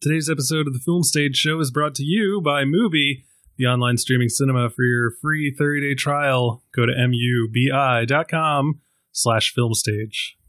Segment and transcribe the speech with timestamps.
[0.00, 3.24] Today's episode of the Film Stage Show is brought to you by Mubi,
[3.58, 4.70] the online streaming cinema.
[4.70, 8.80] For your free 30-day trial, go to mubi.com
[9.12, 10.39] slash filmstage.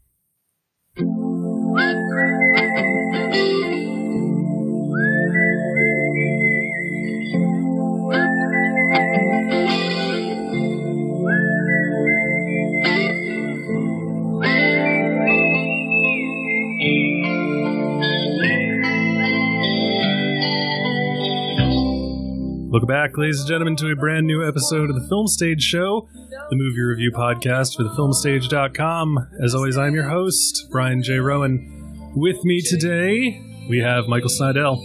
[22.82, 26.08] Welcome back, ladies and gentlemen, to a brand new episode of the Film Stage Show,
[26.50, 29.28] the movie review podcast for thefilmstage.com.
[29.40, 31.18] As always, I'm your host, Brian J.
[31.18, 32.12] Rowan.
[32.16, 34.78] With me today, we have Michael Snydel,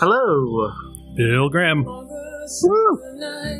[0.00, 0.72] Hello.
[1.16, 1.86] Bill Graham,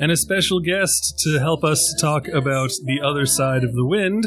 [0.01, 4.27] and a special guest to help us talk about the other side of the wind.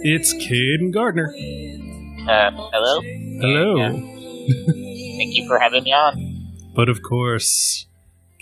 [0.00, 1.28] It's Caden Gardner.
[1.28, 3.00] Uh, hello.
[3.40, 3.76] Hello.
[3.76, 3.90] Yeah.
[5.18, 6.72] Thank you for having me on.
[6.74, 7.86] But of course,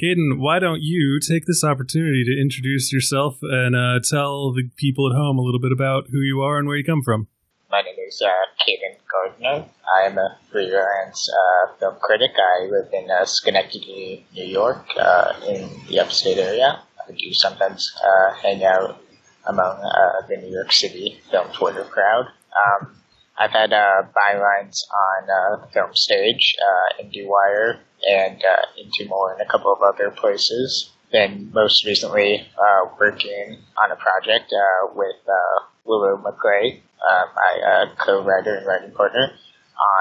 [0.00, 5.10] Caden, why don't you take this opportunity to introduce yourself and uh, tell the people
[5.10, 7.26] at home a little bit about who you are and where you come from?
[7.70, 8.30] My name is uh,
[8.64, 9.68] Caden Gardner.
[9.94, 12.30] I am a freelance uh, film critic.
[12.34, 16.80] I live in uh, Schenectady, New York, uh, in the upstate area.
[17.06, 19.02] I do sometimes uh, hang out
[19.46, 22.26] among uh, the New York City film Twitter crowd.
[22.56, 22.96] Um,
[23.38, 26.56] I've had bylines on Film Stage,
[27.02, 30.90] IndieWire, and uh, Into More and a couple of other places.
[31.12, 37.60] Then most recently uh, working on a project uh, with uh, Willow Maclay, uh, my
[37.68, 39.32] uh, co-writer and writing partner,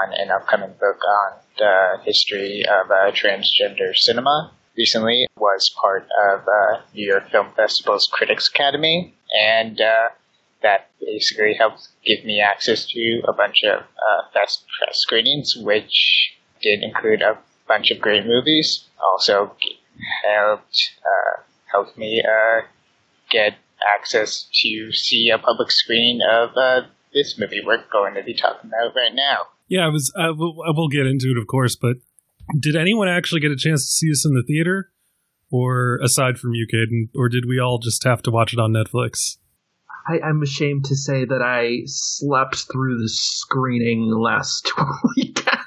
[0.02, 4.52] on an upcoming book on the history of uh, transgender cinema.
[4.76, 10.10] Recently was part of uh, New York Film Festival's Critics Academy, and uh,
[10.62, 16.36] that basically helped give me access to a bunch of uh, fast press screenings, which
[16.62, 17.38] did include a
[17.70, 18.84] bunch of great movies.
[19.00, 19.54] Also
[20.24, 22.62] helped uh, helped me uh,
[23.30, 23.54] get
[23.96, 26.82] access to see a public screening of uh,
[27.14, 29.46] this movie we're going to be talking about right now.
[29.68, 30.12] Yeah, I was.
[30.18, 31.96] I will, I will get into it, of course, but
[32.58, 34.90] did anyone actually get a chance to see this in the theater,
[35.50, 38.72] or aside from you, Caden, or did we all just have to watch it on
[38.72, 39.36] Netflix?
[40.08, 44.72] I, I'm ashamed to say that I slept through the screening last
[45.16, 45.59] weekend.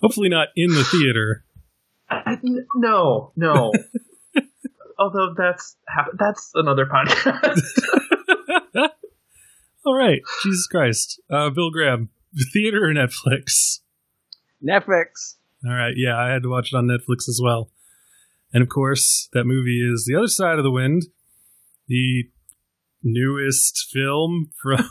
[0.00, 1.44] Hopefully, not in the theater.
[2.08, 3.72] I- n- no, no.
[4.98, 5.76] Although that's
[6.18, 7.60] that's another podcast.
[9.84, 12.08] all right, Jesus Christ, uh, Bill Graham,
[12.52, 13.80] theater or Netflix?
[14.66, 15.36] Netflix.
[15.66, 17.70] All right, yeah, I had to watch it on Netflix as well.
[18.54, 21.02] And of course, that movie is The Other Side of the Wind,
[21.88, 22.30] the
[23.02, 24.88] newest film from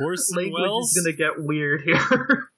[0.00, 0.90] Orson Language Welles.
[0.96, 2.48] is gonna get weird here.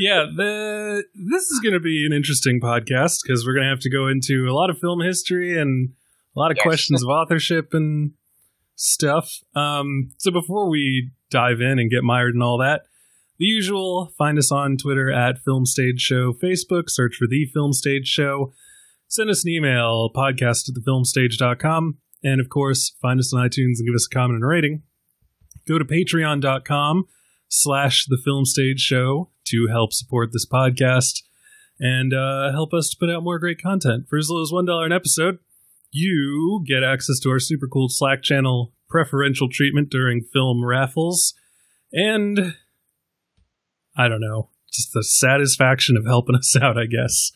[0.00, 3.80] Yeah, the this is going to be an interesting podcast because we're going to have
[3.80, 5.90] to go into a lot of film history and
[6.36, 6.64] a lot of Yes.
[6.64, 8.12] questions of authorship and
[8.76, 9.28] stuff.
[9.54, 12.82] Um, so before we dive in and get mired in all that,
[13.38, 17.72] the usual, find us on Twitter at Film Stage Show, Facebook, search for The Film
[17.72, 18.52] Stage Show,
[19.06, 23.86] send us an email, podcast at thefilmstage.com, and of course, find us on iTunes and
[23.86, 24.82] give us a comment and a rating.
[25.68, 27.04] Go to patreon.com
[27.48, 31.22] slash the film stage show to help support this podcast
[31.80, 34.06] and uh, help us to put out more great content.
[34.08, 35.38] For as little as $1 an episode,
[35.90, 41.34] you get access to our super cool Slack channel, preferential treatment during film raffles,
[41.92, 42.54] and
[43.96, 47.32] I don't know, just the satisfaction of helping us out, I guess.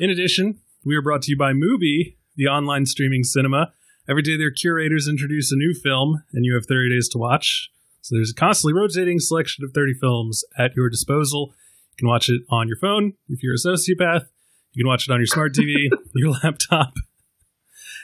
[0.00, 3.72] In addition, we are brought to you by Mubi, the online streaming cinema.
[4.08, 7.70] Every day, their curators introduce a new film, and you have 30 days to watch.
[8.04, 11.54] So there's a constantly rotating selection of 30 films at your disposal.
[11.92, 14.26] You can watch it on your phone if you're a sociopath.
[14.72, 16.92] You can watch it on your smart TV, your laptop,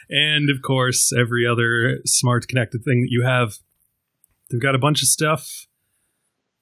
[0.08, 3.56] and of course, every other smart connected thing that you have.
[4.50, 5.66] They've got a bunch of stuff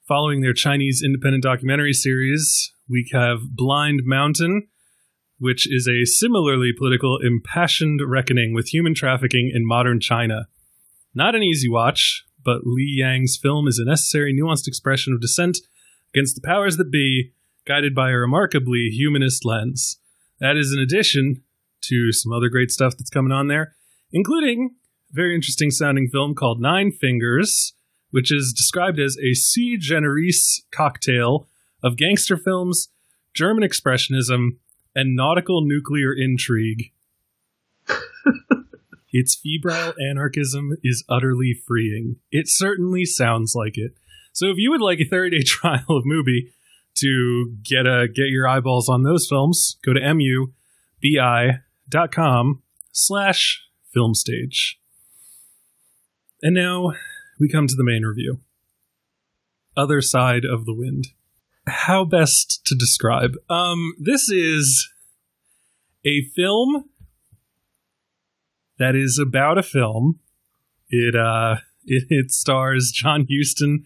[0.08, 2.72] following their Chinese independent documentary series.
[2.88, 4.66] We have Blind Mountain,
[5.38, 10.48] which is a similarly political, impassioned reckoning with human trafficking in modern China.
[11.14, 15.58] Not an easy watch, but Li Yang's film is a necessary, nuanced expression of dissent
[16.14, 17.34] against the powers that be,
[17.66, 20.00] guided by a remarkably humanist lens.
[20.40, 21.42] That is in addition
[21.82, 23.76] to some other great stuff that's coming on there,
[24.12, 24.70] including
[25.10, 27.74] a very interesting sounding film called Nine Fingers,
[28.12, 31.48] which is described as a sui generis cocktail
[31.82, 32.88] of gangster films,
[33.34, 34.52] German expressionism,
[34.94, 36.92] and nautical nuclear intrigue.
[39.10, 42.16] its febrile anarchism is utterly freeing.
[42.30, 43.92] It certainly sounds like it.
[44.32, 46.50] So if you would like a 30 day trial of Mubi,
[46.98, 50.00] to get a get your eyeballs on those films, go to
[51.00, 52.62] mubi.com
[52.92, 54.80] slash film stage.
[56.42, 56.92] And now
[57.38, 58.40] we come to the main review.
[59.76, 61.08] Other Side of the Wind.
[61.66, 63.36] How best to describe?
[63.48, 64.88] Um, this is
[66.04, 66.86] a film
[68.78, 70.20] that is about a film.
[70.88, 73.84] It uh it, it stars John Huston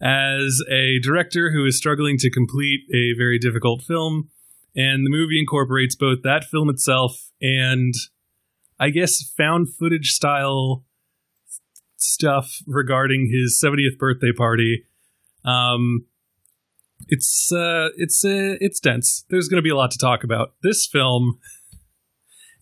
[0.00, 4.30] as a director who is struggling to complete a very difficult film,
[4.74, 7.94] and the movie incorporates both that film itself and
[8.80, 10.84] I guess found footage style
[11.96, 14.84] stuff regarding his 70th birthday party.
[15.44, 16.06] Um,
[17.08, 19.24] it's uh, it's uh, it's dense.
[19.28, 20.54] There's going to be a lot to talk about.
[20.62, 21.38] This film,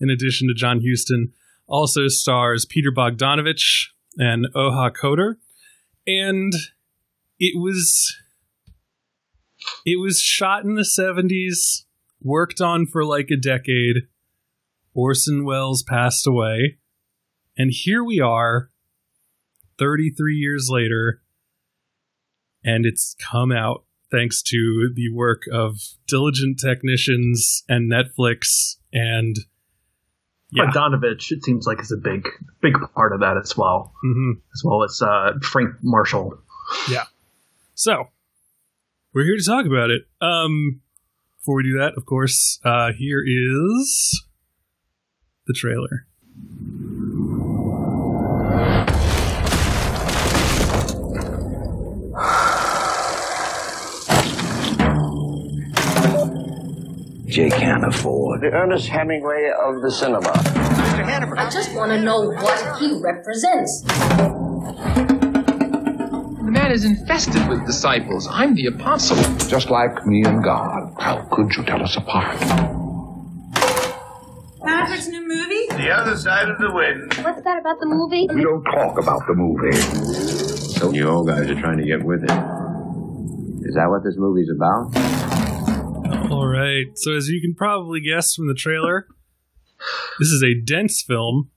[0.00, 1.32] in addition to John Huston,
[1.70, 3.86] also stars Peter Bogdanovich
[4.18, 5.36] and Oja Kodar,
[6.06, 6.52] and
[7.38, 8.16] it was
[9.86, 11.84] it was shot in the 70s,
[12.20, 14.08] worked on for like a decade.
[14.92, 16.78] Orson Welles passed away,
[17.56, 18.70] and here we are
[19.78, 21.22] 33 years later,
[22.64, 25.76] and it's come out thanks to the work of
[26.08, 29.36] diligent technicians and Netflix and
[30.52, 30.64] yeah.
[30.66, 32.28] Bogdanovich, it seems like is a big,
[32.60, 36.38] big part of that as well, hmm as well as uh, Frank Marshall.
[36.90, 37.04] Yeah.
[37.74, 38.08] So
[39.12, 40.02] we're here to talk about it.
[40.20, 40.80] Um,
[41.38, 44.24] before we do that, of course, uh, here is
[45.46, 46.06] the trailer.
[57.30, 58.40] Jay can't afford.
[58.40, 60.32] The Ernest Hemingway of the cinema.
[60.34, 63.82] I just want to know what he represents.
[66.42, 68.26] The man is infested with disciples.
[68.28, 69.16] I'm the apostle.
[69.46, 70.92] Just like me and God.
[70.98, 72.40] How could you tell us apart?
[74.64, 75.66] Maverick's new movie?
[75.68, 77.14] The other side of the wind.
[77.24, 78.26] What's that about the movie?
[78.34, 79.76] We don't talk about the movie.
[80.80, 82.32] So you old guys are trying to get with it.
[83.68, 84.90] Is that what this movie's about?
[86.40, 86.86] All right.
[86.96, 89.06] So, as you can probably guess from the trailer,
[90.18, 91.50] this is a dense film,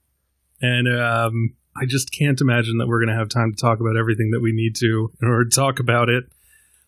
[0.60, 3.96] and um, I just can't imagine that we're going to have time to talk about
[3.96, 6.24] everything that we need to in order to talk about it.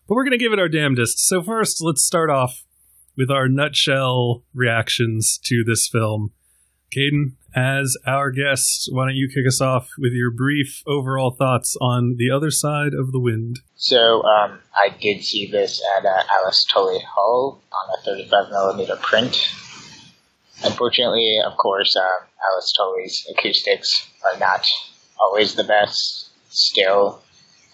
[0.07, 1.27] But we're going to give it our damnedest.
[1.27, 2.63] So, first, let's start off
[3.17, 6.31] with our nutshell reactions to this film.
[6.95, 11.75] Caden, as our guest, why don't you kick us off with your brief overall thoughts
[11.81, 13.59] on The Other Side of the Wind?
[13.75, 18.95] So um, I did see this at uh, Alice Tully Hall on a 35 millimeter
[18.97, 19.49] print.
[20.63, 24.65] Unfortunately, of course, uh, Alice Tully's acoustics are not
[25.19, 26.29] always the best.
[26.49, 27.21] Still,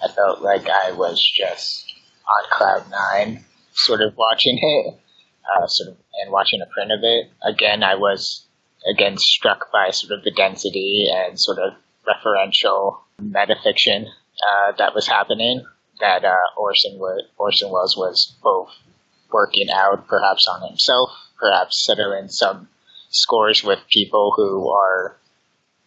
[0.03, 1.93] I felt like I was just
[2.27, 4.95] on cloud nine, sort of watching it,
[5.55, 7.29] uh, sort of, and watching a print of it.
[7.43, 8.45] Again, I was
[8.91, 11.73] again struck by sort of the density and sort of
[12.07, 15.63] referential metafiction uh, that was happening.
[15.99, 18.69] That uh, Orson was, Orson Welles was both
[19.31, 21.09] working out, perhaps on himself,
[21.39, 22.67] perhaps settling some
[23.09, 25.17] scores with people who are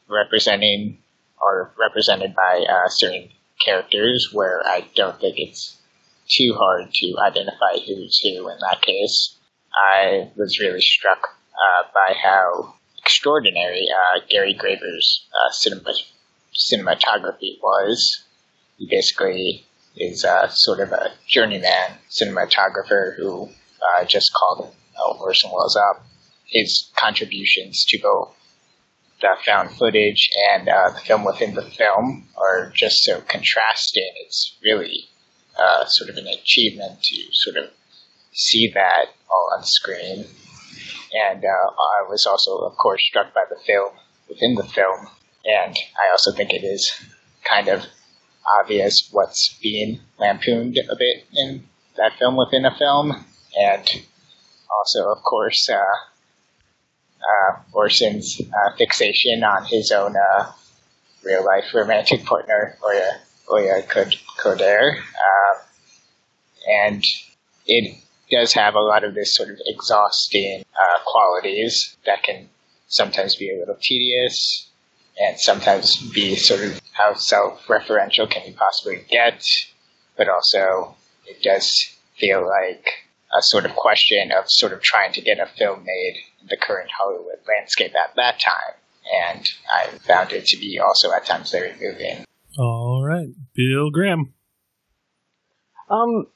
[0.09, 0.99] representing
[1.41, 3.29] or represented by uh, certain
[3.65, 5.77] characters, where I don't think it's
[6.29, 9.37] too hard to identify who's who in that case.
[9.93, 11.21] I was really struck
[11.53, 12.75] uh, by how
[13.07, 15.95] extraordinary uh, Gary Graver's uh, cinema,
[16.53, 18.25] cinematography was.
[18.79, 19.65] He basically
[19.97, 23.49] is uh, sort of a journeyman cinematographer who
[23.81, 26.05] uh, just called uh, Orson Welles up.
[26.47, 28.35] His contributions to both
[29.21, 34.11] the found footage and uh, the film within the film are just so contrasting.
[34.25, 35.09] It's really
[35.87, 37.71] sort of an achievement to sort of
[38.33, 40.27] see that all on screen.
[41.17, 43.93] And uh, I was also, of course, struck by the film
[44.29, 45.07] within the film.
[45.45, 46.93] And I also think it is
[47.49, 47.85] kind of
[48.61, 51.65] obvious what's being lampooned a bit in
[51.97, 53.25] that film within a film.
[53.59, 53.89] And
[54.71, 55.77] also, of course, uh,
[57.23, 60.53] uh, Orson's uh, fixation on his own uh,
[61.25, 63.19] real life romantic partner, Oja,
[63.49, 63.87] Oja
[64.39, 64.99] Kodar.
[64.99, 65.59] Uh,
[66.69, 67.03] and
[67.67, 67.97] it
[68.31, 72.49] does have a lot of this sort of exhausting uh, qualities that can
[72.89, 74.69] sometimes be a little tedious
[75.19, 79.43] and sometimes be sort of how self-referential can you possibly get,
[80.17, 80.95] but also
[81.27, 81.73] it does
[82.19, 82.87] feel like
[83.37, 86.57] a sort of question of sort of trying to get a film made in the
[86.57, 88.75] current Hollywood landscape at that time.
[89.25, 92.25] And I found it to be also at times very moving.
[92.59, 93.29] All right.
[93.55, 94.33] Bill Graham.
[95.89, 96.27] Um,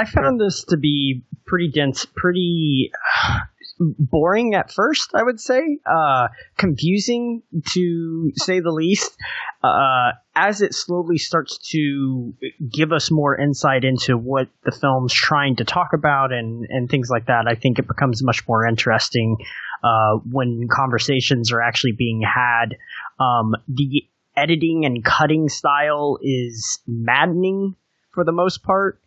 [0.00, 2.92] I, found this to be pretty dense, pretty
[3.80, 5.10] boring at first.
[5.14, 7.42] I would say, uh, confusing
[7.72, 9.16] to say the least.
[9.62, 12.34] Uh, as it slowly starts to
[12.72, 17.10] give us more insight into what the film's trying to talk about and and things
[17.10, 19.36] like that, I think it becomes much more interesting
[19.82, 22.76] uh, when conversations are actually being had.
[23.18, 27.76] Um, the editing and cutting style is maddening
[28.12, 29.00] for the most part,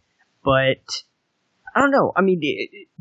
[0.43, 1.03] but
[1.75, 2.11] I don't know.
[2.15, 2.41] I mean,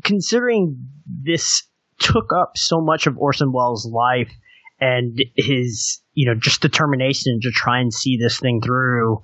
[0.03, 1.63] considering this
[1.99, 4.31] took up so much of Orson Welles' life
[4.79, 9.21] and his, you know, just determination to try and see this thing through,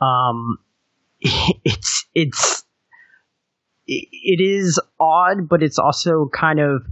[0.00, 0.58] um,
[1.20, 2.64] it's it's
[3.86, 6.82] it is odd, but it's also kind of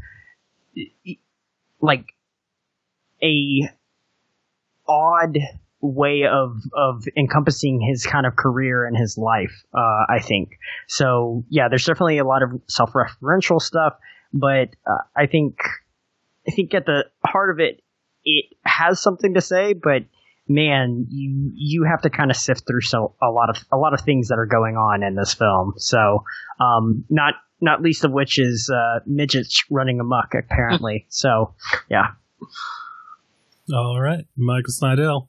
[1.80, 2.06] like
[3.22, 3.70] a
[4.88, 5.38] odd
[5.80, 9.64] way of of encompassing his kind of career and his life.
[9.74, 10.50] Uh, I think
[10.88, 11.44] so.
[11.48, 13.94] Yeah, there's definitely a lot of self-referential stuff,
[14.32, 15.58] but uh, I think
[16.46, 17.82] I think at the heart of it,
[18.24, 19.72] it has something to say.
[19.72, 20.04] But
[20.48, 23.94] man, you you have to kind of sift through so a lot of a lot
[23.94, 25.74] of things that are going on in this film.
[25.78, 26.24] So
[26.60, 31.06] um, not not least of which is uh, midgets running amok apparently.
[31.08, 31.54] so
[31.88, 32.08] yeah.
[33.72, 35.28] All right, Michael Snydel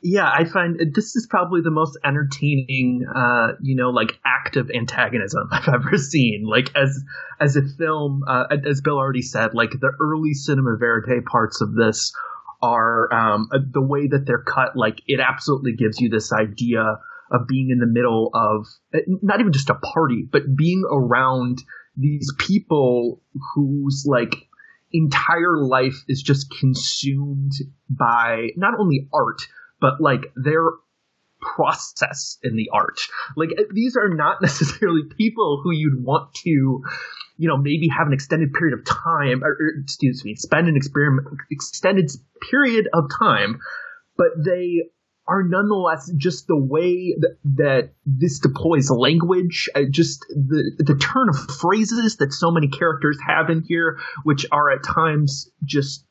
[0.00, 5.48] yeah, I find this is probably the most entertaining, uh, you know, like active antagonism
[5.52, 6.44] I've ever seen.
[6.46, 7.02] Like as
[7.40, 11.74] as a film, uh, as Bill already said, like the early cinema verite parts of
[11.74, 12.12] this
[12.62, 14.76] are um, uh, the way that they're cut.
[14.76, 16.98] Like it absolutely gives you this idea
[17.30, 21.58] of being in the middle of uh, not even just a party, but being around
[21.96, 23.20] these people
[23.54, 24.48] whose like
[24.92, 27.52] entire life is just consumed
[27.90, 29.42] by not only art
[29.80, 30.62] but like their
[31.40, 33.00] process in the art.
[33.36, 36.82] Like these are not necessarily people who you'd want to,
[37.36, 40.76] you know, maybe have an extended period of time, or, or excuse me, spend an
[40.76, 42.10] experiment extended
[42.50, 43.60] period of time,
[44.16, 44.82] but they
[45.28, 51.28] are nonetheless just the way that, that this deploys language, uh, just the the turn
[51.28, 56.04] of phrases that so many characters have in here, which are at times just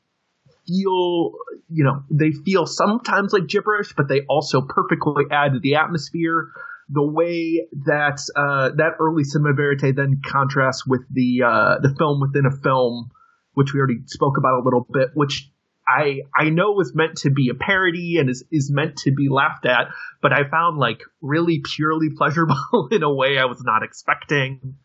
[0.68, 1.32] feel,
[1.68, 6.50] you know, they feel sometimes like gibberish, but they also perfectly add to the atmosphere.
[6.90, 12.20] The way that uh, that early cinema verite then contrasts with the uh, the film
[12.20, 13.10] within a film,
[13.54, 15.50] which we already spoke about a little bit, which
[15.88, 19.28] I I know was meant to be a parody and is is meant to be
[19.28, 19.88] laughed at,
[20.22, 24.76] but I found like really purely pleasurable in a way I was not expecting.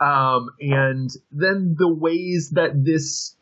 [0.00, 3.36] Um, and then the ways that this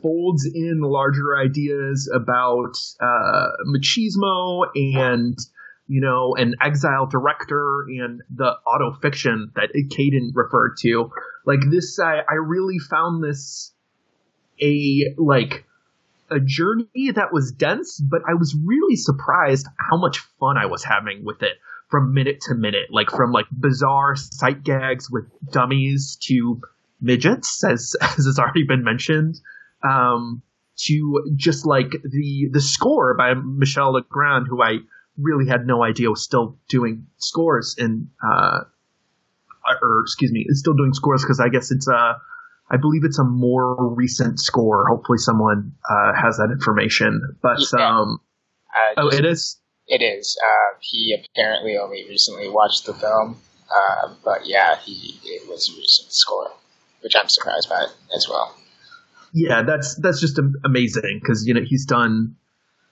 [0.00, 5.36] folds in larger ideas about uh, machismo and
[5.88, 11.10] you know an exile director and the auto fiction that Caden referred to.
[11.44, 13.72] Like this, I, I really found this
[14.62, 15.64] a like
[16.30, 20.84] a journey that was dense, but I was really surprised how much fun I was
[20.84, 21.54] having with it
[21.90, 22.90] from minute to minute.
[22.90, 26.60] Like from like bizarre sight gags with dummies to
[27.00, 29.40] midgets, as as has already been mentioned,
[29.82, 30.42] um,
[30.86, 34.78] to just like the the score by Michel Legrand, who I
[35.18, 38.60] really had no idea was still doing scores in, uh,
[39.82, 42.16] or excuse me, is still doing scores because I guess it's a,
[42.70, 44.86] I believe it's a more recent score.
[44.88, 47.36] Hopefully, someone uh, has that information.
[47.42, 47.98] But yeah.
[47.98, 48.20] um,
[48.72, 49.59] uh, oh, it is.
[49.90, 50.38] It is.
[50.40, 55.76] Uh, he apparently only recently watched the film, uh, but yeah, he it was a
[55.76, 56.52] recent score,
[57.02, 58.54] which I'm surprised by as well.
[59.34, 62.36] Yeah, that's that's just amazing because you know he's done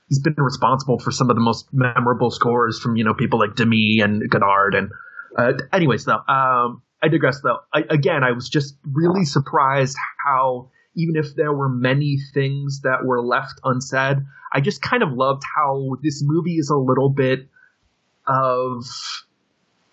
[0.08, 3.54] he's been responsible for some of the most memorable scores from you know people like
[3.54, 4.90] Demy and Godard and
[5.36, 10.70] uh, anyways though um, I digress though I, again I was just really surprised how
[10.98, 14.18] even if there were many things that were left unsaid
[14.52, 17.48] I just kind of loved how this movie is a little bit
[18.26, 18.84] of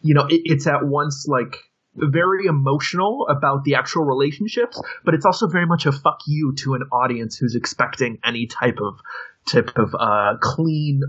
[0.02, 1.58] you know it, it's at once like
[1.96, 6.74] very emotional about the actual relationships, but it's also very much a fuck you to
[6.74, 9.00] an audience who's expecting any type of
[9.48, 11.02] type of uh, clean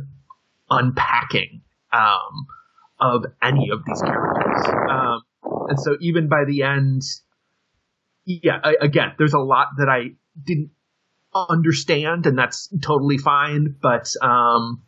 [0.71, 1.63] unpacking
[1.93, 2.47] um,
[3.01, 4.67] of any of these characters.
[4.91, 5.23] Um,
[5.69, 7.03] and so even by the end,
[8.27, 10.71] yeah, I, again, there's a lot that I didn't
[11.33, 13.77] understand, and that's totally fine.
[13.81, 14.83] But um,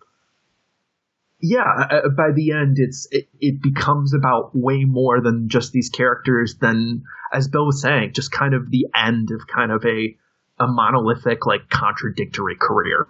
[1.40, 6.56] yeah, by the end, it's it, it becomes about way more than just these characters.
[6.60, 10.16] Than as Bill was saying, just kind of the end of kind of a
[10.58, 13.06] a monolithic, like contradictory career.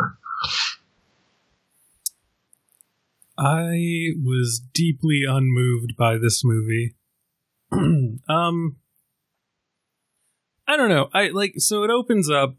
[3.38, 6.96] I was deeply unmoved by this movie.
[8.28, 8.76] um,
[10.68, 11.08] I don't know.
[11.14, 12.54] I like so it opens up,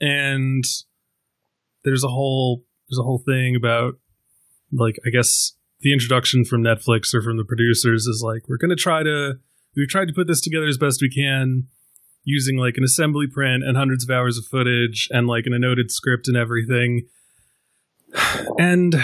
[0.00, 0.64] and
[1.84, 3.94] there's a whole there's a whole thing about
[4.72, 8.74] like I guess the introduction from Netflix or from the producers is like we're gonna
[8.76, 9.34] try to
[9.76, 11.68] we've tried to put this together as best we can
[12.24, 15.92] using like an assembly print and hundreds of hours of footage and like an annotated
[15.92, 17.06] script and everything.
[18.58, 18.94] And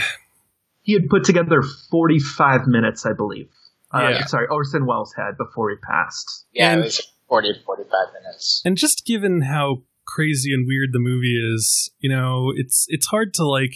[0.83, 3.49] he had put together 45 minutes, I believe.
[3.93, 4.25] Uh, Yeah.
[4.27, 6.47] Sorry, Orson Welles had before he passed.
[6.53, 8.61] Yeah, And- it was 40 45 minutes.
[8.63, 13.33] and just given how crazy and weird the movie is, you know, it's it's hard
[13.35, 13.73] to like.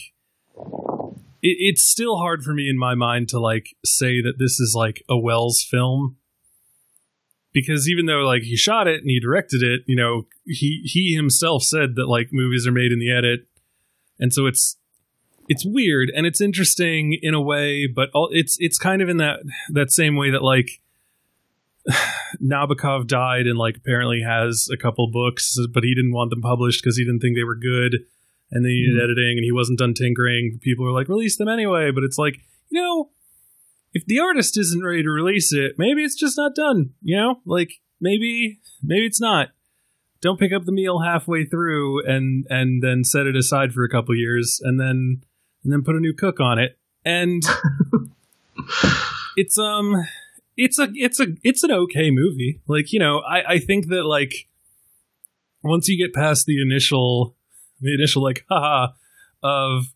[1.42, 4.74] It, it's still hard for me in my mind to like say that this is
[4.76, 6.16] like a Welles film,
[7.54, 11.14] because even though like he shot it and he directed it, you know, he he
[11.14, 13.46] himself said that like movies are made in the edit,
[14.18, 14.76] and so it's
[15.48, 19.16] it's weird and it's interesting in a way, but all, it's it's kind of in
[19.16, 20.82] that that same way that like
[22.42, 26.82] Nabokov died and like apparently has a couple books, but he didn't want them published
[26.82, 27.96] because he didn't think they were good,
[28.50, 30.58] and they needed editing, and he wasn't done tinkering.
[30.62, 32.40] People were like, release them anyway, but it's like
[32.70, 33.10] you know,
[33.92, 36.90] if the artist isn't ready to release it, maybe it's just not done.
[37.02, 39.48] You know, like maybe maybe it's not.
[40.20, 43.88] Don't pick up the meal halfway through and and then set it aside for a
[43.88, 45.22] couple years, and then
[45.62, 47.42] and then put a new cook on it, and
[49.36, 50.06] it's um
[50.56, 52.60] it's a it's a it's an okay movie.
[52.66, 54.48] Like you know, I I think that like
[55.62, 57.36] once you get past the initial
[57.80, 58.92] the initial like haha
[59.42, 59.86] of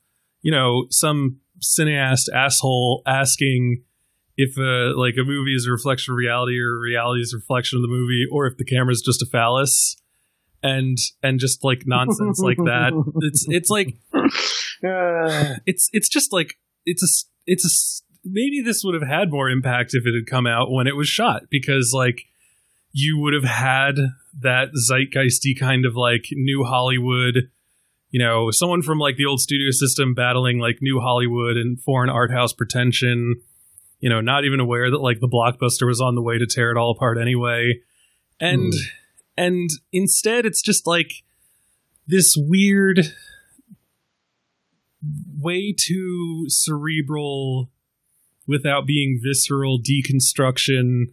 [0.43, 3.83] you know some cineast asshole asking
[4.37, 7.77] if a, like a movie is a reflection of reality or reality is a reflection
[7.77, 9.97] of the movie or if the camera is just a phallus
[10.63, 13.99] and and just like nonsense like that it's it's like
[15.67, 16.55] it's it's just like
[16.87, 17.09] it's a
[17.47, 20.87] it's a maybe this would have had more impact if it had come out when
[20.87, 22.23] it was shot because like
[22.93, 23.95] you would have had
[24.41, 27.51] that zeitgeisty kind of like new Hollywood
[28.11, 32.11] you know someone from like the old studio system battling like new Hollywood and foreign
[32.11, 33.37] art house pretension
[34.01, 36.71] you know not even aware that like the blockbuster was on the way to tear
[36.71, 37.81] it all apart anyway.
[38.41, 38.89] And hmm.
[39.37, 41.13] and instead it's just like
[42.07, 43.13] this weird
[45.39, 47.71] way too cerebral
[48.51, 51.05] without being visceral deconstruction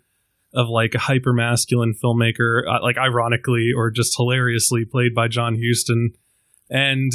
[0.54, 5.56] of like a hyper masculine filmmaker uh, like ironically or just hilariously played by John
[5.62, 6.14] Huston.
[6.70, 7.12] And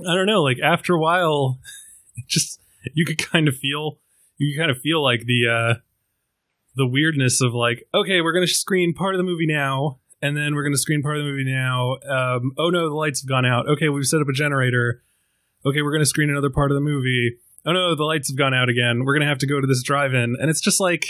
[0.00, 1.60] I don't know like after a while
[2.28, 2.60] just
[2.92, 3.98] you could kind of feel
[4.38, 5.80] you could kind of feel like the uh
[6.74, 10.54] the weirdness of like okay we're to screen part of the movie now and then
[10.54, 11.96] we're to screen part of the movie now.
[12.10, 13.68] Um oh no the lights have gone out.
[13.68, 15.02] Okay we've set up a generator.
[15.66, 17.38] Okay, we're to screen another part of the movie.
[17.66, 19.04] Oh no, the lights have gone out again.
[19.04, 20.36] We're going to have to go to this drive-in.
[20.38, 21.06] And it's just like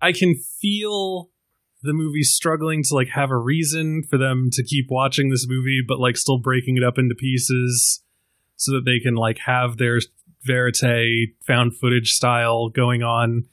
[0.00, 1.30] I can feel
[1.82, 5.80] the movie struggling to like have a reason for them to keep watching this movie
[5.86, 8.02] but like still breaking it up into pieces
[8.56, 10.00] so that they can like have their
[10.44, 13.44] verite found footage style going on.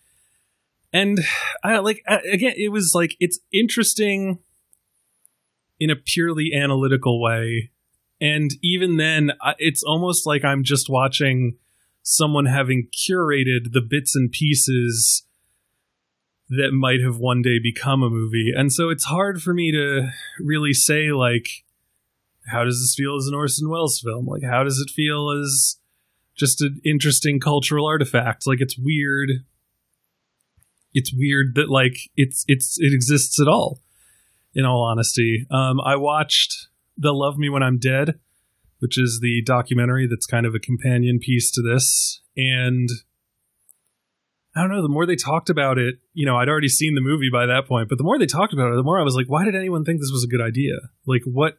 [0.94, 1.20] And
[1.64, 4.40] I like again it was like it's interesting
[5.80, 7.72] in a purely analytical way
[8.22, 11.58] and even then it's almost like i'm just watching
[12.02, 15.26] someone having curated the bits and pieces
[16.50, 18.52] that might have one day become a movie.
[18.56, 21.48] And so it's hard for me to really say like
[22.48, 24.28] how does this feel as an orson welles film?
[24.28, 25.78] Like how does it feel as
[26.36, 28.46] just an interesting cultural artifact?
[28.46, 29.32] Like it's weird.
[30.94, 33.82] It's weird that like it's it's it exists at all
[34.54, 35.48] in all honesty.
[35.50, 36.68] Um i watched
[36.98, 38.20] They'll Love Me When I'm Dead,
[38.80, 42.22] which is the documentary that's kind of a companion piece to this.
[42.38, 42.90] And
[44.56, 47.02] I don't know, the more they talked about it, you know, I'd already seen the
[47.02, 49.16] movie by that point, but the more they talked about it, the more I was
[49.16, 50.76] like, why did anyone think this was a good idea?
[51.06, 51.58] Like, what?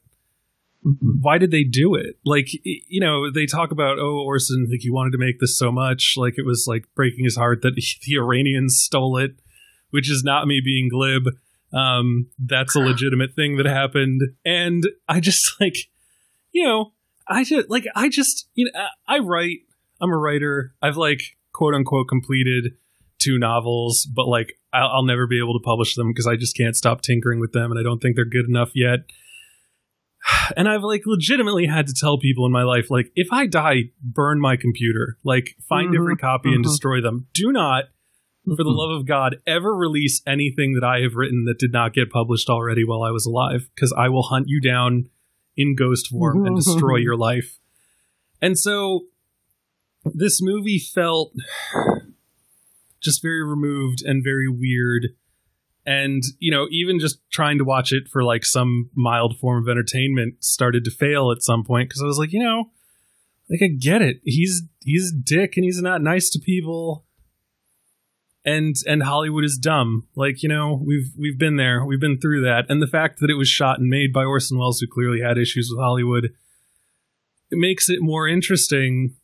[0.84, 1.18] Mm-hmm.
[1.20, 2.18] Why did they do it?
[2.24, 5.70] Like, you know, they talk about, oh, Orson, like, he wanted to make this so
[5.70, 6.14] much.
[6.16, 7.74] Like, it was like breaking his heart that
[8.06, 9.32] the Iranians stole it,
[9.90, 11.34] which is not me being glib
[11.72, 14.20] um that's a legitimate thing that happened.
[14.44, 15.76] And i just like
[16.52, 16.92] you know
[17.28, 19.58] i just like i just you know i write.
[20.00, 20.74] I'm a writer.
[20.82, 22.74] I've like quote unquote completed
[23.18, 26.54] two novels but like i'll, I'll never be able to publish them because i just
[26.54, 29.00] can't stop tinkering with them and i don't think they're good enough yet.
[30.56, 33.84] And i've like legitimately had to tell people in my life like if i die
[34.02, 35.16] burn my computer.
[35.24, 36.68] Like find Mhm, every copy and mhm.
[36.68, 37.26] destroy them.
[37.32, 37.84] Do not
[38.54, 38.78] for the mm-hmm.
[38.78, 42.48] love of God, ever release anything that I have written that did not get published
[42.48, 45.08] already while I was alive, because I will hunt you down
[45.56, 47.58] in ghost form and destroy your life.
[48.40, 49.06] And so
[50.04, 51.32] this movie felt
[53.02, 55.08] just very removed and very weird.
[55.84, 59.68] And, you know, even just trying to watch it for like some mild form of
[59.68, 62.70] entertainment started to fail at some point because I was like, you know,
[63.48, 64.20] like I get it.
[64.24, 67.05] He's he's a dick and he's not nice to people.
[68.46, 70.06] And and Hollywood is dumb.
[70.14, 71.84] Like, you know, we've we've been there.
[71.84, 72.66] We've been through that.
[72.68, 75.36] And the fact that it was shot and made by Orson Welles who clearly had
[75.36, 76.30] issues with Hollywood
[77.50, 79.14] it makes it more interesting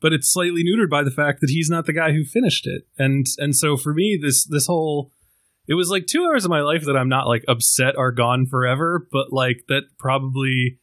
[0.00, 2.86] but it's slightly neutered by the fact that he's not the guy who finished it.
[2.98, 5.10] And and so for me this this whole
[5.66, 8.44] it was like 2 hours of my life that I'm not like upset are gone
[8.44, 10.78] forever, but like that probably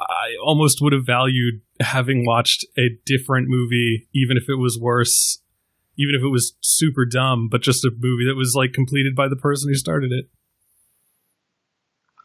[0.00, 5.40] I almost would have valued having watched a different movie even if it was worse,
[5.98, 9.28] even if it was super dumb, but just a movie that was like completed by
[9.28, 10.26] the person who started it.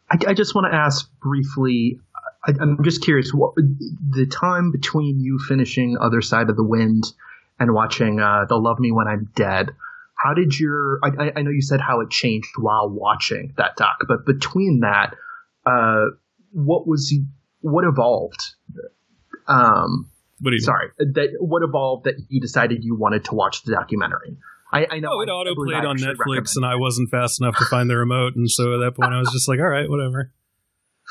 [0.09, 1.99] I, I just want to ask briefly
[2.47, 7.03] I, am just curious what the time between you finishing Other Side of the Wind
[7.59, 9.71] and watching uh, They'll Love Me When I'm Dead.
[10.15, 10.99] How did your?
[11.03, 15.15] I, I know you said how it changed while watching that doc, but between that,
[15.65, 16.05] uh,
[16.51, 17.13] what was
[17.61, 18.55] what evolved?
[19.47, 24.37] Um, what sorry, that what evolved that you decided you wanted to watch the documentary?
[24.71, 27.65] I, I know oh, it auto played on Netflix, and I wasn't fast enough to
[27.65, 30.31] find the remote, and so at that point, I was just like, "All right, whatever."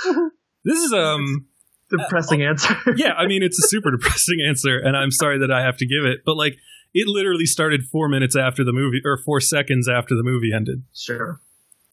[0.66, 1.46] This is um
[1.90, 2.74] depressing uh, answer.
[2.96, 5.86] yeah, I mean it's a super depressing answer, and I'm sorry that I have to
[5.86, 6.56] give it, but like
[6.92, 10.82] it literally started four minutes after the movie, or four seconds after the movie ended.
[10.92, 11.40] Sure.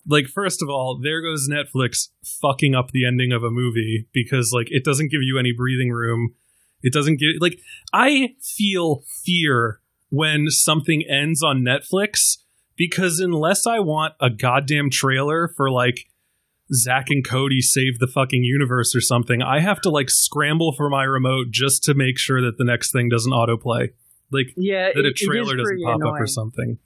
[0.07, 2.09] Like, first of all, there goes Netflix
[2.41, 5.91] fucking up the ending of a movie because like it doesn't give you any breathing
[5.91, 6.35] room.
[6.83, 7.59] It doesn't give like
[7.91, 12.37] I feel fear when something ends on Netflix
[12.75, 16.05] because unless I want a goddamn trailer for like
[16.73, 20.89] Zack and Cody save the fucking universe or something, I have to like scramble for
[20.89, 23.89] my remote just to make sure that the next thing doesn't autoplay.
[24.31, 26.15] Like yeah, that a trailer doesn't pop annoying.
[26.15, 26.79] up or something.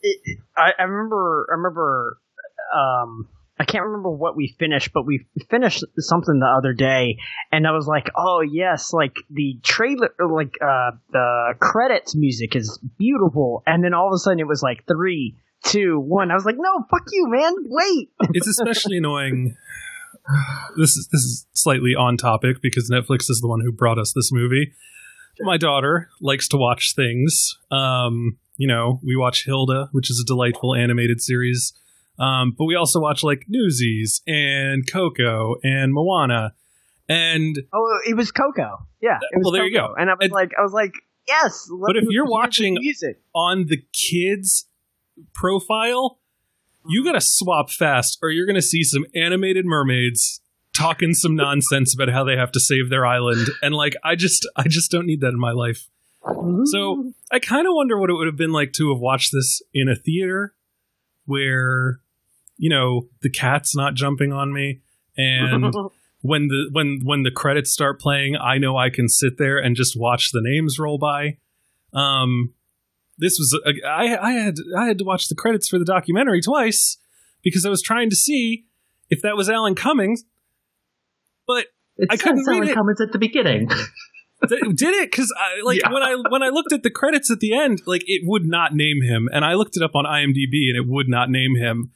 [0.00, 2.18] It, it, I, I remember I remember
[2.74, 3.28] um
[3.62, 7.18] I can't remember what we finished, but we finished something the other day,
[7.52, 12.80] and I was like, "Oh yes, like the trailer, like uh, the credits music is
[12.98, 16.32] beautiful." And then all of a sudden, it was like three, two, one.
[16.32, 17.54] I was like, no, fuck you, man.
[17.66, 18.10] Wait.
[18.34, 19.54] it's especially annoying.
[20.76, 24.12] This is this is slightly on topic because Netflix is the one who brought us
[24.12, 24.72] this movie.
[25.40, 27.58] My daughter likes to watch things.
[27.70, 31.72] Um, you know, we watch Hilda, which is a delightful animated series.
[32.18, 36.54] Um, but we also watch like Newsies and Coco and Moana.
[37.08, 38.86] And oh, it was Coco.
[39.00, 39.18] Yeah.
[39.34, 39.72] Was well, there Coco.
[39.72, 39.94] you go.
[39.98, 40.94] And I was and, like, I was like,
[41.26, 41.68] yes.
[41.84, 43.20] But if you're watching music.
[43.34, 44.68] on the kids
[45.34, 46.18] profile,
[46.86, 50.40] you gotta swap fast, or you're gonna see some animated mermaids
[50.72, 54.46] talking some nonsense about how they have to save their island, and like I just
[54.56, 55.88] I just don't need that in my life.
[56.64, 59.60] So I kind of wonder what it would have been like to have watched this
[59.74, 60.54] in a theater
[61.26, 61.98] where
[62.56, 64.80] you know the cat's not jumping on me
[65.16, 65.74] and
[66.22, 69.76] when the when when the credits start playing i know i can sit there and
[69.76, 71.36] just watch the names roll by
[71.92, 72.52] um
[73.18, 76.40] this was a, I, I had I had to watch the credits for the documentary
[76.40, 76.98] twice
[77.42, 78.64] because I was trying to see
[79.10, 80.24] if that was Alan Cummings,
[81.46, 82.74] but it I couldn't Alan read it.
[82.74, 83.68] Cummings at the beginning.
[84.48, 85.10] Did it?
[85.10, 85.92] Because I like yeah.
[85.92, 88.74] when I when I looked at the credits at the end, like it would not
[88.74, 91.92] name him, and I looked it up on IMDb, and it would not name him.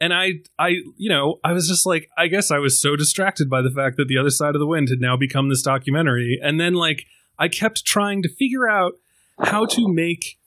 [0.00, 3.48] And I, I, you know, I was just like, I guess I was so distracted
[3.48, 6.38] by the fact that the other side of the wind had now become this documentary,
[6.42, 7.06] and then like
[7.38, 8.94] I kept trying to figure out
[9.38, 10.38] how to make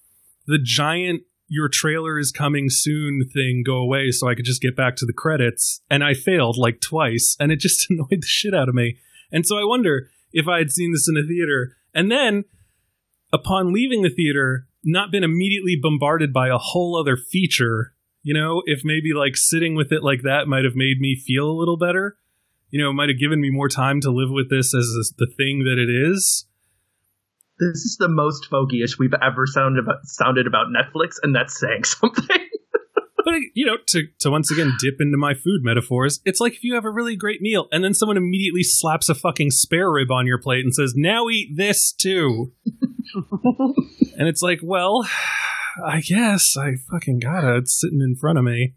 [0.45, 4.75] the giant your trailer is coming soon thing go away so I could just get
[4.75, 5.81] back to the credits.
[5.89, 8.97] And I failed like twice, and it just annoyed the shit out of me.
[9.31, 12.45] And so I wonder if I had seen this in a theater and then
[13.33, 18.61] upon leaving the theater, not been immediately bombarded by a whole other feature, you know,
[18.65, 21.77] if maybe like sitting with it like that might have made me feel a little
[21.77, 22.17] better.
[22.69, 25.63] You know, might have given me more time to live with this as the thing
[25.63, 26.47] that it is
[27.59, 31.83] this is the most fogyish we've ever sounded about, sounded about Netflix, and that's saying
[31.85, 32.46] something.
[33.27, 36.63] But you know, to to once again dip into my food metaphors, it's like if
[36.63, 40.09] you have a really great meal and then someone immediately slaps a fucking spare rib
[40.11, 42.53] on your plate and says, "Now eat this too,"
[44.17, 45.05] and it's like, well,
[45.85, 47.57] I guess I fucking gotta.
[47.57, 48.75] It's sitting in front of me.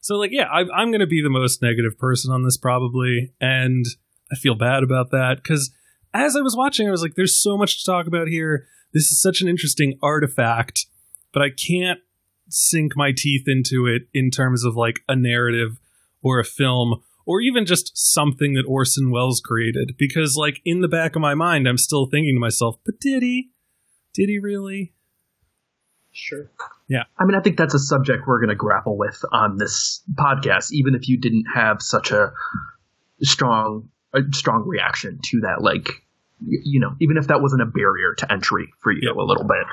[0.00, 3.84] So like, yeah, I, I'm gonna be the most negative person on this probably, and
[4.32, 5.70] I feel bad about that because
[6.14, 8.66] as I was watching, I was like, there's so much to talk about here.
[8.94, 10.86] This is such an interesting artifact,
[11.34, 12.00] but I can't
[12.50, 15.78] sink my teeth into it in terms of like a narrative
[16.22, 19.94] or a film or even just something that Orson Welles created.
[19.96, 23.22] Because, like, in the back of my mind, I'm still thinking to myself, but did
[23.22, 23.50] he?
[24.12, 24.92] Did he really?
[26.10, 26.50] Sure.
[26.88, 27.04] Yeah.
[27.18, 30.72] I mean, I think that's a subject we're going to grapple with on this podcast,
[30.72, 32.32] even if you didn't have such a
[33.22, 35.62] strong, a strong reaction to that.
[35.62, 35.88] Like,
[36.44, 39.16] you know, even if that wasn't a barrier to entry for you Yep.
[39.16, 39.66] a little bit.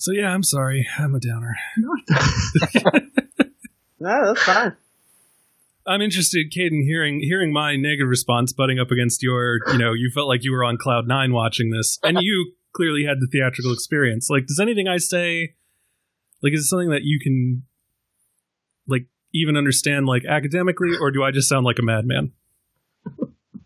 [0.00, 0.88] So yeah, I'm sorry.
[0.98, 1.56] I'm a downer.
[4.02, 4.74] No, that's fine.
[5.86, 10.10] I'm interested, Caden, hearing hearing my negative response butting up against your, you know, you
[10.14, 13.74] felt like you were on cloud nine watching this, and you clearly had the theatrical
[13.74, 14.28] experience.
[14.30, 15.54] Like, does anything I say,
[16.42, 17.64] like, is it something that you can,
[18.88, 22.32] like, even understand, like, academically, or do I just sound like a madman?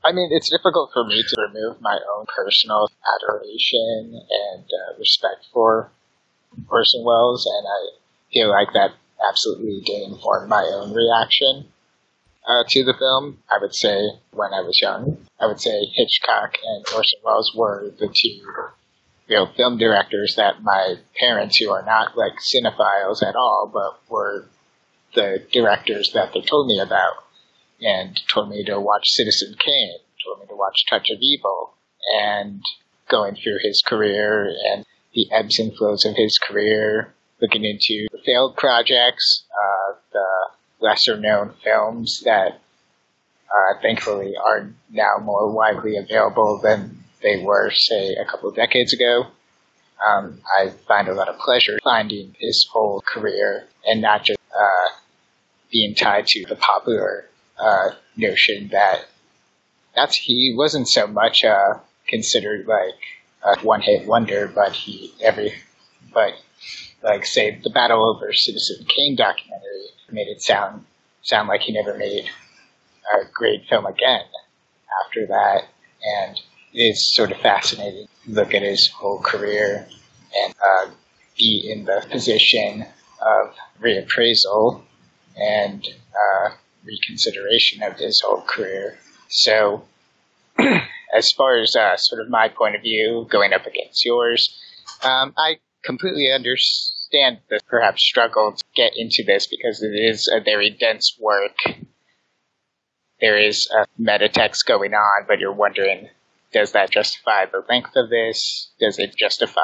[0.04, 2.90] I mean, it's difficult for me to remove my own personal
[3.22, 4.20] adoration
[4.52, 5.92] and uh, respect for
[6.68, 7.98] Orson Welles, and I
[8.32, 8.92] feel like that
[9.26, 11.66] absolutely did inform my own reaction
[12.48, 13.38] uh, to the film.
[13.50, 17.90] I would say when I was young, I would say Hitchcock and Orson Welles were
[17.98, 18.42] the two
[19.26, 24.00] you know, film directors that my parents, who are not like cinephiles at all, but
[24.10, 24.46] were
[25.14, 27.24] the directors that they told me about
[27.80, 31.74] and told me to watch Citizen Kane, told me to watch Touch of Evil,
[32.20, 32.62] and
[33.08, 34.84] going through his career and
[35.14, 40.26] the ebbs and flows of his career, looking into the failed projects, uh, the
[40.80, 42.60] lesser known films that
[43.50, 48.92] uh, thankfully are now more widely available than they were, say, a couple of decades
[48.92, 49.26] ago.
[50.06, 54.88] Um, I find a lot of pleasure finding his whole career and not just uh,
[55.70, 59.06] being tied to the popular uh, notion that
[59.94, 62.98] that's he wasn't so much uh, considered like
[63.44, 65.54] a one hit wonder, but he every
[66.12, 66.34] but
[67.02, 70.84] like say the battle over Citizen Kane documentary made it sound
[71.22, 72.28] sound like he never made
[73.14, 74.24] a great film again
[75.04, 75.64] after that,
[76.02, 76.40] and
[76.72, 79.86] it's sort of fascinating look at his whole career
[80.36, 80.90] and uh,
[81.36, 82.84] be in the position
[83.20, 84.82] of reappraisal
[85.36, 86.50] and uh,
[86.84, 88.98] reconsideration of his whole career.
[89.28, 89.84] So,
[91.14, 94.58] as far as uh, sort of my point of view going up against yours,
[95.02, 100.40] um, I completely understand the perhaps struggle to get into this because it is a
[100.40, 101.56] very dense work.
[103.20, 106.08] There is a meta text going on, but you're wondering,
[106.52, 108.72] does that justify the length of this?
[108.80, 109.60] Does it justify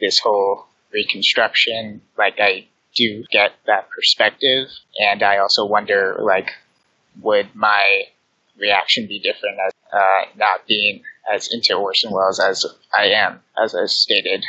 [0.00, 2.02] this whole reconstruction?
[2.18, 6.50] Like, I do get that perspective, and I also wonder, like,
[7.20, 8.04] would my
[8.62, 12.64] reaction be different as uh, not being as into Orson Welles as
[12.96, 14.44] I am, as I stated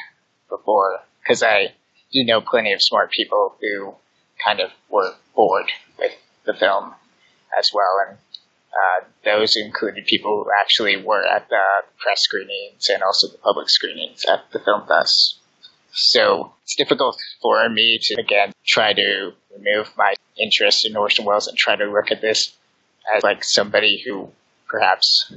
[0.48, 1.00] before?
[1.22, 1.74] Because I
[2.14, 3.96] do know plenty of smart people who
[4.46, 6.12] kind of were bored with
[6.46, 6.94] the film
[7.58, 8.18] as well, and
[8.74, 11.64] uh, those included people who actually were at the
[12.00, 15.40] press screenings and also the public screenings at the film fest.
[15.92, 21.48] So it's difficult for me to again try to remove my interest in Orson Welles
[21.48, 22.56] and try to look at this
[23.16, 24.30] as like somebody who
[24.68, 25.32] perhaps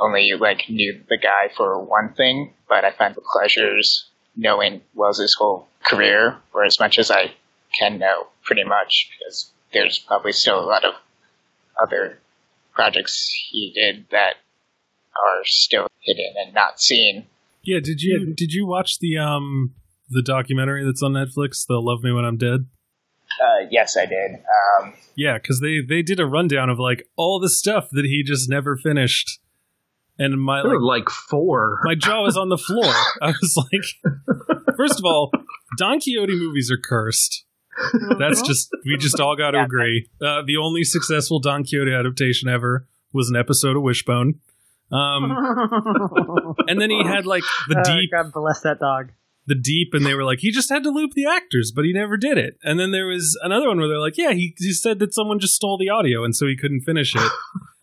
[0.00, 5.34] only like knew the guy for one thing, but I find the pleasures knowing Welles's
[5.38, 7.32] whole career, or as much as I
[7.78, 10.94] can know, pretty much, because there's probably still a lot of
[11.80, 12.18] other
[12.74, 14.36] projects he did that
[15.14, 17.26] are still hidden and not seen.
[17.62, 19.74] Yeah, did you did you watch the um
[20.08, 22.66] the documentary that's on Netflix, They'll Love Me When I'm Dead?
[23.42, 24.32] Uh, yes, I did.
[24.82, 28.22] Um, Yeah, because they they did a rundown of like all the stuff that he
[28.24, 29.40] just never finished,
[30.18, 31.78] and my There like like four.
[31.84, 32.92] my jaw was on the floor.
[33.20, 34.16] I was like,
[34.76, 35.30] first of all,
[35.78, 37.44] Don Quixote movies are cursed.
[38.18, 40.08] That's just we just all got to agree.
[40.20, 44.40] Uh, the only successful Don Quixote adaptation ever was an episode of Wishbone.
[44.90, 45.32] Um,
[46.68, 49.12] and then he had like the Oh, deep, God bless that dog.
[49.46, 51.92] The deep, and they were like, he just had to loop the actors, but he
[51.92, 52.58] never did it.
[52.62, 55.40] And then there was another one where they're like, yeah, he, he said that someone
[55.40, 57.32] just stole the audio, and so he couldn't finish it.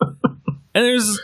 [0.00, 1.20] and there's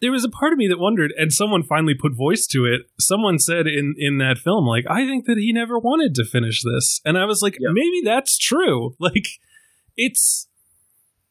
[0.00, 2.82] there was a part of me that wondered, and someone finally put voice to it.
[3.00, 6.62] Someone said in in that film, like, I think that he never wanted to finish
[6.62, 7.70] this, and I was like, Yeah.
[7.72, 8.94] maybe that's true.
[9.00, 9.26] Like,
[9.96, 10.48] it's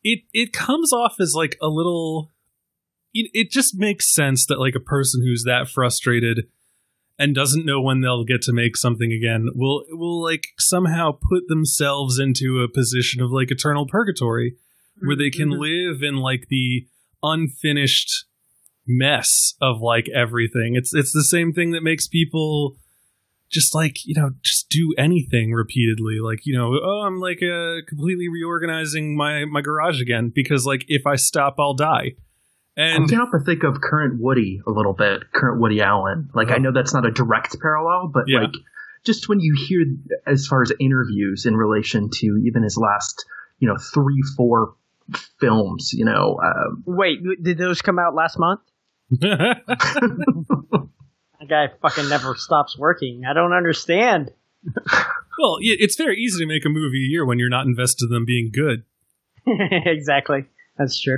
[0.04, 2.32] it it comes off as like a little.
[3.16, 6.48] It, it just makes sense that like a person who's that frustrated
[7.20, 11.48] and doesn't know when they'll get to make something again will will like somehow put
[11.48, 14.56] themselves into a position of like eternal purgatory
[15.02, 16.88] where they can live in like the
[17.22, 18.26] unfinished
[18.88, 20.76] mess of like everything.
[20.76, 22.76] It's it's the same thing that makes people
[23.50, 26.20] just like you know just do anything repeatedly.
[26.20, 30.86] Like you know oh i'm like uh completely reorganizing my my garage again because like
[30.88, 32.14] if i stop i'll die
[32.76, 36.30] And I can't help but think of current Woody a little bit, current Woody Allen.
[36.34, 38.42] Like I know that's not a direct parallel, but Yeah.
[38.42, 38.54] like
[39.06, 39.84] just when you hear
[40.26, 43.26] as far as interviews in relation to even his last,
[43.60, 44.74] you know, three, four
[45.40, 48.62] films, you know, um, Wait, did those come out last month?
[51.40, 53.24] That guy fucking never stops working.
[53.30, 54.32] I don't understand.
[55.38, 58.14] well, it's very easy to make a movie a year when you're not invested in
[58.14, 58.84] them being good.
[59.46, 60.46] exactly.
[60.78, 61.18] That's true.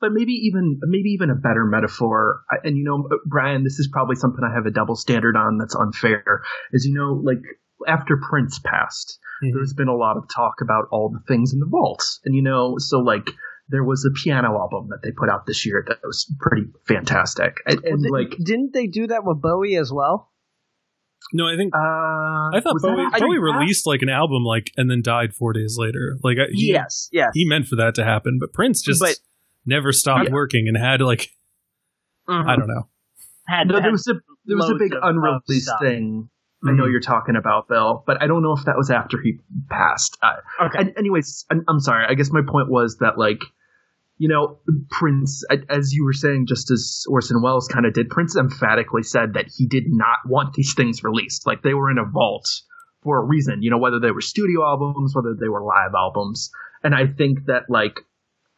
[0.00, 2.42] But maybe even maybe even a better metaphor.
[2.64, 5.74] And you know, Brian, this is probably something I have a double standard on that's
[5.74, 6.42] unfair.
[6.72, 7.42] Is you know, like
[7.86, 11.66] after Prince passed, there's been a lot of talk about all the things in the
[11.66, 13.30] vaults, and you know, so like
[13.68, 17.56] there was a piano album that they put out this year that was pretty fantastic,
[17.66, 18.36] and, and Well, like.
[18.42, 20.30] didn't they do that with Bowie as well?
[21.32, 24.08] No, I think Uh, I thought was that Bowie, after Bowie he released like an
[24.08, 26.16] album like and then died four days later.
[26.22, 27.30] Like I, he, Yes, yes.
[27.34, 29.16] he meant for that to happen, but Prince just But-
[29.66, 30.32] never stopped Yeah.
[30.34, 31.30] working and had like
[32.28, 32.46] Mhm.
[32.48, 32.88] I don't know.
[33.46, 34.14] Had, No, had there was a
[34.46, 35.80] there was a big of- of unreleased stuff.
[35.80, 36.28] thing.
[36.64, 36.90] I know Mhm.
[36.92, 40.16] you're talking about Bill, but I don't know if that was after he passed.
[40.22, 40.78] Uh, Okay.
[40.80, 42.06] and anyways, I'm, I'm sorry.
[42.08, 43.40] I guess my point was that like,
[44.18, 44.58] you know,
[44.90, 49.34] Prince, as you were saying, just as Orson Welles kind of did, Prince emphatically said
[49.34, 51.46] that he did not want these things released.
[51.46, 52.46] Like they were in a vault
[53.02, 53.62] for a reason.
[53.62, 56.50] You know, whether they were studio albums, whether they were live albums,
[56.82, 58.00] and I think that like.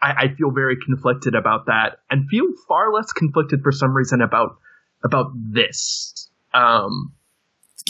[0.00, 4.20] I, I feel very conflicted about that, and feel far less conflicted for some reason
[4.20, 4.56] about
[5.04, 6.30] about this.
[6.54, 7.14] Um,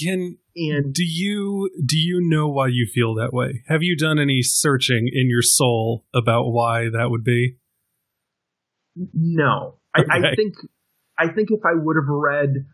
[0.00, 3.62] Can and do you do you know why you feel that way?
[3.68, 7.56] Have you done any searching in your soul about why that would be?
[9.14, 10.54] no, I, I think
[11.18, 12.66] I think if I would have read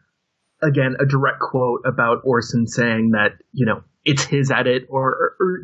[0.63, 5.37] again a direct quote about Orson saying that you know it's his edit or or,
[5.41, 5.59] or,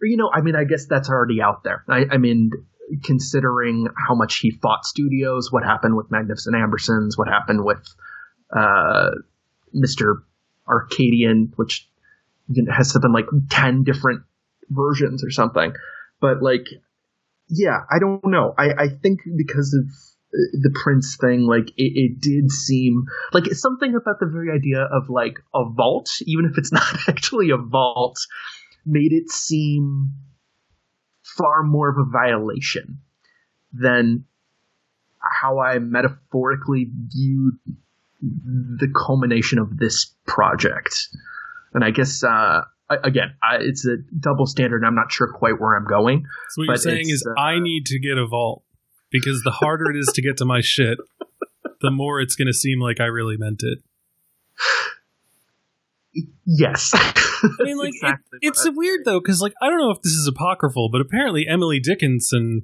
[0.00, 1.84] or you know I mean I guess that's already out there.
[1.88, 2.50] I, I mean
[3.04, 7.82] considering how much he fought studios, what happened with Magnificent Ambersons, what happened with
[8.54, 9.10] uh,
[9.74, 10.22] Mr.
[10.68, 11.88] Arkadin, which
[12.70, 14.22] has something like 10 different
[14.68, 15.72] versions or something.
[16.20, 16.66] But like,
[17.48, 18.54] yeah, I don't know.
[18.58, 23.46] I, I think because of uh, the Prince thing, like it, it did seem like
[23.52, 27.56] something about the very idea of like a vault, even if it's not actually a
[27.56, 28.18] vault,
[28.86, 30.12] made it seem
[31.40, 32.98] far more of a violation
[33.72, 34.24] than
[35.18, 37.58] how I metaphorically viewed
[38.20, 40.94] the culmination of this project.
[41.72, 44.78] And I guess, uh, again, I, it's a double standard.
[44.78, 46.24] And I'm not sure quite where I'm going.
[46.50, 48.64] So what you're saying is uh, I need to get a vault
[49.10, 50.98] because the harder it is to get to my shit,
[51.80, 53.78] the more it's going to seem like I really meant it.
[56.44, 56.90] Yes.
[56.94, 60.26] I mean, like, it- it's weird though because like I don't know if this is
[60.26, 62.62] apocryphal, but apparently Emily Dickinson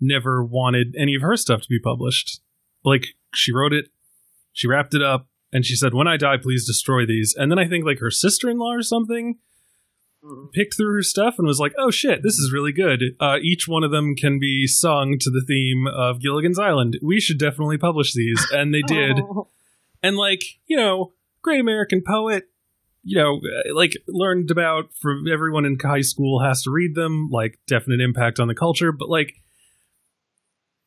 [0.00, 2.40] never wanted any of her stuff to be published.
[2.84, 3.86] Like she wrote it,
[4.52, 7.58] she wrapped it up, and she said, "When I die, please destroy these." And then
[7.58, 9.36] I think like her sister-in-law or something
[10.52, 13.02] picked through her stuff and was like, "Oh shit, this is really good.
[13.20, 16.98] Uh, each one of them can be sung to the theme of Gilligan's Island.
[17.02, 19.20] We should definitely publish these." And they did.
[20.02, 21.12] And like you know,
[21.42, 22.48] great American poet.
[23.02, 23.40] You know,
[23.74, 27.28] like learned about from everyone in high school has to read them.
[27.30, 29.34] Like definite impact on the culture, but like,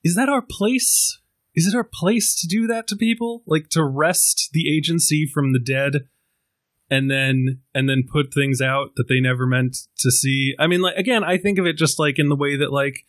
[0.03, 1.19] is that our place?
[1.55, 3.43] Is it our place to do that to people?
[3.45, 6.07] Like to wrest the agency from the dead?
[6.89, 10.53] and then and then put things out that they never meant to see.
[10.59, 13.05] I mean, like again, I think of it just like in the way that like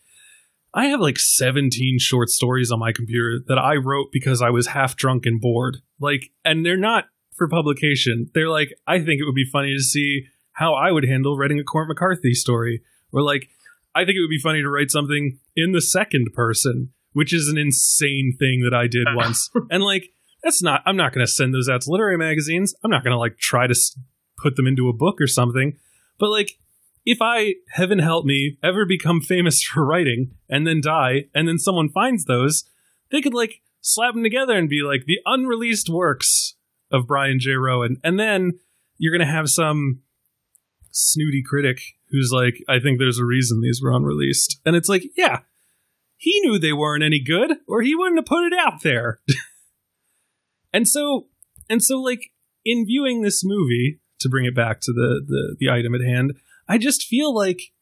[0.73, 4.69] I have like 17 short stories on my computer that I wrote because I was
[4.69, 5.79] half drunk and bored.
[6.01, 7.05] Like, and they're not
[7.37, 8.31] for publication.
[8.35, 11.59] They're like, I think it would be funny to see how I would handle writing
[11.59, 13.49] a Cormac McCarthy story, or like,
[13.95, 17.49] I think it would be funny to write something in the second person, which is
[17.49, 19.51] an insane thing that I did once.
[19.71, 20.11] and like,
[20.43, 22.75] that's not, I'm not going to send those out to literary magazines.
[22.85, 23.75] I'm not going to like try to
[24.39, 25.77] put them into a book or something.
[26.19, 26.59] But like,
[27.07, 31.59] if I, heaven help me, ever become famous for writing and then die, and then
[31.59, 32.65] someone finds those,
[33.11, 36.55] they could like slap them together and be like the unreleased works
[36.95, 37.53] of Brian J.
[37.53, 37.99] Roan.
[38.03, 38.59] And then
[38.97, 40.01] you're going to have some
[40.91, 41.81] snooty critic
[42.11, 44.61] who's like, I think there's a reason these were unreleased.
[44.65, 45.41] And it's like, yeah,
[46.17, 49.21] he knew they weren't any good, or he wouldn't have put it out there.
[50.73, 51.27] and so,
[51.69, 52.31] and so, like,
[52.65, 56.33] in viewing this movie, to bring it back to the, the, the item at hand,
[56.69, 57.73] I just feel like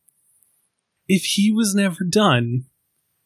[1.08, 2.64] if he was never done,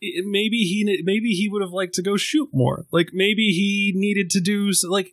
[0.00, 2.86] it, maybe he maybe he would have liked to go shoot more.
[2.92, 5.12] Like maybe he needed to do s- like.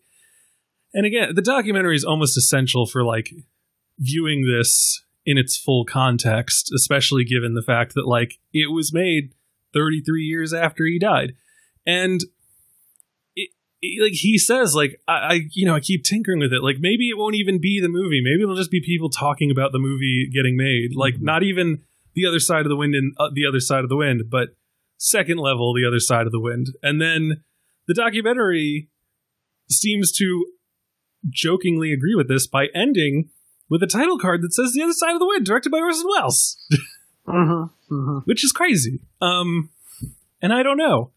[0.93, 3.31] And again, the documentary is almost essential for like
[3.99, 9.33] viewing this in its full context, especially given the fact that like it was made
[9.73, 11.33] 33 years after he died.
[11.85, 12.21] and
[13.35, 13.49] it,
[13.81, 16.61] it, like he says, like I, I, you know, I keep tinkering with it.
[16.63, 18.21] Like maybe it won't even be the movie.
[18.23, 20.95] Maybe it'll just be people talking about the movie getting made.
[20.95, 21.25] Like Mm-hmm.
[21.25, 21.81] not even
[22.15, 24.49] the other side of the wind and uh, the other side of the wind, but
[24.97, 27.43] second level, the other side of the wind, and then
[27.87, 28.89] the documentary
[29.69, 30.45] seems to
[31.29, 33.29] jokingly agree with this by ending
[33.69, 36.07] with a title card that says "The Other Side of the Wind," directed by Orson
[36.09, 36.57] Welles,
[37.27, 37.93] Mm-hmm.
[37.95, 38.17] Mm-hmm.
[38.25, 38.99] which is crazy.
[39.21, 39.69] Um,
[40.41, 41.11] and I don't know.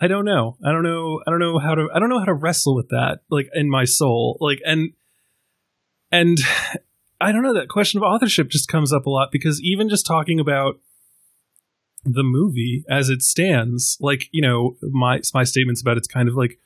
[0.00, 0.56] I don't know.
[0.64, 1.20] I don't know.
[1.26, 1.88] I don't know how to.
[1.94, 4.92] I don't know how to wrestle with that, like in my soul, like and
[6.12, 6.38] and
[7.20, 7.54] I don't know.
[7.54, 10.80] That question of authorship just comes up a lot because even just talking about
[12.04, 16.34] the movie as it stands, like you know, my my statements about it's kind of
[16.34, 16.58] like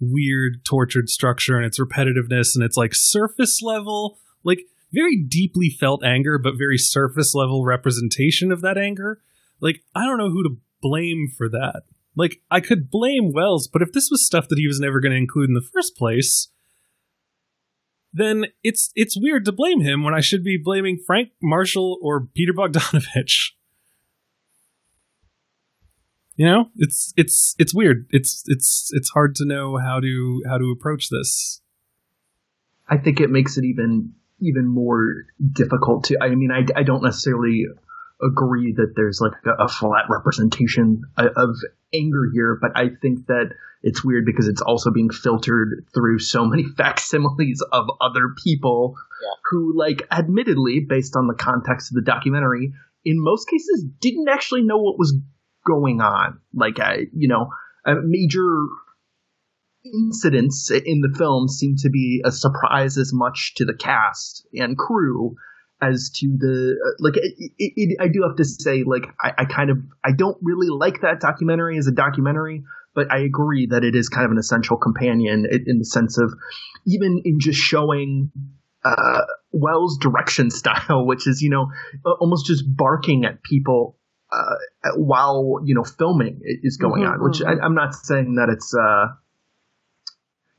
[0.00, 4.60] weird, tortured structure and its repetitiveness and it's like surface level, like
[4.92, 9.20] very deeply felt anger, but very surface level representation of that anger.
[9.60, 11.82] Like I don't know who to blame for that.
[12.16, 15.12] Like I could blame Welles, but if this was stuff that he was never going
[15.12, 16.48] to include in the first place,
[18.12, 22.26] then it's it's weird to blame him when I should be blaming Frank Marshall or
[22.34, 23.52] Peter Bogdanovich.
[26.40, 28.06] You know, it's it's it's weird.
[28.08, 31.60] It's it's it's hard to know how to how to approach this.
[32.88, 36.16] I think it makes it even even more difficult to.
[36.18, 37.66] I mean, I, I don't necessarily
[38.22, 41.56] agree that there's like a, a flat representation of, of
[41.92, 43.50] anger here, but I think that
[43.82, 49.34] it's weird because it's also being filtered through so many facsimiles of other people Yeah.
[49.50, 52.72] who, like, admittedly, based on the context of the documentary,
[53.04, 55.14] in most cases didn't actually know what was
[55.70, 56.40] going on.
[56.54, 57.50] Like, I, you know,
[57.86, 58.64] a major
[59.84, 64.76] incidents in the film seem to be a surprise as much to the cast and
[64.76, 65.36] crew
[65.82, 69.70] as to the like it, it, i do have to say like I, I kind
[69.70, 72.62] of i don't really like that documentary as a documentary
[72.94, 76.18] but i agree that it is kind of an essential companion in, in the sense
[76.18, 76.34] of
[76.86, 78.30] even in just showing
[78.84, 81.70] uh, Welles direction style which is you know
[82.20, 83.96] almost just barking at people
[84.32, 84.54] uh,
[84.96, 88.74] while you know filming is going Mhm, on which I, i'm not saying that it's
[88.74, 89.08] uh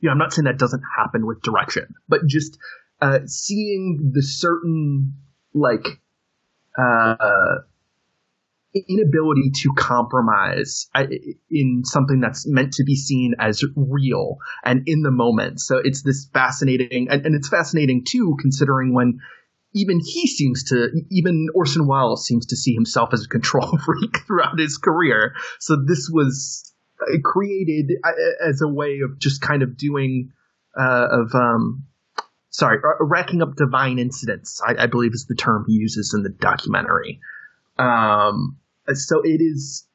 [0.00, 2.58] you know, I'm not saying that doesn't happen with direction, but just
[3.00, 5.14] uh, seeing the certain
[5.54, 5.86] like
[6.76, 7.58] uh,
[8.88, 10.88] inability to compromise
[11.50, 15.60] in something that's meant to be seen as real and in the moment.
[15.60, 19.20] So it's this fascinating, and, and it's fascinating too, considering when
[19.74, 24.18] even he seems to, even Orson Welles seems to see himself as a control freak
[24.26, 25.34] throughout his career.
[25.60, 30.32] So this was uh, created uh, as a way of just kind of doing
[30.78, 31.84] uh, of um
[32.50, 36.22] sorry uh, racking up divine incidents I, I believe is the term he uses in
[36.22, 37.20] the documentary.
[37.78, 38.58] Um
[38.94, 39.86] so it is,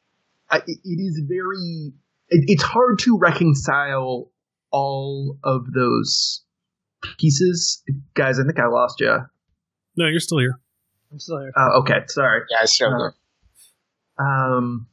[0.52, 1.94] it is very
[2.30, 4.32] it, it's hard to reconcile
[4.72, 6.44] all of those
[7.18, 7.84] pieces.
[8.14, 9.18] Guys i think i lost you
[9.98, 10.60] No, you're still here.
[11.12, 11.52] I'm still here.
[11.56, 13.14] uh, okay sorry Yeah, it's still
[14.20, 14.88] Uh, um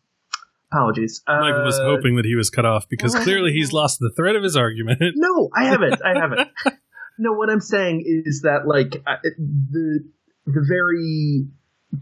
[0.73, 4.11] apologies Mike was Uh, hoping that he was cut off because clearly he's lost the
[4.11, 5.01] thread of his argument.
[5.17, 6.01] No, I haven't.
[6.05, 6.49] I haven't.
[7.19, 10.01] no, what I'm saying is that like I- the
[10.47, 11.47] the very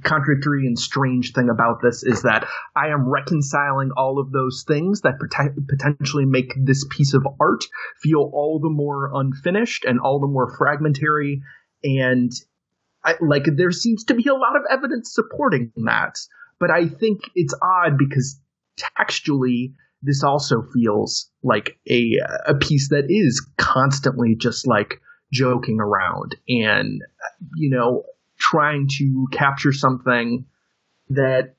[0.02, 5.02] contradictory and strange thing about this is that I am reconciling all of those things
[5.02, 7.64] that pot- potentially make this piece of art
[8.00, 11.42] feel all the more unfinished and all the more fragmentary
[11.84, 12.32] and
[13.04, 16.18] I, like there seems to be a lot of evidence supporting that
[16.58, 18.38] but I think it's odd because
[18.76, 25.00] textually this also feels like a a piece that is constantly just like
[25.32, 27.02] joking around and
[27.56, 28.04] you know
[28.38, 30.44] trying to capture something
[31.10, 31.54] that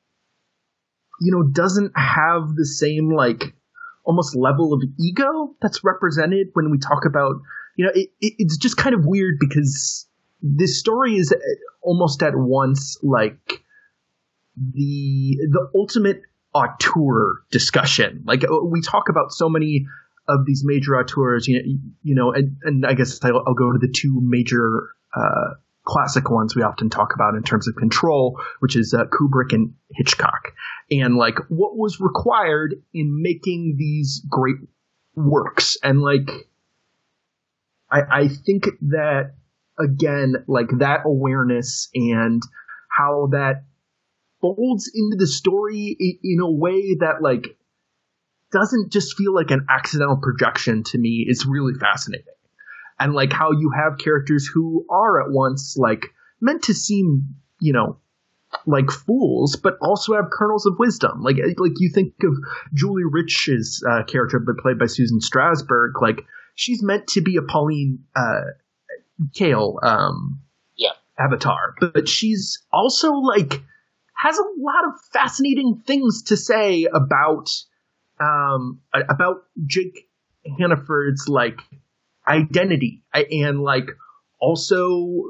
[1.21, 3.55] you know doesn't have the same like
[4.05, 7.35] almost level of ego that's represented when we talk about
[7.77, 10.07] you know it, it, it's just kind of weird because
[10.43, 11.33] this story is
[11.81, 13.63] almost at once like
[14.55, 16.21] the the ultimate
[16.53, 18.23] auteur discussion.
[18.27, 19.87] Like uh, we talk about so many
[20.27, 23.71] of these major auteurs, you know, you know and, and I guess I'll, I'll go
[23.71, 28.39] to the two major uh, classic ones we often talk about in terms of control,
[28.59, 30.53] which is uh, Kubrick and Hitchcock,
[30.91, 34.57] and like what was required in making these great
[35.15, 36.29] works, and like
[37.89, 39.35] I, I think that
[39.79, 42.41] again, like that awareness and
[42.89, 43.63] how that
[44.41, 47.57] folds into the story in a way that like
[48.51, 52.25] doesn't just feel like an accidental projection to me is really fascinating
[52.99, 56.05] and like how you have characters who are at once like
[56.39, 57.97] meant to seem you know
[58.65, 61.21] like fools, but also have kernels of wisdom.
[61.21, 62.35] Like like you think of
[62.73, 66.01] Julie Rich's uh, character, but played by Susan Strasberg.
[66.01, 68.41] Like she's meant to be a Pauline uh,
[69.37, 70.41] Kael um,
[70.75, 70.91] Yeah.
[71.19, 73.61] avatar, but she's also like
[74.15, 77.49] has a lot of fascinating things to say about
[78.19, 80.07] um about Jake
[80.57, 81.59] Hannaford's like
[82.27, 83.89] identity and like
[84.39, 85.23] also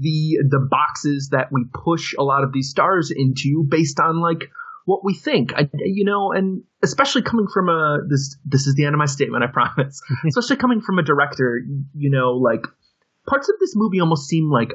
[0.00, 4.50] the the boxes that we push a lot of these stars into based on like
[4.86, 8.84] what we think I, you know and especially coming from a this this is the
[8.84, 11.60] end of my statement i promise especially coming from a director
[11.94, 12.66] you know like
[13.26, 14.72] parts of this movie almost seem like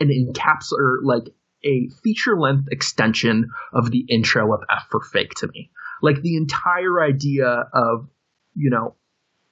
[0.00, 1.24] an encapsulator like
[1.64, 5.70] a feature length extension of the intro of F for Fake to me.
[6.00, 8.08] Like the entire idea of,
[8.54, 8.94] you know,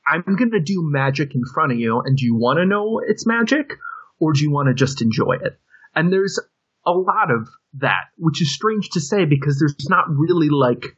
[0.06, 3.02] I'm going to do magic in front of you, and do you want to know
[3.06, 3.74] it's magic,
[4.18, 5.58] or do you want to just enjoy it?
[5.94, 6.40] And there's
[6.86, 10.96] a lot of that, which is strange to say because there's not really like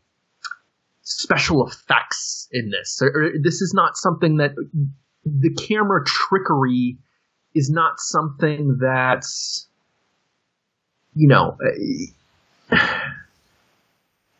[1.02, 3.02] special effects in this.
[3.42, 4.52] This is not something that
[5.38, 6.98] the camera trickery
[7.54, 9.68] is not something that's
[11.14, 11.56] you know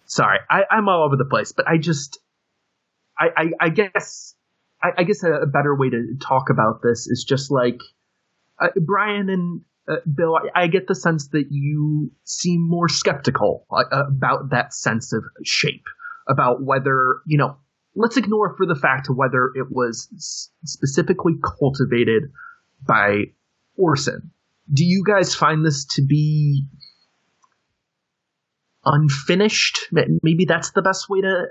[0.06, 2.18] sorry I, i'm all over the place but i just
[3.18, 4.34] i i, I guess
[4.82, 7.80] I, I guess a, a better way to talk about this is just like
[8.60, 13.66] uh, brian and uh, bill I, I get the sense that you seem more skeptical
[13.70, 15.84] uh, about that sense of shape
[16.28, 17.56] about whether you know
[17.94, 20.08] let's ignore for the fact whether it was
[20.64, 22.24] specifically cultivated
[22.86, 23.24] by
[23.76, 24.30] Orson.
[24.72, 26.66] Do you guys find this to be
[28.84, 29.78] unfinished?
[30.22, 31.46] Maybe that's the best way to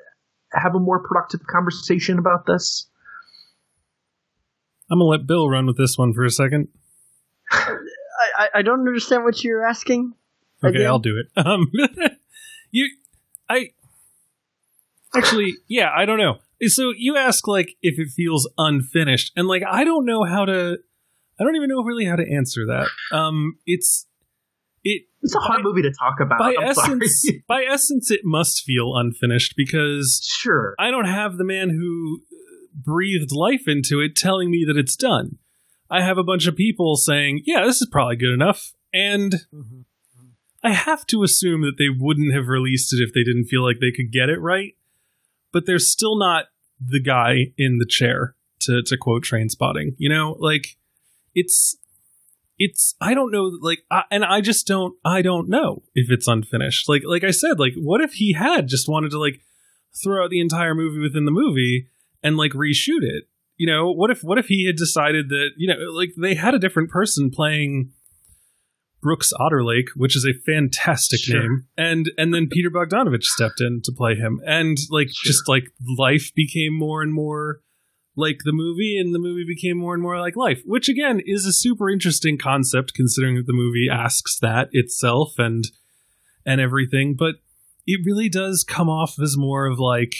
[0.53, 2.89] have a more productive conversation about this.
[4.91, 6.69] I'm gonna let Bill run with this one for a second.
[7.51, 7.77] I,
[8.37, 10.13] I, I don't understand what you're asking.
[10.63, 10.87] Okay, Again?
[10.87, 11.45] I'll do it.
[11.45, 11.67] Um,
[12.71, 12.89] you,
[13.47, 13.69] I
[15.15, 16.39] actually, yeah, I don't know.
[16.67, 20.77] So you ask like if it feels unfinished, and like I don't know how to.
[21.39, 22.89] I don't even know really how to answer that.
[23.15, 24.05] Um, it's
[24.83, 26.39] it It's a hard movie to talk about.
[26.39, 26.99] by I'm sorry.
[27.01, 27.25] essence.
[27.47, 30.75] by essence, it must feel unfinished because sure.
[30.77, 34.95] I don't have the man who uh, breathed life into it telling me that it's
[34.95, 35.37] done.
[35.89, 39.59] I have a bunch of people saying, "Yeah, this is probably good enough," and mm-hmm.
[39.59, 40.27] Mm-hmm.
[40.63, 43.77] I have to assume that they wouldn't have released it if they didn't feel like
[43.79, 44.73] they could get it right.
[45.51, 46.45] But they're still not
[46.79, 49.95] the guy in the chair to to quote Trainspotting.
[49.97, 50.77] You know, like
[51.33, 51.77] it's
[52.57, 56.27] it's I don't know like I, and I just don't I don't know if it's
[56.27, 56.87] unfinished.
[56.89, 59.39] Like like I said, like what if he had just wanted to like
[60.03, 61.87] throw out the entire movie within the movie
[62.21, 63.25] and like reshoot it?
[63.57, 66.53] You know, what if what if he had decided that, you know, like they had
[66.53, 67.91] a different person playing
[69.01, 71.39] Brooks Otterlake, which is a fantastic Sure.
[71.41, 75.71] name, and and then Peter Bogdanovich stepped in to play him, and like just like
[75.97, 77.61] life became more and more
[78.15, 81.45] like the movie, and the movie became more and more like life, which again is
[81.45, 85.65] a super interesting concept considering that the movie asks that itself and
[86.45, 87.35] and everything, but
[87.85, 90.15] it really does come off as more of like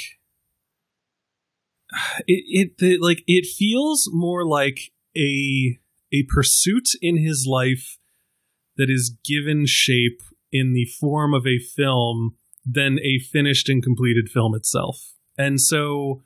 [2.27, 5.80] it it the, like it feels more like a
[6.13, 7.98] a pursuit in his life
[8.80, 10.21] that is given shape
[10.51, 15.13] in the form of a film than a finished and completed film itself.
[15.38, 16.23] And so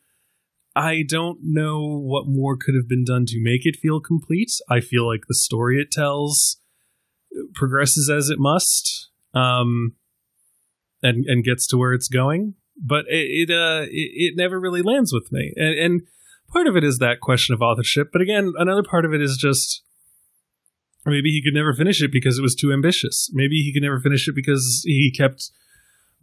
[0.76, 4.51] I don't know what more could have been done to make it feel complete.
[4.70, 6.58] I feel like the story it tells
[7.54, 9.95] progresses as it must um
[11.01, 14.82] and and gets to where it's going but it it, uh, it it never really
[14.82, 16.01] lands with me and, and
[16.51, 19.38] part of it is that question of authorship but again another part of it is
[19.38, 19.84] just
[21.06, 23.30] maybe he could never finish it because it was too ambitious.
[23.34, 25.51] Maybe he could never finish it because he kept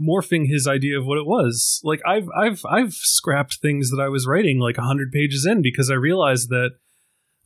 [0.01, 1.81] morphing his idea of what it was.
[1.85, 5.91] Like i've i've i've scrapped things that i was writing like 100 pages in because
[5.91, 6.70] i realized that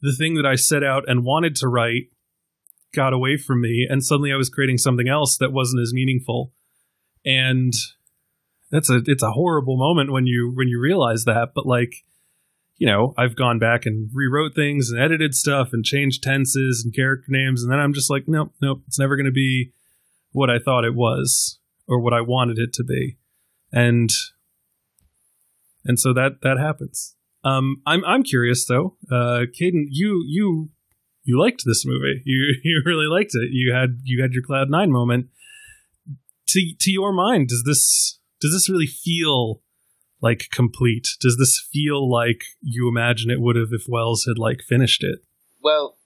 [0.00, 2.04] the thing that i set out and wanted to write
[2.94, 6.52] got away from me and suddenly i was creating something else that wasn't as meaningful.
[7.26, 7.72] And
[8.70, 12.04] that's a it's a horrible moment when you when you realize that but like
[12.76, 16.94] you know i've gone back and rewrote things and edited stuff and changed tenses and
[16.94, 19.72] character names and then i'm just like nope nope it's never going to be
[20.32, 23.16] what i thought it was or what i wanted it to be.
[23.72, 24.10] And
[25.84, 27.16] and so that that happens.
[27.44, 30.70] Um i'm i'm curious though uh Caden, you you
[31.24, 32.22] you liked this movie.
[32.24, 33.50] You you really liked it.
[33.50, 35.28] You had you had your cloud nine moment.
[36.48, 39.62] To to your mind does this does this really feel
[40.24, 41.06] like complete?
[41.20, 45.18] Does this feel like you imagine it would have if Welles had like finished it?
[45.62, 45.96] Well,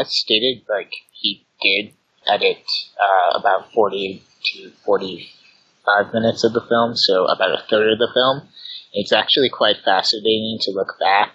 [0.00, 1.92] as stated, like he did
[2.26, 2.64] edit
[2.98, 8.10] uh, about 40 to 45 minutes of the film, so about a third of the
[8.14, 8.48] film.
[8.94, 11.32] It's actually quite fascinating to look back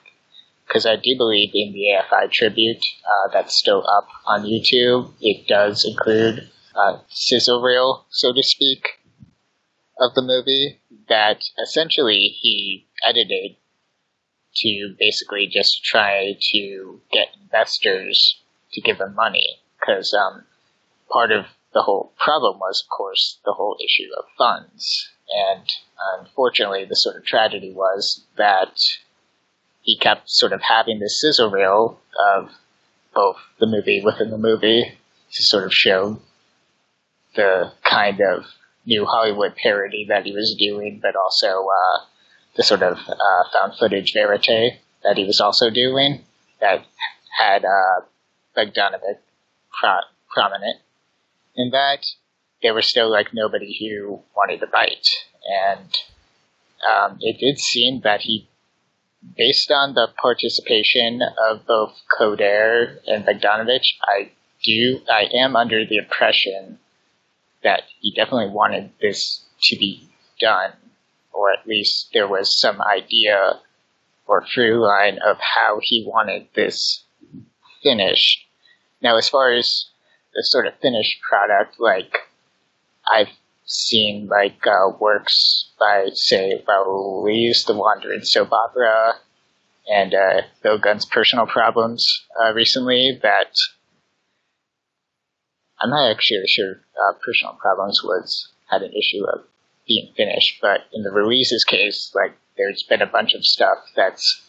[0.68, 5.48] because I do believe in the AFI tribute uh, that's still up on YouTube, it
[5.48, 8.88] does include a sizzle reel, so to speak,
[10.00, 13.56] of the movie that essentially he edited
[14.58, 18.42] to basically just try to get investors
[18.74, 20.44] to give him money because um,
[21.12, 25.10] part of the whole problem was, of course, the whole issue of funds.
[25.52, 25.68] And
[26.20, 28.80] unfortunately, the sort of tragedy was that
[29.82, 32.00] he kept sort of having this sizzle reel
[32.36, 32.50] of
[33.14, 34.98] both the movie within the movie
[35.32, 36.20] to sort of show
[37.36, 38.46] the kind of
[38.86, 42.06] new Hollywood parody that he was doing, but also uh,
[42.56, 46.24] the sort of uh, found footage verite that he was also doing
[46.62, 46.86] that
[47.38, 48.02] had uh,
[48.56, 49.20] Bogdanovich
[49.80, 50.80] pro- prominent
[51.56, 52.06] in that
[52.62, 55.08] there was still like nobody who wanted to bite.
[55.46, 55.94] And
[56.90, 58.48] um, it did seem that he,
[59.38, 64.32] based on the participation of both Kodar and Bogdanovich, I
[64.64, 66.80] do, I am under the impression
[67.66, 70.08] that he definitely wanted this to be
[70.40, 70.72] done,
[71.34, 73.60] or at least there was some idea
[74.28, 77.04] or through line of how he wanted this
[77.84, 78.46] finished.
[79.02, 79.88] Now, as far as
[80.34, 82.14] the sort of finished product, like
[83.12, 83.34] I've
[83.66, 89.16] seen like uh, works by say Ruiz, The Wandering Soap Opera,
[89.88, 92.06] and uh, Bill Gunn's Personal Problems
[92.44, 93.52] uh, recently that
[95.86, 99.42] I'm not actually sure uh, Personal Problems was had an issue of
[99.88, 104.42] being finished, but in the Ruiz's case, like there's been a bunch of stuff that's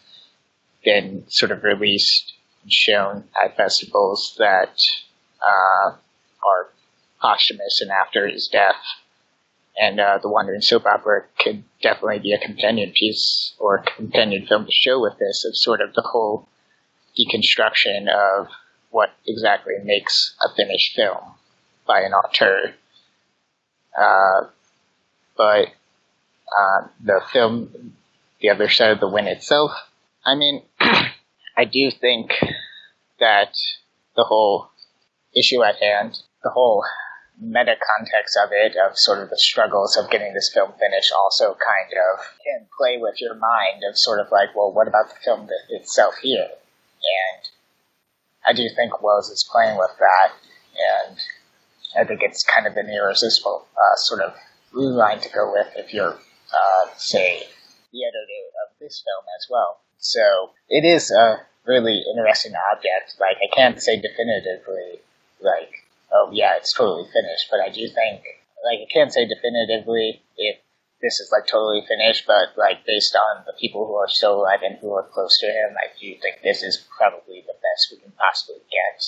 [0.83, 2.33] been sort of released
[2.63, 4.79] and shown at festivals that
[5.43, 6.71] uh, are
[7.21, 8.81] posthumous and after his death.
[9.79, 14.65] And uh, the Wandering Soap Opera could definitely be a companion piece or companion film
[14.65, 16.49] to show with this of sort of the whole
[17.19, 18.47] deconstruction of
[18.97, 21.35] what exactly makes a finished film
[21.87, 22.73] by an auteur.
[23.95, 24.49] Uh,
[25.37, 25.69] but
[26.59, 27.93] uh, the film,
[28.41, 29.71] The Other Side of the Wind itself,
[30.25, 32.31] I mean, I do think
[33.21, 33.53] that
[34.17, 34.71] the whole
[35.37, 36.83] issue at hand, the whole
[37.39, 41.49] meta context of it, of sort of the struggles of getting this film finished, also
[41.49, 45.21] kind of can play with your mind of sort of like, well, what about the
[45.23, 46.49] film itself here?
[46.49, 47.56] And
[48.47, 50.33] I do think Welles is playing with that,
[51.09, 51.19] and
[51.99, 54.35] I think it's kind of an irresistible uh, sort of
[54.73, 57.43] blue line to go with if you're, uh, say,
[57.93, 59.81] the editor of this film as well.
[59.99, 63.17] So it is a really interesting object.
[63.19, 65.01] Like I can't say definitively,
[65.41, 65.83] like,
[66.13, 68.23] oh yeah, it's totally finished, but I do think,
[68.65, 70.57] like, I can't say definitively if
[71.03, 74.61] this is like totally finished, but like based on the people who are still alive
[74.63, 77.99] and who are close to him, I do think this is probably the best we
[77.99, 79.03] can possibly get.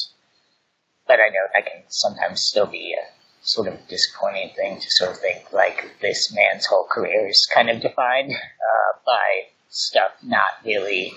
[1.07, 3.05] But I know that can sometimes still be a
[3.41, 7.71] sort of disappointing thing to sort of think like this man's whole career is kind
[7.71, 11.13] of defined uh, by stuff not really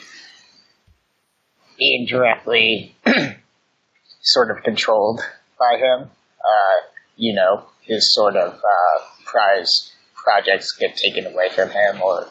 [1.78, 2.96] being directly
[4.22, 5.20] sort of controlled
[5.60, 6.10] by him.
[6.40, 9.91] Uh, you know, his sort of uh, prize
[10.24, 12.28] projects get taken away from him or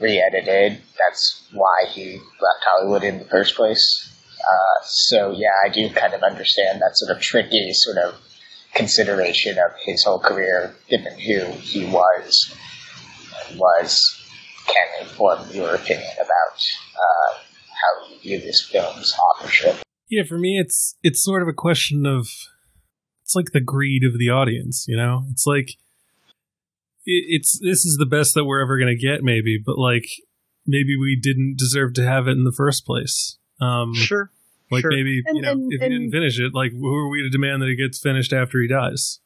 [0.00, 0.80] re-edited.
[0.98, 4.08] That's why he left Hollywood in the first place.
[4.40, 8.14] Uh, so yeah, I do kind of understand that sort of tricky sort of
[8.74, 12.54] consideration of his whole career, given who he was
[13.56, 14.22] was,
[14.66, 16.60] can inform your opinion about
[16.94, 19.76] uh, how you view this film's authorship.
[20.08, 22.28] Yeah, for me, it's it's sort of a question of
[23.22, 24.86] it's like the greed of the audience.
[24.88, 25.70] You know, it's like
[27.08, 30.06] it's this is the best that we're ever going to get, maybe, but like
[30.66, 33.38] maybe we didn't deserve to have it in the first place.
[33.60, 34.30] Um, sure.
[34.70, 34.90] Like sure.
[34.90, 37.30] maybe and, you know and, if he didn't finish it, like who are we to
[37.30, 39.20] demand that it gets finished after he dies?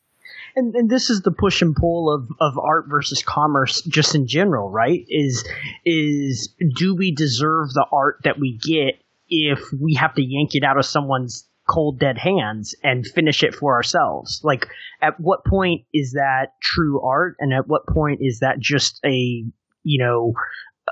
[0.55, 4.27] And, and this is the push and pull of, of art versus commerce just in
[4.27, 5.05] general, right?
[5.09, 5.45] Is
[5.85, 10.63] is do we deserve the art that we get if we have to yank it
[10.63, 14.41] out of someone's cold dead hands and finish it for ourselves?
[14.45, 14.67] Like
[15.01, 17.37] at what point is that true art?
[17.39, 19.45] And at what point is that just a
[19.85, 20.33] you know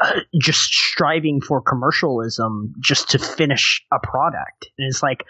[0.01, 4.71] uh, just striving for commercialism just to finish a product?
[4.79, 5.25] And it's like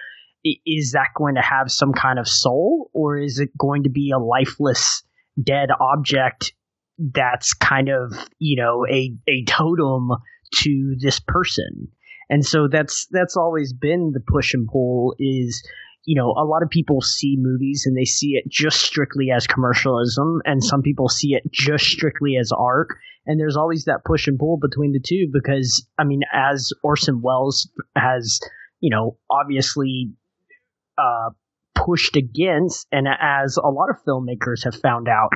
[0.66, 4.10] is that going to have some kind of soul or is it going to be
[4.10, 5.02] a lifeless
[5.42, 6.52] dead object
[6.98, 10.10] that's kind of you know a a totem
[10.52, 11.88] to this person
[12.30, 15.62] and so that's that's always been the push and pull is
[16.04, 19.46] you know, a lot of people see movies and they see it just strictly as
[19.46, 22.88] commercialism, and some people see it just strictly as art.
[23.26, 27.20] And there's always that push and pull between the two because, I mean, as Orson
[27.22, 28.40] Welles has,
[28.80, 30.12] you know, obviously
[30.96, 31.30] uh,
[31.74, 35.30] pushed against, and as a lot of filmmakers have found out,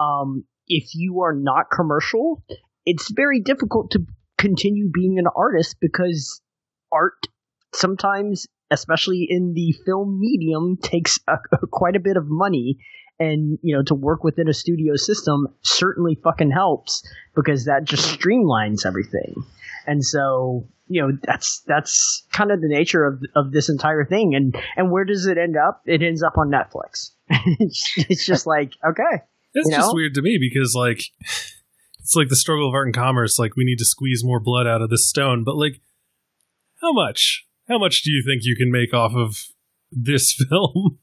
[0.00, 2.42] um, if you are not commercial,
[2.86, 4.00] it's very difficult to
[4.46, 6.40] continue being an artist because
[6.92, 7.26] art
[7.74, 11.36] sometimes, especially in the film medium, takes a,
[11.72, 12.78] quite a bit of money.
[13.18, 17.02] And, you know, to work within a studio system certainly fucking helps
[17.34, 19.42] because that just streamlines everything.
[19.86, 24.34] And so, you know, that's, that's kind of the nature of, of this entire thing.
[24.34, 25.80] And, and where does it end up?
[25.86, 27.12] It ends up on Netflix.
[27.58, 29.22] it's, just like, okay.
[29.54, 31.00] It's you just weird to me because like
[32.06, 33.36] it's like the struggle of art and commerce.
[33.36, 35.80] Like we need to squeeze more blood out of this stone, but like
[36.80, 37.44] how much?
[37.68, 39.36] How much do you think you can make off of
[39.90, 41.00] this film?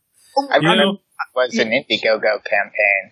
[0.50, 0.92] I You remember know?
[0.94, 1.00] it
[1.36, 3.12] was an Indiegogo campaign.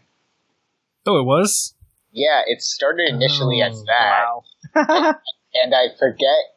[1.05, 1.73] Oh, it was.
[2.13, 4.23] Yeah, it started initially as Oh, that,
[4.87, 5.15] wow.
[5.53, 6.55] and I forget,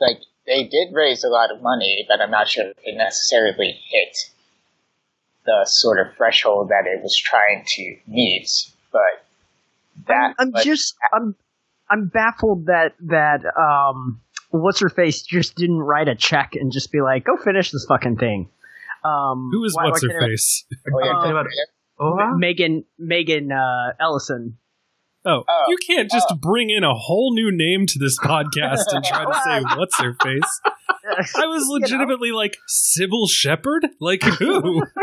[0.00, 3.80] like, they did raise a lot of money, but I'm not sure if it necessarily
[3.90, 4.16] hit
[5.46, 8.50] the sort of threshold that it was trying to meet.
[8.92, 9.23] But
[10.08, 11.34] that I'm was- just I'm
[11.90, 16.92] I'm baffled that that um what's her face just didn't write a check and just
[16.92, 18.48] be like, go finish this fucking thing.
[19.04, 20.64] Um, Who is why- what's why her face?
[20.92, 21.46] Oh, yeah, Um, good.
[22.00, 22.36] Oh.
[22.38, 24.58] Megan Megan uh, Ellison.
[25.26, 29.02] Oh, Oh, you can't just bring in a whole new name to this podcast and
[29.04, 30.60] try to say what's her face.
[31.36, 31.80] I was You know.
[31.80, 33.88] legitimately like Cybill Shepherd.
[34.00, 34.82] Like who?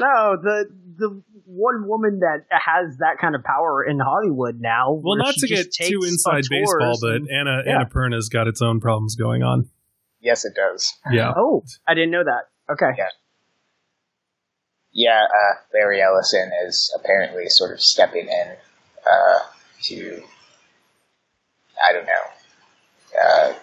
[0.00, 4.92] no, the the one woman that has that kind of power in Hollywood now.
[4.92, 7.76] Well, not to get too inside baseball, tours but and- Anna yeah.
[7.76, 9.68] Anna Perna's got its own problems going on.
[10.20, 10.94] Yes, it does.
[11.10, 11.32] Yeah.
[11.36, 12.48] oh, I didn't know that.
[12.72, 13.08] Okay, Yeah.
[14.90, 18.56] Yeah, uh, Larry Ellison is apparently sort of stepping in
[19.06, 19.38] uh,
[19.84, 20.22] to,
[21.88, 23.54] I don't know, uh,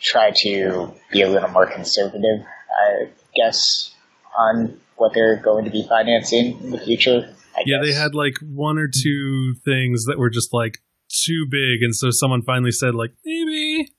[0.00, 3.94] try to be a little more conservative, I guess,
[4.36, 7.34] on what they're going to be financing in the future.
[7.56, 10.78] I Yeah, they had like one or two things that were just like
[11.26, 13.92] too big, and so someone finally said like maybe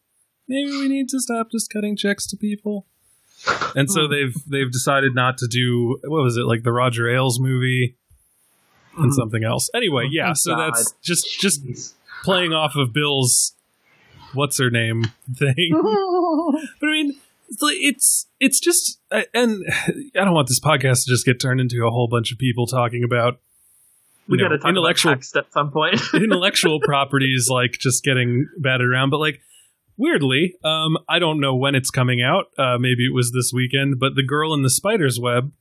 [0.48, 2.88] maybe we need to stop just cutting checks to people.
[3.76, 7.40] And so they've they've decided not to do what was it like the Roger Ailes
[7.40, 7.98] movie
[8.98, 9.16] and Mhm.
[9.16, 9.70] something else.
[9.76, 10.98] Anyway, yeah, Thank so that's God.
[11.04, 13.54] just just playing off of Bill's
[14.34, 15.04] what's her name
[15.36, 15.70] thing.
[16.80, 17.20] but I mean,
[17.62, 19.00] it's it's it's just
[19.34, 22.38] and I don't want this podcast to just get turned into a whole bunch of
[22.38, 23.40] people talking about
[24.28, 26.00] we got to talk intellectual about text at some point.
[26.14, 29.42] intellectual properties like just getting batted around but like
[29.98, 34.00] weirdly um i don't know when it's coming out uh maybe it was this weekend
[34.00, 35.52] but the girl in the spider's web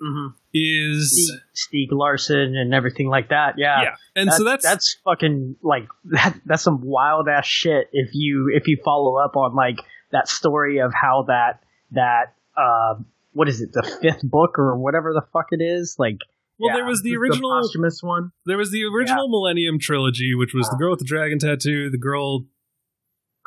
[0.00, 0.34] Mhm.
[0.54, 3.54] is Stieg, Stieg Larsson and everything like that.
[3.58, 6.38] Yeah, yeah and so that's that's fucking like that.
[6.46, 7.88] That's some wild ass shit.
[7.92, 9.78] If you if you follow up on like
[10.12, 12.94] that story of how that that uh
[13.32, 16.18] what is it the fifth book or whatever the fuck it is like
[16.58, 16.76] well yeah.
[16.76, 18.32] there was the This is original posthumous one.
[18.46, 21.98] there was the original millennium trilogy which was the girl with the dragon tattoo the
[21.98, 22.44] girl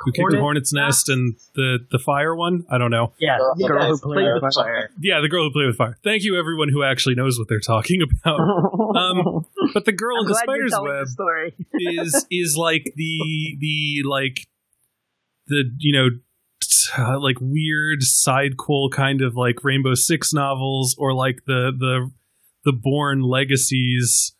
[0.03, 3.53] who kicked the hornet's nest and the the fire one i don't know yeah Girl
[3.55, 4.89] the girl who plays played with with fire.
[4.99, 7.59] yeah the girl who played with fire thank you everyone who actually knows what they're
[7.59, 9.45] talking about um,
[9.75, 11.53] but the girl in the glad spider's web the story.
[11.73, 14.47] is is like the the like
[15.47, 16.07] the you know
[16.97, 22.11] uh, like weird sidequel kind of like Rainbow Six novels or like the the
[22.65, 24.33] the Bourne Legacies.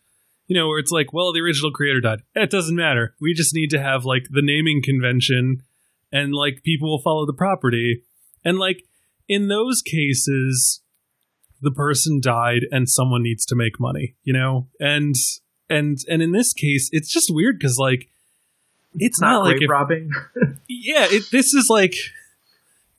[0.48, 2.24] You know where it's like well the original creator died.
[2.36, 3.16] It doesn't matter.
[3.22, 5.64] We just need to have like the naming convention
[6.12, 8.04] and like people will follow the property.
[8.44, 8.84] And like
[9.28, 10.82] in those cases
[11.62, 14.68] the person died and someone needs to make money you know?
[14.80, 15.16] And
[15.70, 18.10] and and in this case it's just weird because like
[18.96, 20.12] it's not, like if, robbing.
[20.68, 21.96] yeah it, this is like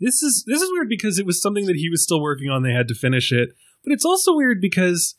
[0.02, 2.62] this is this is weird because it was something that he was still working on.
[2.62, 3.50] They had to finish it.
[3.84, 5.14] But it's also weird because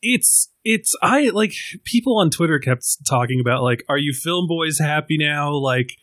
[0.00, 4.78] it's it's i like people on twitter kept talking about like are you film boys
[4.78, 5.52] happy now?
[5.52, 5.96] Like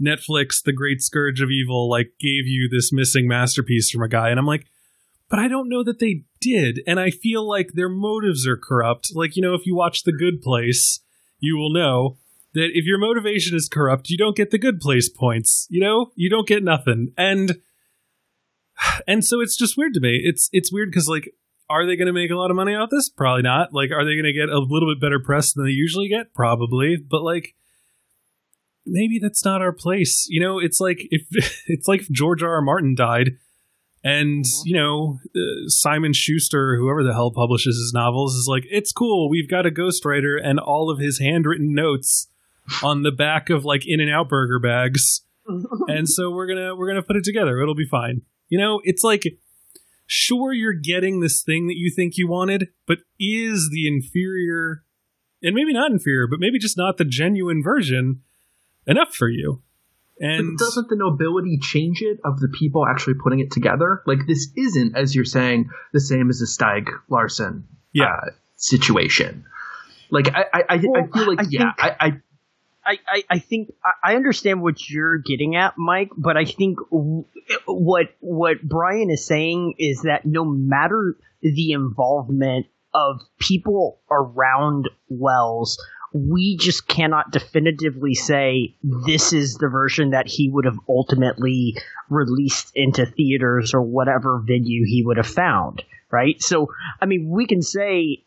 [0.00, 4.30] netflix the great scourge of evil like gave you this missing masterpiece from a guy.
[4.30, 4.66] And i'm like
[5.28, 6.80] but i don't know that they did.
[6.86, 9.10] And i feel like their motives are corrupt.
[9.14, 11.00] Like you know if you watch the good place
[11.40, 12.18] you will know
[12.54, 16.10] that if your motivation is corrupt you don't get the good place points you know
[16.14, 17.56] you don't get nothing and
[19.06, 21.32] and so it's just weird to me it's it's weird because like
[21.68, 24.04] are they going to make a lot of money off this probably not like are
[24.04, 27.22] they going to get a little bit better press than they usually get probably but
[27.22, 27.54] like
[28.86, 30.26] maybe that's not our place.
[30.28, 31.22] You know, it's like if
[31.66, 32.54] it's like if George R.
[32.54, 32.62] R.
[32.62, 33.32] Martin died,
[34.02, 38.92] and you know uh, Simon Schuster, whoever the hell publishes his novels, is like, it's
[38.92, 39.28] cool.
[39.30, 42.28] We've got a ghostwriter and all of his handwritten notes
[42.82, 45.22] on the back of like In and Out burger bags,
[45.88, 47.60] and so we're gonna we're gonna put it together.
[47.60, 48.22] It'll be fine.
[48.48, 49.24] You know, it's like.
[50.12, 54.82] Sure, you're getting this thing that you think you wanted, but is the inferior,
[55.40, 58.20] and maybe not inferior, but maybe just not the genuine version,
[58.88, 59.62] enough for you?
[60.18, 64.02] And But doesn't the nobility change it of the people actually putting it together?
[64.04, 68.06] Like this isn't, as you're saying, the same as a Stieg Larsson Yeah.
[68.06, 69.44] uh, situation.
[70.10, 72.12] Like I, I, I, I feel like I yeah, think- I,
[73.06, 73.72] I I, think
[74.02, 76.78] I- understand what you're getting at, Mike, but I think
[77.66, 85.78] what what Brian is saying is that no matter the involvement of people around Welles,
[86.12, 91.76] we just cannot definitively say this is the version that he would have ultimately
[92.08, 96.42] released into theaters or whatever venue he would have found, right?
[96.42, 96.68] So,
[97.00, 98.24] I mean, we can say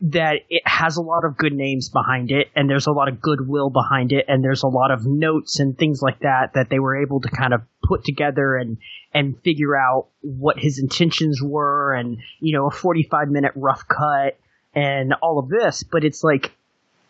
[0.00, 3.20] that it has a lot of good names behind it and there's a lot of
[3.20, 6.78] goodwill behind it and there's a lot of notes and things like that that they
[6.78, 8.76] were able to kind of put together and
[9.14, 14.38] and figure out what his intentions were and you know a 45 minute rough cut
[14.74, 15.82] and all of this.
[15.82, 16.52] But it's like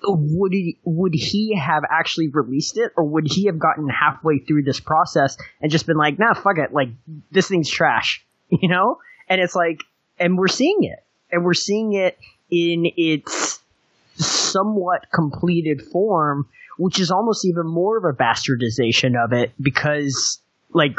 [0.05, 4.63] would he would he have actually released it or would he have gotten halfway through
[4.63, 6.91] this process and just been like nah fuck it like
[7.33, 8.99] this thing's trash you know?
[9.29, 9.83] And it's like
[10.19, 12.17] and we're seeing it and we're seeing it
[12.51, 13.61] in its
[14.17, 20.41] somewhat completed form, which is almost even more of a bastardization of it because,
[20.73, 20.99] like,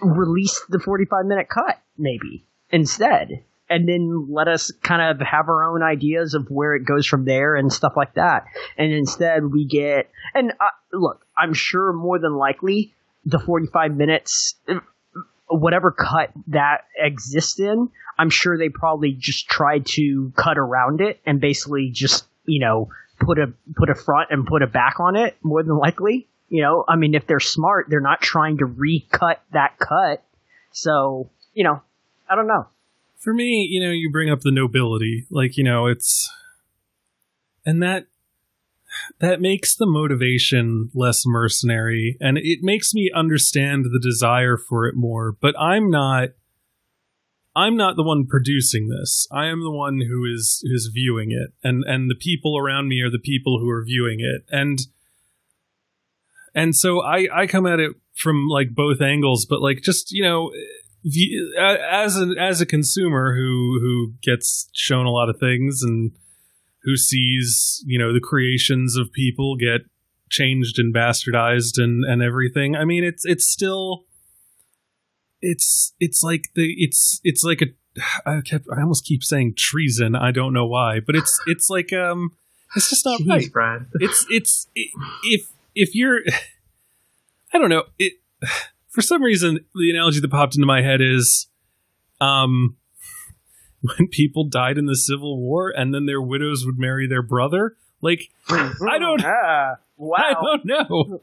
[0.00, 3.42] release the 45 minute cut, maybe, instead.
[3.70, 7.24] And then let us kind of have our own ideas of where it goes from
[7.24, 8.44] there and stuff like that.
[8.76, 12.92] And instead, we get, and uh, look, I'm sure more than likely
[13.24, 14.54] the 45 minutes,
[15.56, 21.20] whatever cut that exists in, I'm sure they probably just tried to cut around it
[21.26, 22.88] and basically just, you know,
[23.20, 26.26] put a put a front and put a back on it more than likely.
[26.48, 30.24] You know, I mean if they're smart, they're not trying to recut that cut.
[30.72, 31.82] So, you know,
[32.28, 32.66] I don't know.
[33.18, 36.28] for me, you know, you bring up the nobility, like you know, it's
[37.64, 38.06] and that
[39.20, 44.94] that makes the motivation less mercenary, and it makes me understand the desire for it
[44.96, 45.32] more.
[45.32, 46.30] But I'm not.
[47.56, 49.28] I'm not the one producing this.
[49.30, 53.00] I am the one who is who's viewing it, and and the people around me
[53.00, 54.80] are the people who are viewing it, and
[56.54, 60.22] and so I I come at it from like both angles, but like just you
[60.22, 60.50] know
[61.90, 66.12] as a as a consumer who who gets shown a lot of things and
[66.84, 69.82] who sees you know the creations of people get
[70.30, 72.76] changed and bastardized and and everything.
[72.76, 74.04] I mean, it's it's still
[75.40, 77.66] it's it's like the it's it's like a
[78.26, 80.14] I kept I almost keep saying treason.
[80.14, 82.30] I don't know why, but it's it's like um
[82.76, 83.88] it's just not Jeez, right Brian.
[83.94, 84.82] it's it's i
[85.24, 86.20] if if you're
[87.54, 88.14] i don't know it
[88.88, 91.48] for some reason the analogy that popped into my head is
[92.20, 92.76] um
[93.98, 97.76] when people died in the civil war and then their widows would marry their brother
[98.00, 99.76] like i don't Ah,
[100.16, 101.22] i don't know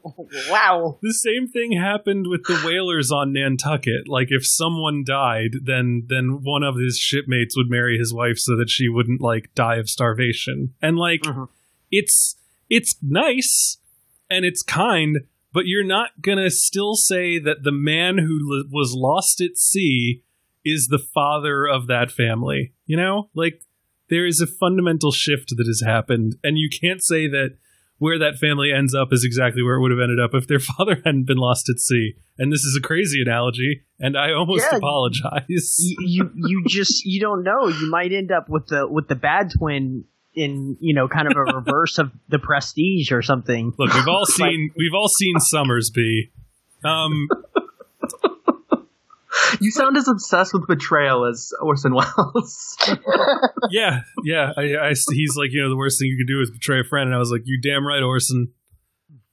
[0.50, 0.98] wow.
[1.02, 4.08] the same thing happened with the whalers on Nantucket.
[4.08, 8.56] Like if someone died, then then one of his shipmates would marry his wife so
[8.56, 10.72] that she wouldn't like die of starvation.
[10.80, 11.48] And like Mhm.
[11.90, 12.36] it's
[12.70, 13.76] it's nice
[14.30, 15.20] and it's kind,
[15.52, 20.22] but you're not gonna still say that the man who was lost at sea
[20.64, 22.72] is the father of that family.
[22.86, 23.62] You know, like
[24.10, 27.56] there is a fundamental shift that has happened, and you can't say that
[27.98, 30.58] where that family ends up is exactly where it would have ended up if their
[30.76, 32.14] father hadn't been lost at sea.
[32.36, 34.78] And this is a crazy analogy, and I almost Yeah.
[34.78, 35.76] apologize.
[35.78, 37.68] you, you you just you don't know.
[37.68, 40.04] You might end up with the with the bad twin
[40.34, 43.72] in you know kind of a reverse of the prestige or something.
[43.78, 46.30] Look, we've all seen we've all seen Sommersby.
[46.84, 47.28] Um,
[49.60, 52.76] You sound as obsessed with betrayal as Orson Welles.
[53.70, 54.52] yeah, yeah.
[54.56, 56.84] I, I, he's like, you know, the worst thing you could do is betray a
[56.84, 58.52] friend, and I was like, you damn right, Orson.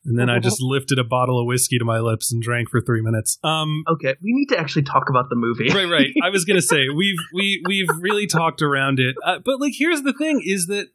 [0.05, 2.81] And then I just lifted a bottle of whiskey to my lips and drank for
[2.81, 3.37] three minutes.
[3.43, 5.69] Um, okay, we need to actually talk about the movie.
[5.69, 6.13] right, right.
[6.23, 10.01] I was gonna say we've we we've really talked around it, uh, but like, here's
[10.01, 10.87] the thing: is that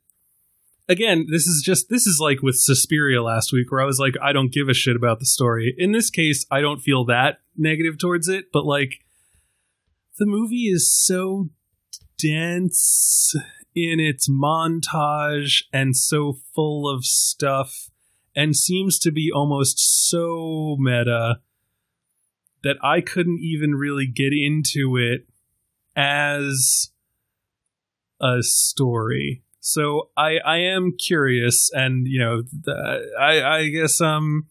[0.89, 4.15] again, this is just this is like with Suspiria last week, where I was like,
[4.23, 5.75] I don't give a shit about the story.
[5.77, 9.01] In this case, I don't feel that negative towards it, but like,
[10.19, 11.51] the movie is so
[12.19, 13.35] dense
[13.75, 17.91] in its montage and so full of stuff
[18.37, 21.41] and seems to be almost so meta
[22.63, 25.27] that I couldn't even really get into it
[25.97, 26.91] as
[28.21, 29.43] a story.
[29.61, 32.43] So I I am curious, and you know,
[33.19, 34.47] I I guess um,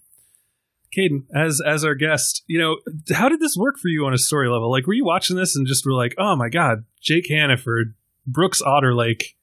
[0.98, 2.78] Caden as as our guest, you know,
[3.14, 4.72] how did this work for you on a story level?
[4.72, 8.62] Like, were you watching this and just were like, oh my god, Jake Hannaford, Brooks
[8.62, 9.36] Otterlake,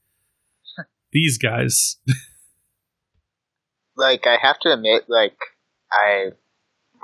[1.13, 1.97] these guys.
[3.97, 5.37] like I have to admit, like
[5.91, 6.31] I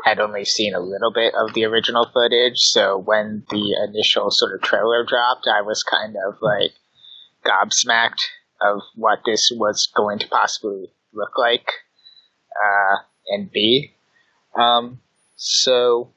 [0.04, 4.54] had only seen a little bit of the original footage, so when the initial sort
[4.54, 6.72] of trailer dropped, I was kind of like
[7.44, 8.20] gobsmacked
[8.60, 11.68] of what this was going to possibly look like
[12.56, 12.96] uh,
[13.28, 13.95] and be.
[14.58, 15.00] Um,
[15.36, 16.10] so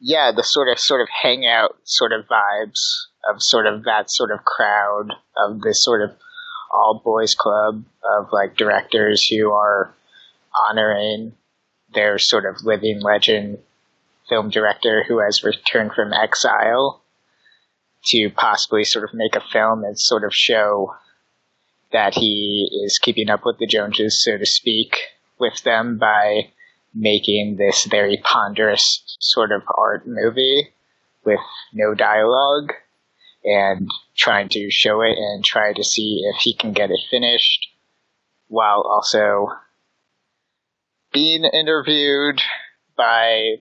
[0.00, 2.80] yeah, the sort of sort of hangout sort of vibes
[3.30, 6.10] of sort of that sort of crowd of this sort of
[6.72, 7.84] all boys club
[8.18, 9.94] of like directors who are
[10.68, 11.32] honoring
[11.94, 13.58] their sort of living legend
[14.28, 17.02] film director who has returned from exile
[18.04, 20.94] to possibly sort of make a film and sort of show
[21.92, 24.96] that he is keeping up with the Joneses, so to speak,
[25.38, 26.50] with them by
[26.94, 30.68] making this very ponderous sort of art movie
[31.24, 31.40] with
[31.72, 32.72] no dialogue
[33.44, 37.68] and trying to show it and try to see if he can get it finished
[38.48, 39.48] while also
[41.12, 42.40] being interviewed
[42.96, 43.56] by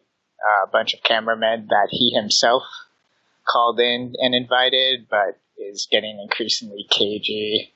[0.63, 2.63] a bunch of cameramen that he himself
[3.47, 7.73] called in and invited, but is getting increasingly cagey,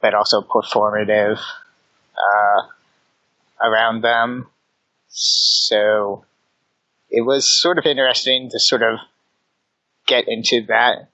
[0.00, 1.38] but also performative.
[2.16, 2.62] Uh,
[3.62, 4.48] around them.
[5.08, 6.24] So
[7.10, 8.98] it was sort of interesting to sort of
[10.06, 11.10] get into that,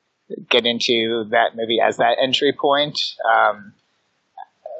[0.48, 2.98] get into that movie as that entry point.
[3.24, 3.74] Um,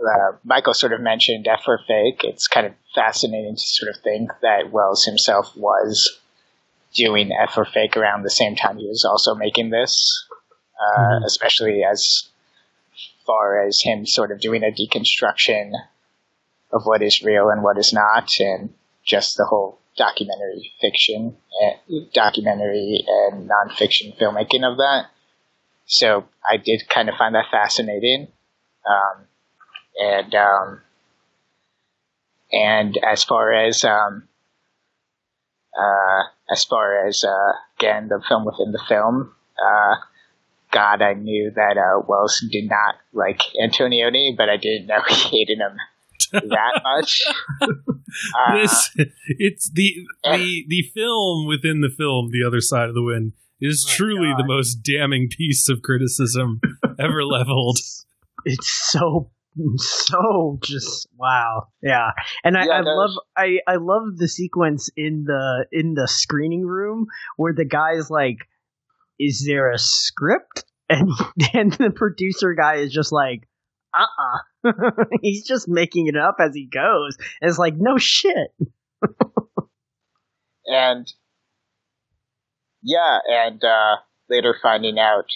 [0.01, 2.25] uh, Michael sort of mentioned F for Fake.
[2.25, 6.21] It's kind of fascinating to sort of think that Welles himself was
[6.95, 10.27] doing F for Fake around the same time he was also making this,
[10.81, 11.25] uh, mm-hmm.
[11.25, 12.29] especially as
[13.27, 15.73] far as him sort of doing a deconstruction
[16.73, 18.73] of what is real and what is not, and
[19.05, 25.07] just the whole documentary fiction, uh, documentary and nonfiction filmmaking of that.
[25.87, 28.29] So I did kind of find that fascinating.
[28.89, 29.27] Um,
[29.99, 30.81] and um,
[32.53, 34.29] and as far as um,
[35.79, 39.97] uh, as far as uh, again the film within the film, uh,
[40.71, 45.15] God, I knew that uh, Welles did not like Antonioni, but I didn't know he
[45.15, 45.77] hated him
[46.33, 47.21] that much.
[48.37, 48.91] Uh, this,
[49.39, 49.95] it's the
[50.25, 54.33] the the film within the film, The Other Side of the Wind, is oh truly
[54.33, 54.41] God.
[54.41, 56.61] the most damning piece of criticism
[56.99, 57.79] ever leveled.
[58.45, 59.31] It's so
[59.77, 62.11] so just wow yeah
[62.45, 66.65] and i, yeah, I love i i love the sequence in the in the screening
[66.65, 67.07] room
[67.37, 68.39] where the guy's like
[69.19, 71.11] is there a script and
[71.53, 73.49] and the producer guy is just like
[73.93, 74.39] uh-uh
[75.23, 78.55] he's just making it up as he goes and it's like no shit
[80.67, 81.13] and
[82.83, 83.97] yeah and uh
[84.29, 85.27] later finding out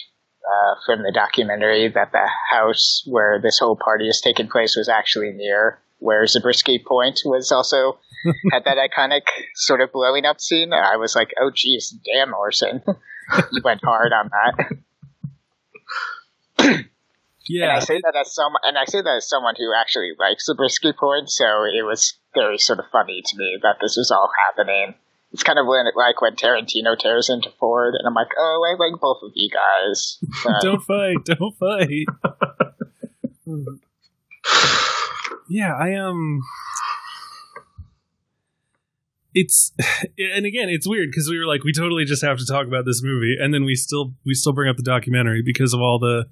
[0.45, 4.87] uh, from the documentary that the house where this whole party is taking place was
[4.87, 7.97] actually near where Zabriskie Point was also
[8.51, 9.23] had that iconic
[9.55, 10.71] sort of blowing up scene.
[10.71, 12.83] I was like, oh geez, damn Orson.
[13.51, 14.29] you went hard on
[16.57, 16.85] that.
[17.47, 17.63] Yeah.
[17.63, 20.45] And I say that as someone and I say that as someone who actually likes
[20.45, 24.29] Zabriskie Point, so it was very sort of funny to me that this was all
[24.47, 24.95] happening
[25.35, 28.75] it's kind of when, like when Tarantino tears into Ford, and I'm like, oh, I
[28.81, 30.17] like both of you guys.
[30.61, 32.05] don't fight, don't fight.
[35.49, 36.05] yeah, I am.
[36.05, 36.39] Um,
[39.33, 39.73] it's
[40.17, 42.85] and again, it's weird because we were like, we totally just have to talk about
[42.85, 45.99] this movie, and then we still we still bring up the documentary because of all
[45.99, 46.27] the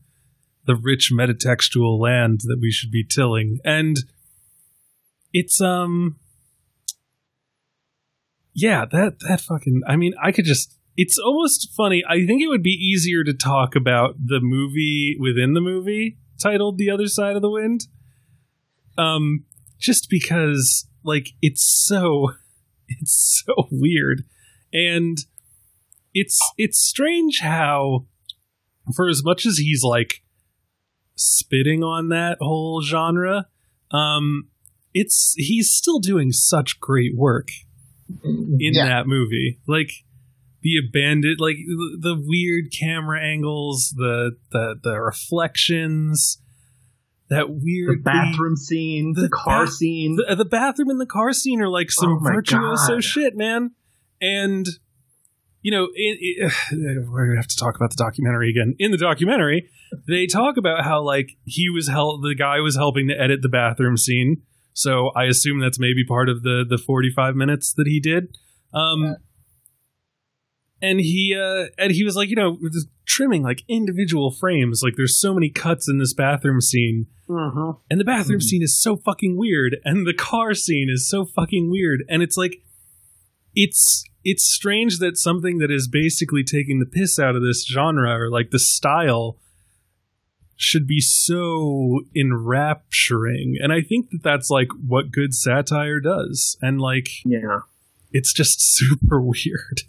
[0.65, 3.97] the rich metatextual land that we should be tilling, and
[5.33, 6.17] it's um
[8.53, 9.81] yeah, that that fucking.
[9.87, 10.77] I mean, I could just.
[10.95, 12.03] It's almost funny.
[12.07, 16.77] I think it would be easier to talk about the movie within the movie titled
[16.77, 17.87] "The Other Side of the Wind,"
[18.97, 19.45] um,
[19.79, 22.33] just because like it's so
[22.87, 24.23] it's so weird,
[24.71, 25.17] and
[26.13, 28.05] it's it's strange how,
[28.95, 30.22] for as much as he's like
[31.15, 33.47] spitting on that whole genre,
[33.91, 34.49] um,
[34.93, 37.49] it's he's still doing such great work
[38.23, 38.85] in yeah.
[38.85, 39.59] that movie.
[39.67, 39.89] Like
[40.61, 41.57] the abandoned, like
[41.99, 46.39] the weird camera angles, the the the reflections.
[47.29, 50.17] that weird the bathroom scene, the, the car bath- scene.
[50.27, 53.03] the, the bathroom and the car scene are like some Oh virtuoso God.
[53.03, 53.71] shit, man.
[54.21, 54.65] And
[55.63, 56.53] you know, it, it,
[57.09, 58.75] we're gonna have to talk about the documentary again.
[58.77, 59.69] In the documentary,
[60.07, 63.49] they talk about how like he was hel- the guy was helping to edit the
[63.49, 64.43] bathroom scene.
[64.73, 68.37] So I assume that's maybe part of the the forty five minutes that he did.
[68.73, 69.17] Um,
[70.81, 74.81] and he uh, and he was like, you know, just trimming like individual frames.
[74.83, 77.07] Like there's so many cuts in this bathroom scene.
[77.29, 77.71] Mm-hmm.
[77.89, 78.43] And the bathroom Mhm.
[78.43, 82.35] scene is so fucking weird, and the car scene is so fucking weird, and it's
[82.35, 82.57] like,
[83.55, 88.17] it's it's strange that something that is basically taking the piss out of this genre
[88.17, 89.37] or like the style
[90.55, 96.79] should be so enrapturing, and I think that that's like what good satire does, and
[96.79, 97.59] like yeah,
[98.11, 99.81] it's just super weird.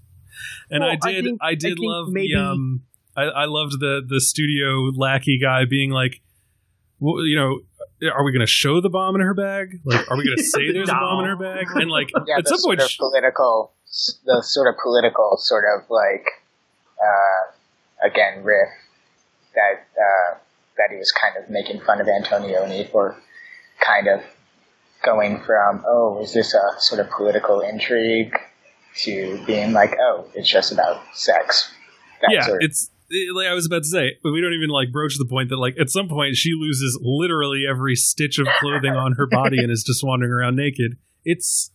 [0.71, 2.83] And Well, I I did, think- I, I did think love maybe- the um,
[3.17, 6.21] I, I loved the the studio lackey guy being like,
[6.99, 7.61] well, you know,
[8.11, 9.81] are we going to show the bomb in her bag?
[9.85, 11.67] Like, are we going to say there's a bomb in her bag?
[11.75, 13.75] And like, Yeah, at some point, political,
[14.25, 16.27] the sort of political sort of like,
[17.01, 18.69] uh, again, riff
[19.55, 20.39] that uh,
[20.77, 23.17] that he was kind of making fun of Antonioni for
[23.81, 24.21] kind of
[25.05, 28.35] going from, oh, is this a sort of political intrigue
[28.97, 31.73] to being like, oh, it's just about sex.
[32.23, 32.91] That yeah, sort of- it's
[33.35, 35.59] like I was about to say, but we don't even like broach the point that
[35.59, 39.71] like at some point she loses literally every stitch of clothing on her body and
[39.71, 40.97] is just wandering around naked.
[41.25, 41.71] It's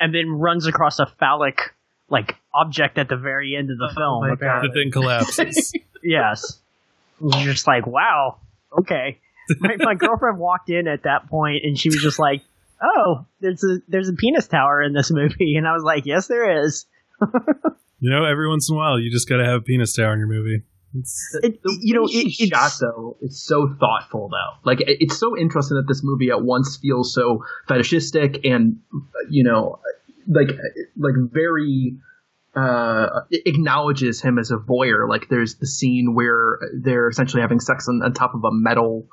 [0.00, 1.74] And then runs across a phallic
[2.08, 4.24] like object at the very end of the oh film.
[4.24, 5.72] Oh the thing collapses.
[6.04, 6.58] Yes.
[7.20, 8.38] You're just like, wow,
[8.76, 9.20] okay.
[9.60, 12.42] My, my girlfriend walked in at that point and she was just like,
[12.82, 16.26] oh, there's a there's a penis tower in this movie, and I was like, yes,
[16.26, 16.86] there is.
[18.00, 20.12] you know, every once in a while, you just got to have a penis tower
[20.12, 20.62] in your movie.
[20.94, 24.58] It's, It- you know, it- it's- shot though is so thoughtful though.
[24.64, 28.78] Like it- it's so interesting that this movie at once feels so fetishistic and
[29.30, 29.78] you know,
[30.28, 30.50] like
[30.96, 31.96] like very
[32.54, 35.08] uh acknowledges him as a voyeur.
[35.08, 39.06] Like there's the scene where they're essentially having sex on, on top of a metal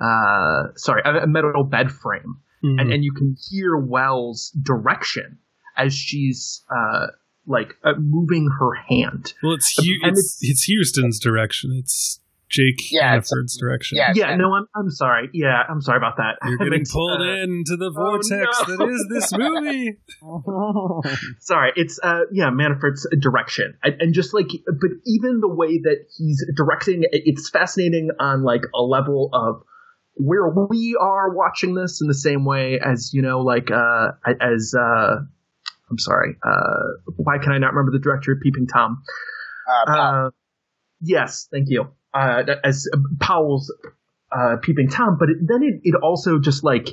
[0.00, 2.78] uh sorry a a metal bed frame Mm-hmm.
[2.78, 5.38] and, and you can hear Welles' direction
[5.76, 7.08] as she's uh
[7.46, 11.72] like uh, moving her hand well, it's, Hu- and it's it's Huston's direction.
[11.72, 13.98] It's Jake Yeah, Hannaford's direction.
[13.98, 15.28] yeah, yeah, no, I'm I'm sorry.
[15.32, 16.38] Yeah, I'm sorry about that.
[16.44, 18.76] You're getting meant, pulled uh, into the oh, vortex no.
[18.76, 19.96] that is this movie.
[21.40, 26.06] Sorry, it's uh yeah, Manafort's direction, and, and just like, but even the way that
[26.16, 29.62] he's directing, it's fascinating on like a level of
[30.14, 34.72] where we are watching this in the same way as you know, like uh as
[34.78, 35.16] uh
[35.90, 39.02] I'm sorry, uh why can I not remember the director of Peeping Tom?
[39.88, 40.30] uh, Uh,
[41.00, 41.88] yes, thank you.
[42.14, 42.88] Uh, as
[43.20, 43.72] Powell's
[44.32, 46.88] uh, peeping Tom, but it, then it, it also just like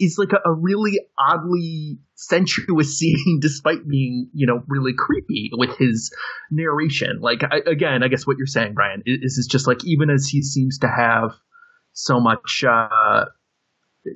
[0.00, 5.76] is like a, a really oddly sensuous scene, despite being you know really creepy with
[5.78, 6.12] his
[6.50, 7.20] narration.
[7.20, 10.26] Like I, again, I guess what you're saying, Brian, is is just like even as
[10.26, 11.32] he seems to have
[11.92, 13.24] so much uh,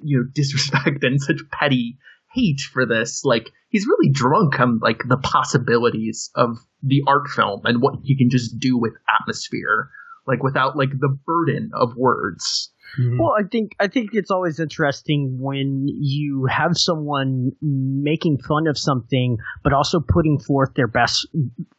[0.03, 1.99] you know disrespect and such petty
[2.37, 7.63] hate for this, like he's really drunk on like the possibilities of the art film
[7.65, 9.91] and what he can just do with atmosphere,
[10.27, 12.73] like without like the burden of words.
[13.01, 13.19] Mm-hmm.
[13.19, 18.79] Well, I think I think it's always interesting when you have someone making fun of
[18.79, 21.27] something, but also putting forth their best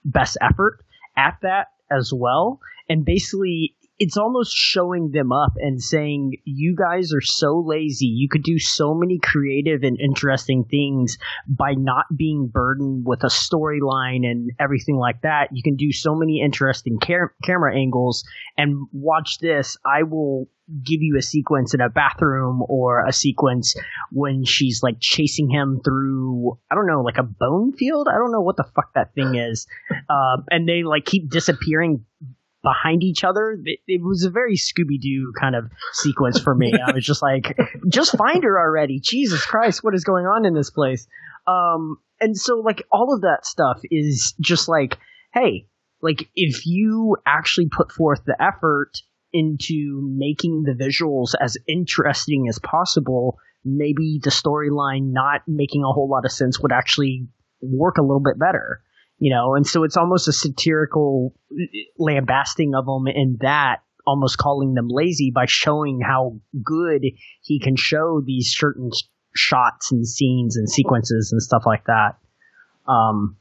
[0.03, 0.79] best effort
[1.15, 2.59] at that as well,
[2.89, 8.05] and basically it's almost showing them up and saying, "You guys are so lazy.
[8.05, 13.27] You could do so many creative and interesting things by not being burdened with a
[13.27, 15.49] storyline and everything like that.
[15.51, 18.23] You can do so many interesting car- camera angles."
[18.57, 19.77] And watch this.
[19.85, 20.47] I will
[20.83, 23.73] give you a sequence in a bathroom or a sequence
[24.11, 28.33] when she's like chasing him through I don't know like a bone field I don't
[28.33, 29.65] know what the fuck that thing is
[30.09, 32.03] uh, and they like keep disappearing
[32.67, 36.73] behind each other it, it was a very Scooby-Doo kind of sequence for me.
[36.85, 37.57] I was just like
[37.87, 38.99] just find her already.
[38.99, 41.07] Jesus Christ what is going on in this place?
[41.45, 44.97] Um and so like all of that stuff is just like
[45.33, 45.67] hey
[46.01, 48.91] like if you actually put forth the effort
[49.33, 56.09] into making the visuals as interesting as possible, maybe the storyline not making a whole
[56.09, 57.27] lot of sense would actually
[57.61, 58.81] work a little bit better.
[59.19, 61.33] You know, and so it's almost a satirical
[61.97, 67.03] lambasting of them in that, almost calling them lazy by showing how good
[67.41, 68.91] he can show these certain
[69.35, 72.17] shots and scenes and sequences and stuff like that.
[72.87, 73.37] Um,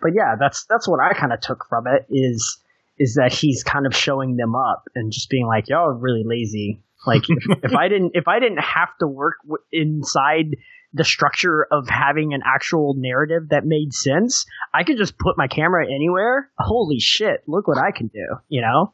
[0.00, 2.58] but yeah, that's that's what I kind of took from it is
[2.98, 6.24] is that he's kind of showing them up and just being like, "Y'all are really
[6.24, 10.56] lazy." Like if, if I didn't if I didn't have to work w- inside
[10.94, 14.44] the structure of having an actual narrative that made sense,
[14.74, 16.50] I could just put my camera anywhere.
[16.58, 17.42] Holy shit!
[17.46, 18.26] Look what I can do.
[18.48, 18.92] You know.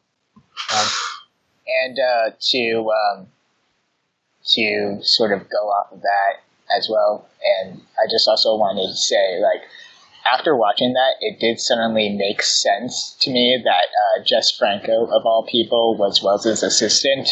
[0.74, 0.86] Um,
[1.84, 3.26] and uh, to um,
[4.54, 6.42] to sort of go off of that
[6.76, 7.28] as well,
[7.62, 9.62] and I just also wanted to say, like,
[10.32, 15.24] after watching that, it did suddenly make sense to me that uh, Jess Franco, of
[15.24, 17.28] all people, was Welles's assistant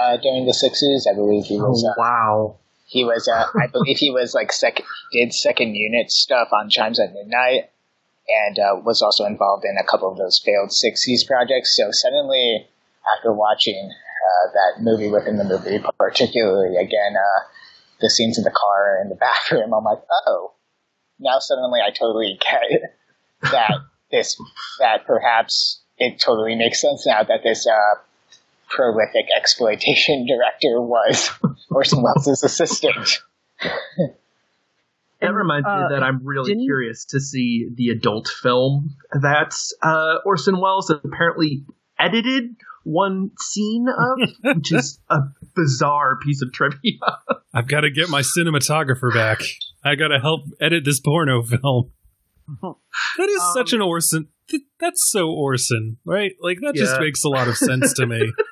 [0.00, 1.08] uh, during the Sixes.
[1.10, 1.84] I believe he was.
[1.86, 2.56] Oh, wow.
[2.92, 3.26] He was.
[3.26, 4.84] Uh, I believe he was like second.
[5.12, 7.70] Did second unit stuff on Chimes at Midnight,
[8.28, 11.74] and uh, was also involved in a couple of those failed Sixties projects.
[11.74, 12.68] So suddenly,
[13.16, 17.48] after watching uh, that movie within the movie, particularly again uh,
[18.02, 20.52] the scenes in the car and the bathroom, I'm like, oh,
[21.18, 22.92] now suddenly I totally get
[23.52, 23.72] that
[24.10, 24.36] this
[24.80, 28.02] that perhaps it totally makes sense now that this uh,
[28.74, 31.30] prolific exploitation director was
[31.70, 33.20] Orson Welles' assistant.
[35.20, 40.16] That reminds uh, me that I'm really curious to see the adult film that uh,
[40.26, 41.64] Orson Welles apparently
[41.98, 45.18] edited one scene of, which is a
[45.54, 46.98] bizarre piece of trivia.
[47.54, 49.42] I've got to get my cinematographer back.
[49.84, 51.92] I got to help edit this porno film.
[52.60, 54.26] That is Um, such an Orson.
[54.48, 56.32] th- That's so Orson, right?
[56.40, 58.20] Like that just makes a lot of sense to me.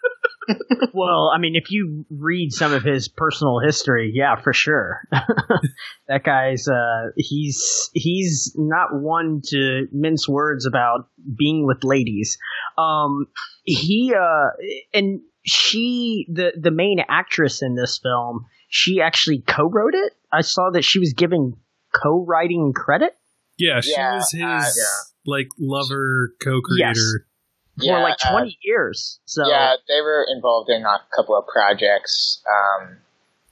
[0.93, 5.03] Well, I mean, if you read some of his personal history, yeah, for sure.
[6.09, 11.09] that guy's uh he's he's not one to mince words about
[11.39, 12.39] being with ladies.
[12.77, 13.27] Um
[13.65, 14.51] he uh
[14.93, 20.13] and she the the main actress in this film, she actually co-wrote it.
[20.33, 21.55] I saw that she was given
[21.95, 23.13] co-writing credit
[23.59, 27.27] Yeah, she Yeah, was his uh, like lover co-creator.
[27.83, 29.21] Yeah, for like uh, 20 years.
[29.25, 32.43] So yeah, they were involved in a couple of projects.
[32.47, 32.99] Um,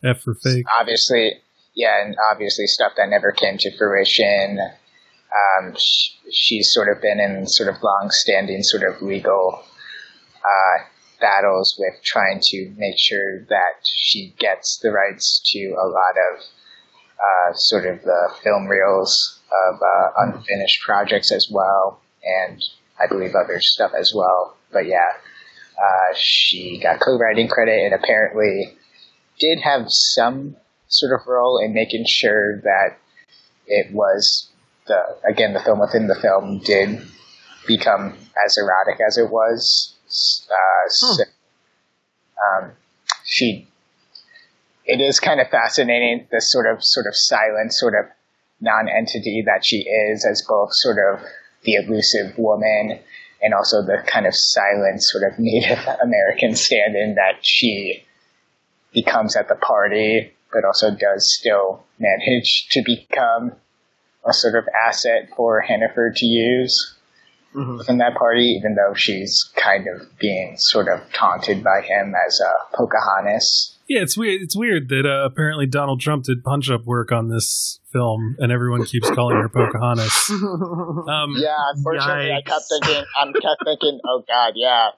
[0.04, 0.64] F for fake.
[0.78, 1.32] obviously,
[1.74, 4.60] yeah, and obviously stuff that never came to fruition.
[4.60, 9.62] Um, sh- she's sort of been in sort of long-standing sort of legal
[10.36, 10.84] uh,
[11.20, 16.40] battles with trying to make sure that she gets the rights to a lot of
[17.18, 19.40] uh, sort of the film reels
[19.70, 22.62] of uh, unfinished projects as well, and
[23.00, 24.56] I believe other stuff as well.
[24.72, 25.12] But yeah,
[25.76, 28.76] uh, she got co-writing credit and apparently
[29.38, 30.56] did have some
[30.88, 32.98] sort of role in making sure that
[33.66, 34.48] it was
[34.86, 37.00] the again the film within the film did
[37.66, 39.94] become as erotic as it was.
[40.50, 41.24] Uh, so,
[42.42, 42.72] um,
[43.24, 43.68] she
[44.88, 48.10] it is kind of fascinating the sort of sort of silent sort of
[48.60, 51.20] non-entity that she is as both sort of
[51.62, 52.98] the elusive woman
[53.40, 58.04] and also the kind of silent sort of Native American stand-in that she
[58.92, 63.52] becomes at the party, but also does still manage to become
[64.28, 66.96] a sort of asset for Hannaford to use
[67.54, 67.78] mm-hmm.
[67.78, 72.40] within that party, even though she's kind of being sort of taunted by him as
[72.40, 73.77] a Pocahontas.
[73.88, 74.42] Yeah, it's weird.
[74.42, 78.84] It's weird that uh, apparently Donald Trump did punch-up work on this film, and everyone
[78.84, 80.30] keeps calling her Pocahontas.
[80.30, 84.90] Um, Yeah, unfortunately, I kept thinking, I'm kept thinking, oh god, yeah,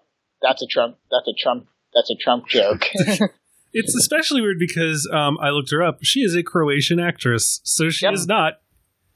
[0.43, 2.87] that's a Trump, that's a Trump, that's a Trump joke.
[3.73, 5.99] It's especially weird because um, I looked her up.
[6.03, 8.15] She is a Croatian actress, so she Yep.
[8.15, 8.55] is not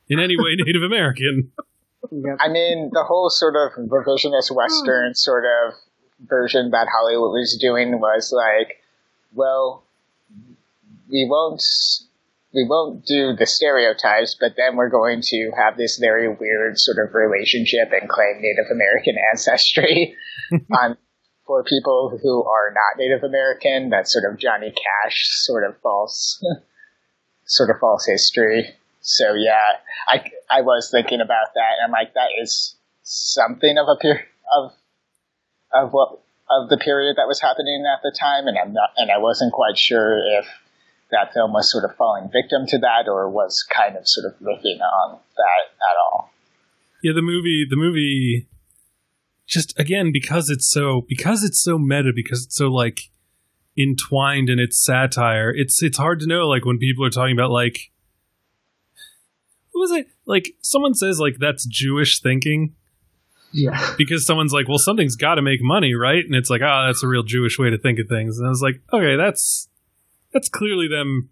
[0.09, 1.51] in any way Native American.
[2.39, 5.75] I mean, the whole sort of revisionist Western sort of
[6.29, 8.77] version that Hollywood was doing was like,
[9.35, 9.85] well,
[11.11, 11.63] we won't,
[12.55, 16.99] we won't do the stereotypes, but then we're going to have this very weird sort
[16.99, 20.15] of relationship and claim Native American ancestry
[20.73, 20.97] on
[21.47, 23.91] for people who are not Native American.
[23.91, 26.43] That's sort of Johnny Cash sort of false,
[27.45, 28.71] sort of false history.
[29.01, 29.59] So yeah,
[30.09, 31.73] I, I was thinking about that.
[31.79, 34.25] And I'm like, that is something of a period
[34.57, 34.73] of
[35.75, 39.11] of what of the period that was happening at the time, and I'm not, and
[39.11, 40.47] I wasn't quite sure if
[41.11, 44.39] that film was sort of falling victim to that or was kind of sort of
[44.41, 46.31] riffing on that at all.
[47.03, 48.49] Yeah, the movie, the movie,
[49.47, 53.11] just again because it's so because it's so meta, because it's so like
[53.79, 55.53] entwined in its satire.
[55.55, 57.91] It's it's hard to know like when people are talking about like
[59.73, 62.75] what was it like someone says like that's Jewish thinking
[63.55, 63.95] Yeah.
[63.99, 67.05] because someone's like well something's got to make money right and it's like ah that's
[67.05, 69.69] a real Jewish way to think of things and I was like okay that's
[70.33, 71.31] that's clearly them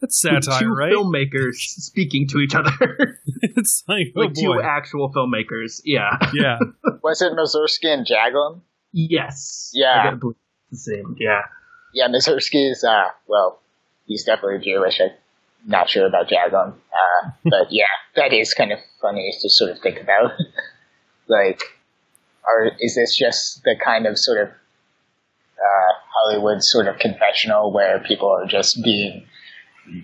[0.00, 3.18] that's satire two right filmmakers speaking to each other.
[3.42, 5.80] it's like oh like two actual filmmakers.
[5.84, 6.10] Yeah.
[6.34, 6.58] yeah
[7.02, 8.60] Was it Mazursky and Jaglom?
[8.92, 9.70] yes.
[9.74, 10.00] Yeah.
[10.00, 10.36] I gotta believe
[10.70, 11.16] it's the same.
[11.18, 11.42] Yeah.
[11.94, 13.60] yeah, Mazursky is, uh, well,
[14.06, 15.00] he's definitely Jewish.
[15.00, 15.10] I'm
[15.66, 16.72] not sure about Jaglom.
[16.72, 17.84] Uh, but yeah,
[18.16, 20.32] that is kind of funny to sort of think about.
[21.28, 21.60] Like,
[22.44, 28.00] or is this just the kind of sort of uh, Hollywood sort of confessional where
[28.00, 29.26] people are just being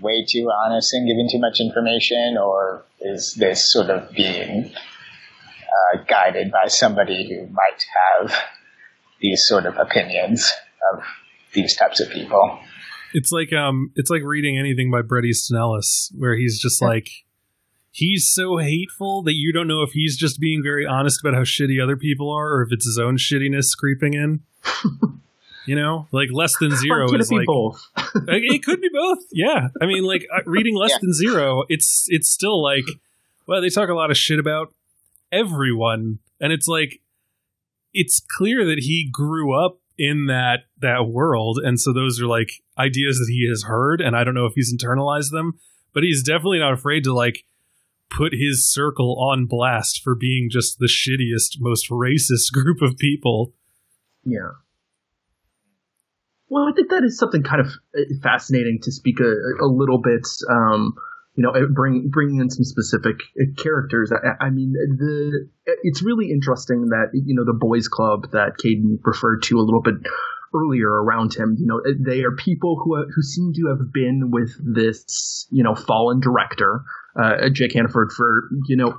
[0.01, 6.03] way too honest and giving too much information, or is this sort of being uh,
[6.09, 7.85] guided by somebody who might
[8.21, 8.35] have
[9.21, 10.53] these sort of opinions
[10.93, 11.05] of
[11.53, 12.59] these types of people?
[13.15, 17.09] It's like um, it's like reading anything by Bret Easton Ellis, where he's just like
[17.93, 21.43] he's so hateful that you don't know if he's just being very honest about how
[21.43, 24.41] shitty other people are, or if it's his own shittiness creeping in.
[25.67, 27.81] you know, like less than zero Could it is be like both?
[28.27, 29.19] it could be both.
[29.33, 30.99] Yeah, I mean, like uh, reading less Yeah.
[31.03, 32.85] than zero, it's it's still like,
[33.47, 34.75] well, they talk a lot of shit about
[35.31, 37.01] everyone, and it's like,
[37.95, 42.51] it's clear that he grew up in that that world, and so those are like
[42.79, 45.59] ideas that he has heard, and I don't know if he's internalized them,
[45.93, 47.45] but he's definitely not afraid to like
[48.17, 53.55] put his circle on blast for being just the shittiest, most racist group of people.
[54.25, 54.51] Yeah.
[56.49, 60.01] Well, I think that is something kind of uh, fascinating to speak a, a little
[60.03, 60.27] bit.
[60.51, 60.95] Um,
[61.35, 64.13] you know, bring bringing in some specific uh, characters.
[64.13, 65.49] I, I mean, the
[65.83, 69.81] it's really interesting that you know the boys' club that Caden referred to a little
[69.81, 69.95] bit
[70.55, 71.57] earlier around him.
[71.59, 75.75] You know, they are people who who seem to have been with this you know
[75.75, 76.83] fallen director,
[77.21, 78.99] uh, Jake Hannaford, for you know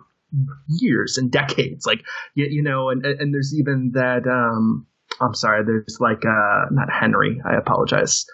[0.67, 1.85] years and decades.
[1.85, 2.03] Like
[2.35, 4.27] you, you know, and and there's even that.
[4.27, 4.87] Um,
[5.21, 5.63] I'm sorry.
[5.63, 7.41] There's like uh, not Henry.
[7.45, 8.25] I apologize.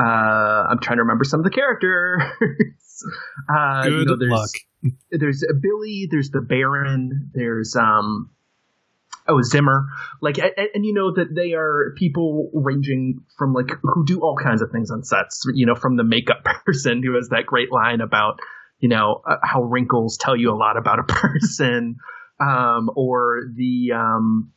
[0.00, 2.22] Uh, I'm trying to remember some of the characters.
[3.52, 4.50] uh, you Good know, there's, luck.
[5.10, 6.06] There's Billy.
[6.08, 7.32] There's the Baron.
[7.34, 8.30] There's um,
[9.28, 9.86] oh Zimmer.
[10.20, 14.36] Like, and, and you know that they are people ranging from like who do all
[14.36, 15.44] kinds of things on sets.
[15.54, 18.40] You know, from the makeup person who has that great line about
[18.80, 21.96] you know uh, how wrinkles tell you a lot about a person,
[22.40, 24.52] um, or the um,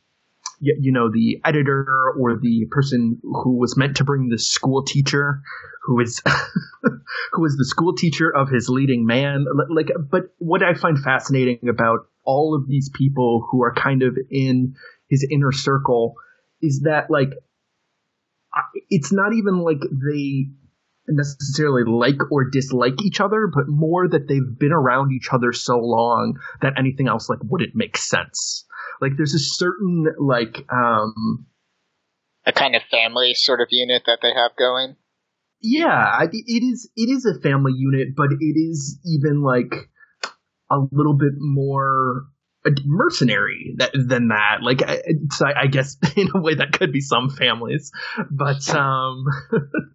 [0.60, 1.86] y- you know the editor
[2.18, 5.42] or the person who was meant to bring the school teacher
[5.84, 6.22] who is
[7.32, 11.68] who is the school teacher of his leading man like but what i find fascinating
[11.68, 14.74] about all of these people who are kind of in
[15.08, 16.14] his inner circle
[16.60, 17.30] is that like
[18.90, 20.46] it's not even like they
[21.08, 25.76] necessarily like or dislike each other but more that they've been around each other so
[25.78, 28.64] long that anything else like wouldn't make sense
[29.00, 31.44] like there's a certain like um
[32.46, 34.94] A kind of family sort of unit that they have going.
[35.60, 39.74] yeah I- it is it is a family unit but it is even like
[40.72, 42.24] a little bit more
[42.84, 44.58] mercenary that, than that.
[44.62, 47.90] Like I, it's, I, I guess in a way that could be some families
[48.30, 49.24] but um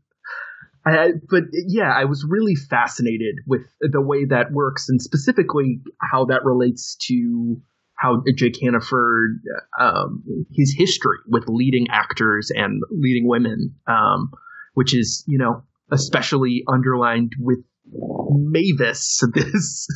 [0.87, 6.25] I, but yeah, I was really fascinated with the way that works, and specifically how
[6.25, 7.61] that relates to
[7.95, 9.41] how Jake Hannaford,
[9.77, 10.23] um,
[10.53, 14.31] his history with leading actors and leading women, um,
[14.75, 17.59] which is you know especially underlined with
[17.93, 19.87] Mavis, this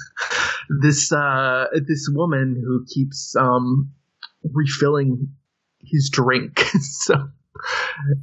[0.81, 3.91] this uh, this woman who keeps um,
[4.43, 5.29] refilling
[5.79, 6.59] his drink.
[6.79, 7.15] so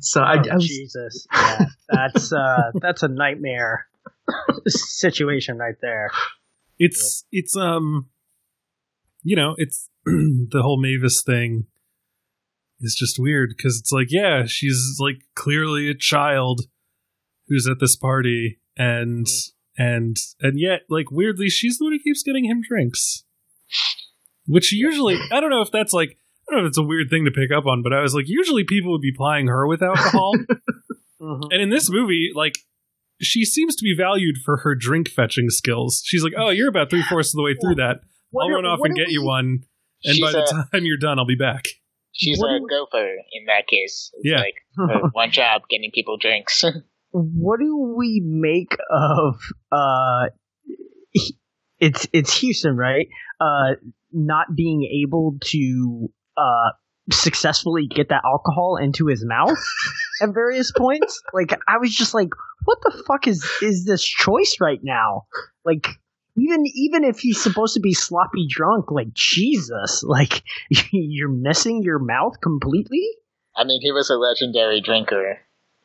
[0.01, 3.87] so I, Oh, I was Jesus, yeah, that's uh, that's a nightmare
[4.67, 6.11] situation right there.
[6.79, 8.09] it's it's um
[9.23, 11.67] you know it's the whole mavis thing
[12.81, 16.63] is just weird because it's like yeah she's like clearly a child
[17.49, 19.27] who's at this party and
[19.79, 23.25] and and yet like weirdly she's the one who keeps getting him drinks
[24.47, 26.19] which usually i don't know if that's like
[26.49, 28.15] i don't know if it's a weird thing to pick up on but i was
[28.15, 30.35] like usually people would be plying her with alcohol
[31.21, 31.49] Mhm.
[31.51, 32.55] and in this movie, like
[33.21, 36.01] she seems to be valued for her drink fetching skills.
[36.05, 38.03] She's like, "Oh, you're about three fourths of the way through that.
[38.31, 39.65] What I'll do- run off and do get you one,
[40.05, 41.65] and She's by the a- time you're done, I'll be back."
[42.13, 44.13] She's What a we- gopher in that case.
[44.15, 44.39] It's Yeah.
[44.39, 46.63] like her one job getting people drinks.
[47.19, 49.41] What do we make of
[49.73, 50.29] uh?
[51.81, 53.09] It's it's Huston, right?
[53.41, 53.75] Uh,
[54.13, 56.71] not being able to uh
[57.11, 59.59] successfully get that alcohol into his mouth
[60.23, 61.21] at various points.
[61.33, 62.29] Like I was just like,
[62.65, 65.27] what the fuck is is this choice right now?
[65.65, 65.87] Like
[66.37, 70.43] even even if he's supposed to be sloppy drunk, like Jesus, like
[70.93, 73.07] you're missing your mouth completely.
[73.57, 75.39] I mean, he was a legendary drinker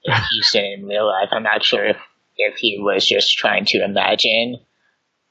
[0.03, 1.29] in Huston in real life.
[1.31, 1.97] I'm not sure if,
[2.37, 4.57] if he was just trying to imagine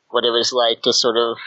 [0.09, 1.39] what it was like to sort of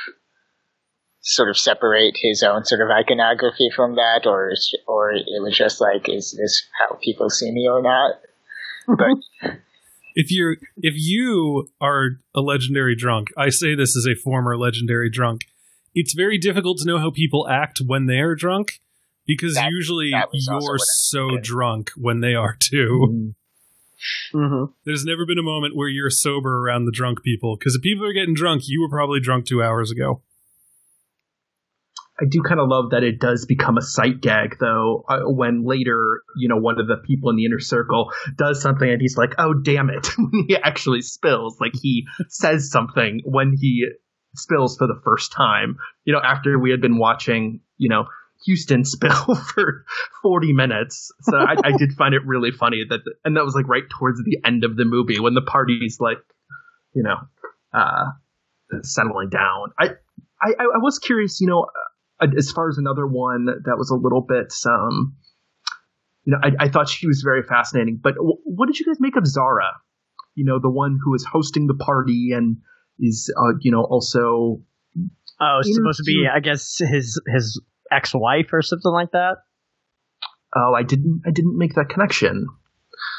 [1.21, 4.53] sort of separate his own sort of iconography from that, or
[4.87, 8.15] or it was just like, is this how people see me or not?
[8.87, 9.51] but
[10.15, 15.09] if you're if you are a legendary drunk, I say this as a former legendary
[15.09, 15.45] drunk.
[15.93, 18.81] It's very difficult to know how people act when they are drunk
[19.27, 21.43] because That- usually that you're so did.
[21.43, 23.33] drunk when they are too.
[24.33, 24.65] Mm-hmm.
[24.85, 28.05] There's never been a moment where you're sober around the drunk people because if people
[28.05, 30.21] are getting drunk, you were probably drunk two hours ago.
[32.19, 35.65] I do kind of love that it does become a sight gag, though, uh, when
[35.65, 39.17] later, you know, one of the people in the inner circle does something and he's
[39.17, 41.59] like, oh, damn it, when he actually spills.
[41.59, 43.85] Like, he says something when he
[44.33, 45.75] spills for the first time,
[46.05, 48.05] you know, after we had been watching, you know,
[48.47, 49.85] Huston spill for
[50.21, 51.11] 40 minutes.
[51.21, 54.23] So I, I did find it really funny that, and that was like right towards
[54.23, 56.19] the end of the movie when the party's like,
[56.93, 57.17] you know,
[57.73, 58.11] uh,
[58.81, 59.71] settling down.
[59.79, 59.91] I,
[60.41, 61.67] I, I was curious, you know,
[62.21, 65.15] uh, as far as another one that was a little bit, um,
[66.25, 67.99] you know, I, I thought she was very fascinating.
[68.01, 69.71] But w- what did you guys make of Zara?
[70.33, 72.57] You know, the one who is hosting the party and
[72.99, 74.61] is, uh, you know, also.
[75.39, 79.37] Oh, it's supposed to be, I guess, his his ex-wife or something like that.
[80.55, 81.21] Oh, I didn't.
[81.25, 82.47] I didn't make that connection.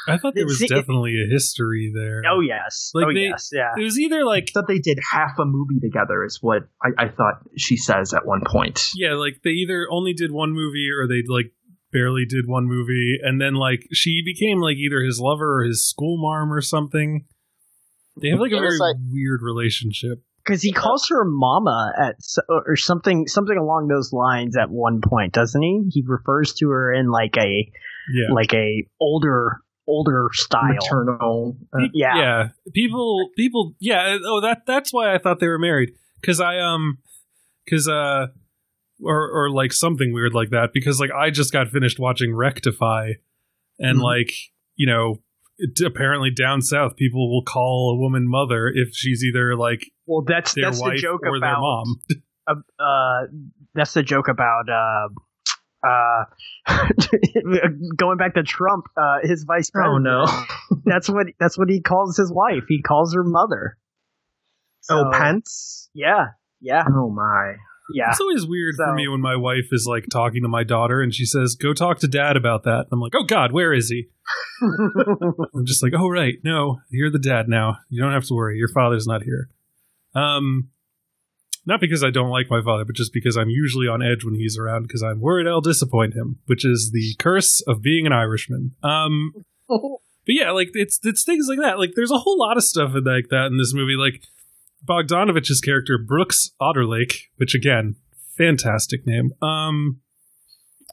[0.07, 2.23] I thought there was See, it- definitely a history there.
[2.27, 3.73] Oh yes, Like oh they- yes, yeah.
[3.77, 6.89] It was either like I thought they did half a movie together, is what I,
[7.05, 8.81] I thought she says at one point.
[8.95, 11.51] yeah, like they either only did one movie or they like
[11.93, 15.87] barely did one movie, and then like she became like either his lover or his
[15.87, 17.25] school marm or something.
[18.19, 20.23] They have like a very like- weird relationship.
[20.47, 22.15] Because he calls her mama at
[22.47, 25.83] or something something along those lines at one point, doesn't he?
[25.91, 27.69] He refers to her in like a
[28.13, 30.73] Yeah, like a older older style.
[30.73, 31.57] Maternal.
[31.73, 32.17] Uh, Yeah.
[32.17, 32.47] yeah.
[32.73, 34.17] People, people, yeah.
[34.23, 35.91] Oh, that that's why I thought they were married
[36.21, 36.99] because I um,
[37.65, 38.27] because uh,
[39.03, 43.11] or or like something weird like that because like I just got finished watching Rectify,
[43.79, 44.03] and Mhm.
[44.03, 44.31] like
[44.75, 45.17] you know.
[45.59, 50.23] It, apparently, down south, people will call a woman mother if she's either like Well,
[50.25, 51.99] that's their that's the wife joke or their mom.
[52.47, 53.27] uh, uh,
[53.73, 55.09] that's the joke about uh,
[55.87, 56.25] uh,
[57.95, 60.07] going back to Trump, uh, his vice president.
[60.07, 60.45] Oh no.
[60.85, 62.63] That's what that's what he calls his wife.
[62.67, 63.77] He calls her mother.
[64.89, 65.89] oh, Pence.
[65.93, 66.27] Yeah,
[66.61, 67.55] yeah, Oh my.
[67.93, 68.09] Yeah.
[68.09, 71.13] It's always weird for me when my wife is like talking to my daughter and
[71.13, 74.09] she says, "Go talk to dad about that." I'm like, "Oh God, where is he?"
[74.61, 77.77] I'm just like, "Oh right, no, you're the dad now.
[77.89, 78.57] You don't have to worry.
[78.57, 79.49] Your father's not here."
[80.15, 80.69] Um,
[81.67, 84.35] not because I don't like my father, but just because I'm usually on edge when
[84.35, 88.13] he's around because I'm worried I'll disappoint him, which is the curse of being an
[88.13, 88.71] Irishman.
[88.83, 89.33] Um,
[89.67, 89.89] but
[90.27, 91.77] yeah, like it's it's things like that.
[91.77, 93.95] Like there's a whole lot of stuff like that in this movie.
[93.97, 94.23] Like
[94.87, 97.95] Bogdanovich's character Brooks Otterlake, which again,
[98.37, 99.31] fantastic name.
[99.41, 100.01] Um,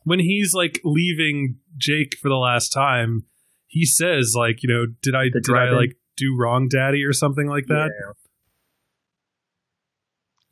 [0.05, 3.25] when he's like leaving Jake for the last time,
[3.67, 7.13] he says like, you know, did I The did I like do wrong, Daddy, or
[7.13, 7.91] something like that?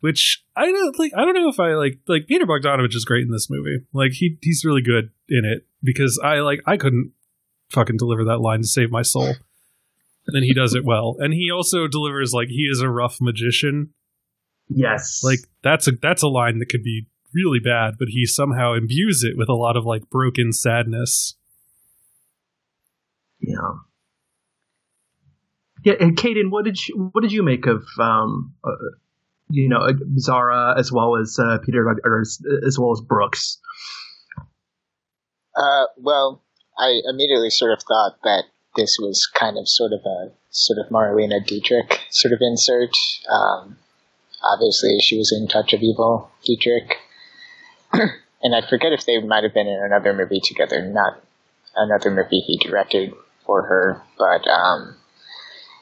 [0.01, 1.13] Which I don't like.
[1.17, 3.85] I don't know if I like like Peter Bogdanovich is great in this movie.
[3.93, 7.13] Like he he's really good in it because I like I couldn't
[7.71, 9.35] fucking deliver that line to save my soul.
[10.29, 11.17] And he does it well.
[11.19, 13.91] And he also delivers like he is a rough magician.
[14.69, 15.21] Yes.
[15.23, 19.25] Like that's a that's a line that could be really bad, but he somehow imbues
[19.25, 21.37] it with a lot of like broken sadness.
[23.41, 23.73] Yeah.
[25.85, 28.71] Yeah, and Caden, what did you what did you make of um, uh,
[29.51, 33.59] you know uh, Zara as well as uh, Peter or as, as well as Brooks?
[35.57, 36.45] Uh, well,
[36.79, 38.45] I immediately sort of thought that
[38.77, 42.91] this was kind of sort of a sort of Marlene Dietrich sort of insert.
[43.31, 43.77] Um,
[44.43, 46.97] obviously, she was in Touch of Evil, Dietrich,
[47.93, 51.23] and I forget if they might have been in another movie together, not
[51.77, 53.13] another movie he directed
[53.45, 54.97] for her, but um,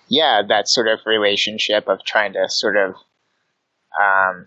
[0.09, 2.95] yeah, that sort of relationship of trying to sort of
[4.01, 4.47] um,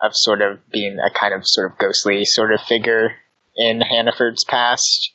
[0.00, 3.12] of sort of being a kind of sort of ghostly sort of figure
[3.56, 5.12] in Hannaford's past,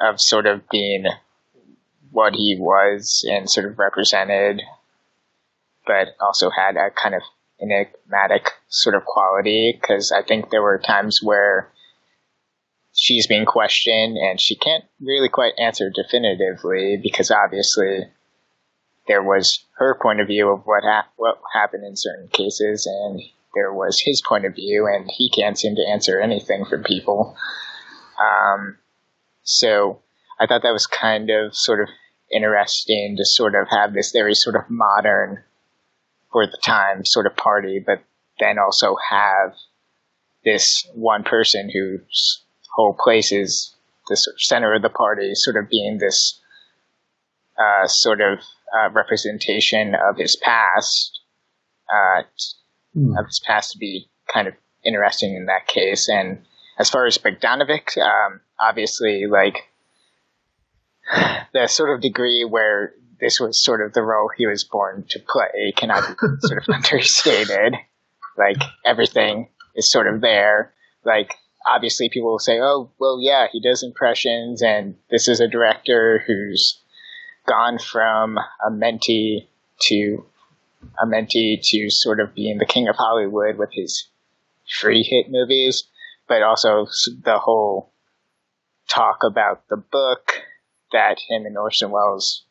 [0.00, 1.04] of sort of being
[2.10, 4.62] what he was and sort of represented,
[5.86, 7.22] but also had a kind of
[7.60, 11.70] enigmatic sort of quality, because I think there were times where
[12.96, 18.06] she's being questioned and she can't really quite answer definitively because obviously
[19.06, 23.20] there was her point of view of what ha- what happened in certain cases and
[23.54, 27.36] there was his point of view and he can't seem to answer anything for people.
[28.18, 28.78] Um,
[29.46, 30.02] so
[30.38, 31.88] I thought that was kind of sort of
[32.30, 35.42] interesting to sort of have this very sort of modern
[36.32, 38.02] for the time sort of party but
[38.38, 39.54] then also have
[40.44, 42.42] this one person whose
[42.74, 43.74] whole place is
[44.08, 46.40] the sort of center of the party, sort of being this
[47.58, 48.38] uh, sort of
[48.72, 51.20] uh, representation of his past,
[51.90, 52.22] uh,
[52.94, 53.14] Hmm.
[53.18, 56.08] of his past to be kind of interesting in that case.
[56.08, 56.46] And
[56.78, 59.68] as far as Bogdanovich, um, obviously, like
[61.52, 65.18] the sort of degree where this was sort of the role he was born to
[65.18, 67.74] play cannot be sort of understated.
[68.36, 70.72] Like everything is sort of there.
[71.04, 71.34] Like
[71.66, 76.22] obviously, people will say, "Oh, well, yeah, he does impressions, and this is a director
[76.26, 76.80] who's
[77.46, 79.46] gone from a mentee
[79.82, 80.26] to
[81.00, 84.08] a mentee to sort of being the king of Hollywood with his
[84.68, 85.84] free hit movies,
[86.28, 86.86] but also
[87.24, 87.92] the whole
[88.88, 90.32] talk about the book
[90.92, 92.44] that him and Orson Welles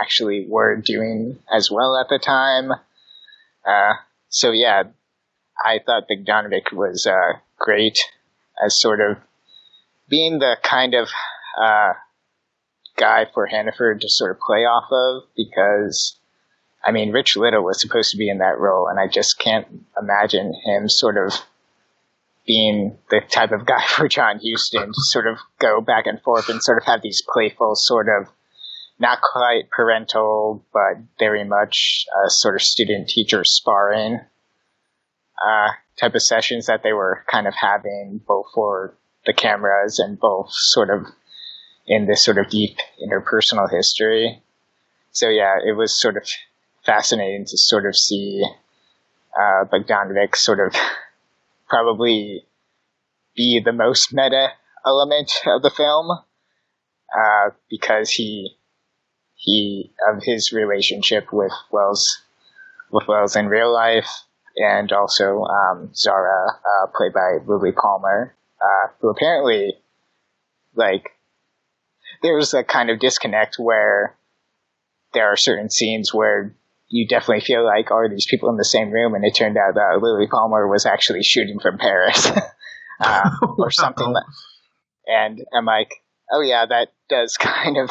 [0.00, 2.72] actually were doing as well at the time.
[3.66, 3.94] Uh,
[4.28, 4.84] so yeah,
[5.64, 7.98] I thought Bogdanovich was uh, great
[8.64, 9.18] as sort of
[10.08, 11.08] being the kind of
[11.60, 11.92] uh,
[12.96, 16.18] guy for Hannaford to sort of play off of because
[16.84, 19.66] I mean, Rich Little was supposed to be in that role, and I just can't
[20.00, 21.34] imagine him sort of
[22.48, 26.48] being the type of guy for John Huston to sort of go back and forth
[26.48, 28.28] and sort of have these playful, sort of
[28.98, 34.18] not quite parental, but very much uh, sort of student teacher sparring
[35.40, 35.68] uh,
[36.00, 38.94] type of sessions that they were kind of having both for
[39.26, 41.06] the cameras and both sort of
[41.86, 44.42] in this sort of deep interpersonal history.
[45.12, 46.24] So yeah, it was sort of
[46.84, 48.42] fascinating to sort of see
[49.36, 50.74] uh, Bogdanovich sort of
[51.68, 52.46] probably
[53.36, 54.48] be the most meta
[54.86, 58.56] element of the film uh, because he
[59.34, 62.22] he of his relationship with Welles
[62.90, 64.08] with Welles in real life
[64.56, 69.74] and also um, Zara uh, played by Lilli Palmer uh, who apparently
[70.74, 71.10] like
[72.22, 74.16] there's a kind of disconnect where
[75.14, 76.54] there are certain scenes where
[76.88, 79.14] you definitely feel like, are these people in the same room?
[79.14, 82.30] And it turned out that Lilli Palmer was actually shooting from Paris
[83.00, 84.10] uh, or something.
[84.10, 84.24] Like,
[85.06, 87.90] and I'm like, oh yeah, that does kind of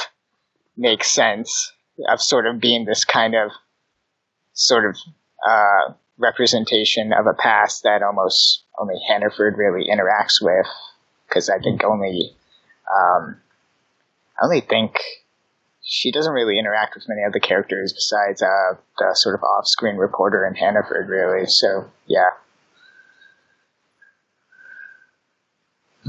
[0.75, 1.71] make sense
[2.07, 3.51] of sort of being this kind of
[4.53, 4.97] sort of
[5.47, 10.67] uh, representation of a past that almost only Hannaford really interacts with.
[11.27, 12.35] Because I think only,
[12.89, 13.37] um,
[14.39, 14.97] I only think
[15.89, 20.45] she doesn't really interact with many other characters besides uh, the sort of off-screen reporter
[20.45, 21.45] in Hannaford, really.
[21.47, 22.27] So yeah,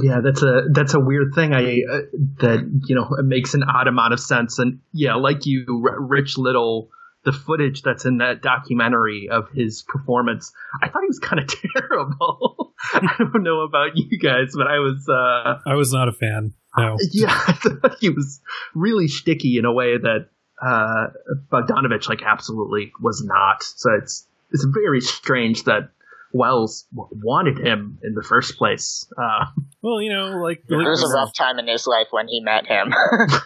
[0.01, 1.53] Yeah, that's a that's a weird thing.
[1.55, 2.01] I uh,
[2.41, 4.59] that you know it makes an odd amount of sense.
[4.59, 6.89] And yeah, like you, R- Rich Little,
[7.25, 10.53] the footage that's in that documentary of his performance,
[10.83, 12.68] I thought he was kind of terrible.
[12.95, 15.07] I don't know about you guys, but I was.
[15.09, 16.55] uh I was not a fan.
[16.77, 16.97] No.
[17.13, 18.41] Yeah, I thought he was
[18.75, 20.29] really sticky in a way that
[20.65, 21.07] uh
[21.53, 23.63] Bogdanovich like absolutely was not.
[23.63, 25.91] So it's it's very strange that
[26.33, 29.07] Welles wanted him in the first place.
[29.17, 29.47] Uh,
[29.83, 32.67] Well, you know, like, it was a rough time in his life when he met
[32.67, 32.93] him.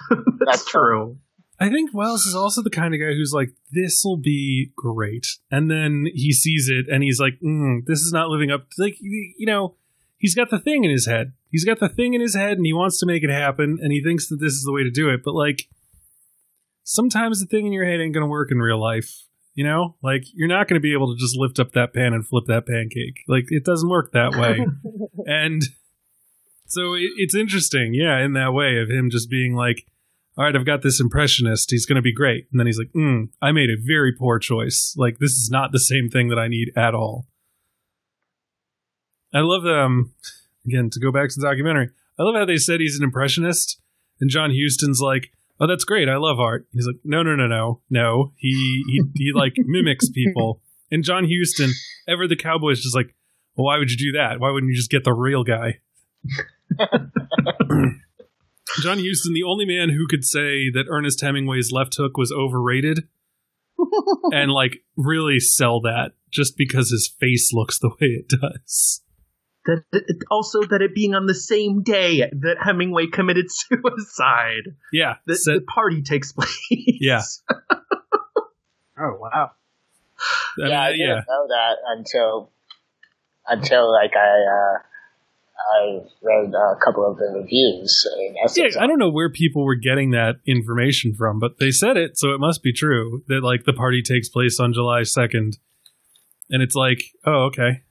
[0.45, 1.17] that's true.
[1.62, 5.28] I think Welles is also the kind of guy who's like, this will be great.
[5.48, 8.66] And then he sees it and he's like, mm, this is not living up.
[8.78, 9.76] Like, you know,
[10.18, 11.34] he's got the thing in his head.
[11.52, 13.93] He's got the thing in his head and he wants to make it happen and
[13.93, 15.20] he thinks that this is the way to do it.
[15.24, 15.68] But like,
[16.82, 19.28] sometimes the thing in your head ain't going to work in real life.
[19.55, 22.12] You know, like you're not going to be able to just lift up that pan
[22.12, 23.22] and flip that pancake.
[23.28, 24.66] Like it doesn't work that way.
[25.26, 25.62] and
[26.66, 29.86] so it, it's interesting, yeah, in that way of him just being like,
[30.37, 31.71] all right, I've got this impressionist.
[31.71, 32.47] He's going to be great.
[32.51, 34.95] And then he's like, mm, I made a very poor choice.
[34.97, 37.27] Like, this is not the same thing that I need at all.
[39.35, 40.13] I love, um,
[40.67, 43.79] again, to go back to the documentary, I love how they said he's an impressionist.
[44.21, 46.09] And John Huston's like, oh, that's great.
[46.09, 46.67] I love art.
[46.73, 48.33] He's like, no, no, no, no, no.
[48.37, 50.63] He, he, he like mimics people.
[50.91, 51.73] And John Huston,
[52.09, 53.15] ever the cowboy, is just like,
[53.55, 54.41] well, why would you do that?
[54.41, 55.81] Why wouldn't you just get the real guy?
[58.81, 63.09] John Huston, the only man who could say that Ernest Hemingway's Left Hook was overrated
[64.32, 69.03] and like really sell that just because his face looks the way it does.
[69.66, 74.74] That, that also that it being on the same day that Hemingway committed suicide.
[74.93, 75.16] Yeah.
[75.27, 76.59] The, set- the party takes place.
[76.70, 77.23] yeah.
[78.99, 79.51] Oh wow.
[80.62, 81.23] I yeah, I mean, didn't yeah.
[81.27, 82.53] know that until
[83.49, 84.78] until like I uh,
[85.76, 88.06] I read a couple of the reviews.
[88.18, 91.97] In Yeah, I don't know where people were getting that information from, but they said
[91.97, 95.59] it, so it must be true that like the party takes place on July 2nd.
[96.51, 97.82] And it's like, oh, okay.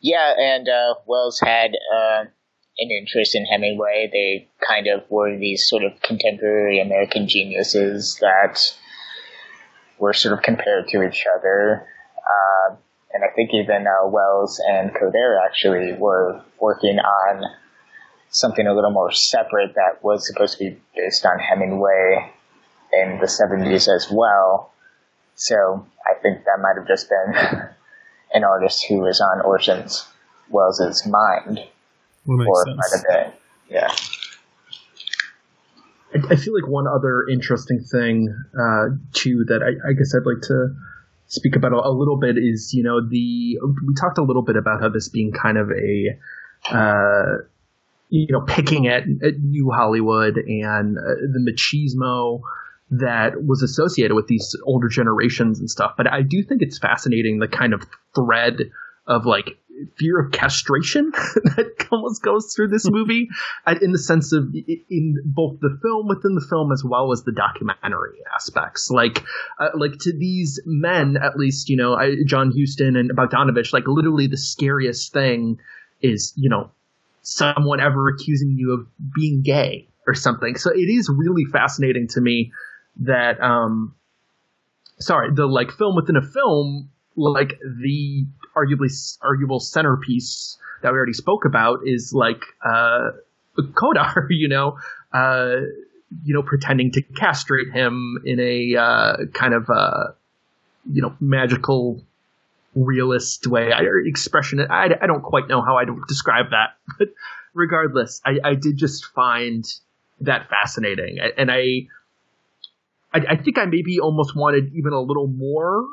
[0.00, 2.24] Yeah, and uh, Welles had uh,
[2.78, 4.10] an interest in Hemingway.
[4.12, 8.60] They kind of were these sort of contemporary American geniuses that
[9.98, 11.86] were sort of compared to each other.
[12.18, 12.76] Uh,
[13.14, 17.44] and I think even uh, Welles and Kodar actually were working on
[18.30, 22.32] something a little more separate that was supposed to be based on Hemingway
[22.92, 24.72] in the 70s as well.
[25.36, 27.34] So I think that might have just been
[28.34, 29.86] an artist who was on Orson
[30.50, 31.60] Welles' mind.
[32.26, 33.32] or might have been,
[33.70, 33.94] yeah.
[36.30, 40.42] I, feel like one other interesting thing uh, too that I, I, guess I'd like
[40.42, 40.74] to
[41.34, 44.56] speak about a, a, little bit is you know the we talked a little bit
[44.56, 46.18] about how this being kind of a
[46.70, 47.44] uh,
[48.08, 51.02] you know picking at, at New Hollywood and uh,
[51.32, 52.40] the machismo
[52.90, 55.94] that was associated with these older generations and stuff.
[55.96, 57.82] But I do think it's fascinating the kind of
[58.14, 58.70] thread
[59.06, 59.58] of like
[59.96, 63.28] fear of castration that almost goes through this movie
[63.80, 64.54] in the sense of
[64.90, 68.90] in both the film within the film as well as the documentary aspects.
[68.90, 69.24] Like
[69.58, 73.84] uh, like to these men at least you know I, john huston and bogdanovich like
[73.86, 75.58] literally the scariest thing
[76.02, 76.70] is you know
[77.22, 80.56] someone ever accusing you of being gay or something.
[80.56, 82.52] So it is really fascinating to me
[83.00, 83.94] that um
[84.98, 88.26] sorry the like film within a film like the
[88.56, 88.90] arguably
[89.22, 93.10] arguable centerpiece that we already spoke about is like uh,
[93.58, 94.78] Coder, you know,
[95.12, 95.56] uh,
[96.24, 100.12] you know, pretending to castrate him in a uh, kind of uh,
[100.90, 102.02] you know magical
[102.74, 103.72] realist way.
[103.72, 104.60] I, expression.
[104.60, 107.08] I, I don't quite know how I would describe that, but
[107.54, 109.64] regardless, I, I did just find
[110.20, 111.88] that fascinating, and I,
[113.12, 115.86] I, I think I maybe almost wanted even a little more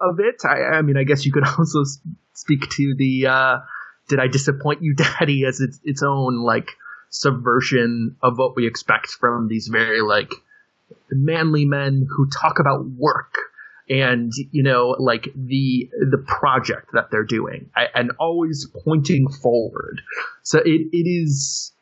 [0.00, 0.42] of it.
[0.44, 1.84] I, I, mean, I guess you could also
[2.34, 3.58] speak to the uh,
[4.08, 6.70] "Did I disappoint you, Daddy?" as its its own like
[7.10, 10.32] subversion of what we expect from these very like
[11.10, 13.36] manly men who talk about work
[13.88, 20.00] and you know like the the project that they're doing and always pointing forward
[20.42, 21.72] so it, it is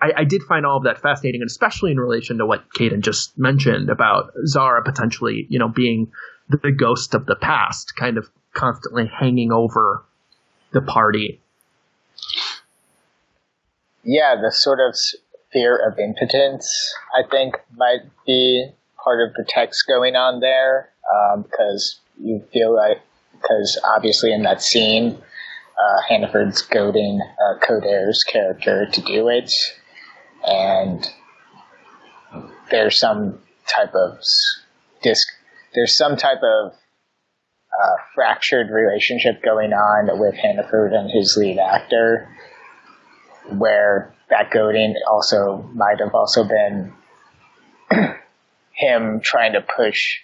[0.00, 3.00] I, I, did find all of that fascinating and especially in relation to what Caden
[3.00, 6.12] just mentioned about Zara potentially you know being
[6.48, 10.04] the ghost of the past kind of constantly hanging over
[10.72, 11.40] the party.
[14.04, 14.96] Yeah, the sort of
[15.52, 18.68] fear of impotence, I think, might be
[19.02, 20.90] part of the text going on there,
[21.42, 23.00] because um, you feel like,
[23.32, 25.18] because obviously in that scene,
[25.78, 27.58] uh, Hannaford's goading uh,
[28.30, 29.52] character to do it,
[30.46, 31.08] and
[32.70, 34.18] there's some type of
[35.02, 35.28] disc
[35.76, 42.28] there's some type of uh, fractured relationship going on with Hannaford and his lead actor,
[43.50, 46.92] where that goading also might have also been
[48.72, 50.16] him trying to push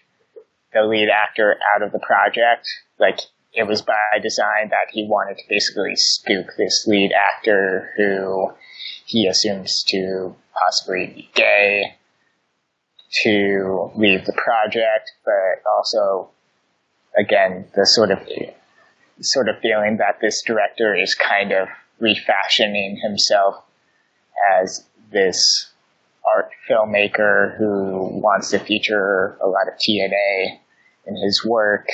[0.72, 2.66] the lead actor out of the project.
[2.98, 3.20] Like
[3.52, 8.50] it was by design that he wanted to basically spook this lead actor who
[9.04, 11.96] he assumes to possibly be gay
[13.22, 16.30] to leave the project, but also,
[17.18, 18.18] again, the sort of
[19.20, 21.68] sort of feeling that this director is kind of
[22.00, 23.62] refashioning himself
[24.58, 25.70] as this
[26.34, 30.58] art filmmaker who wants to feature a lot of TNA
[31.06, 31.88] in his work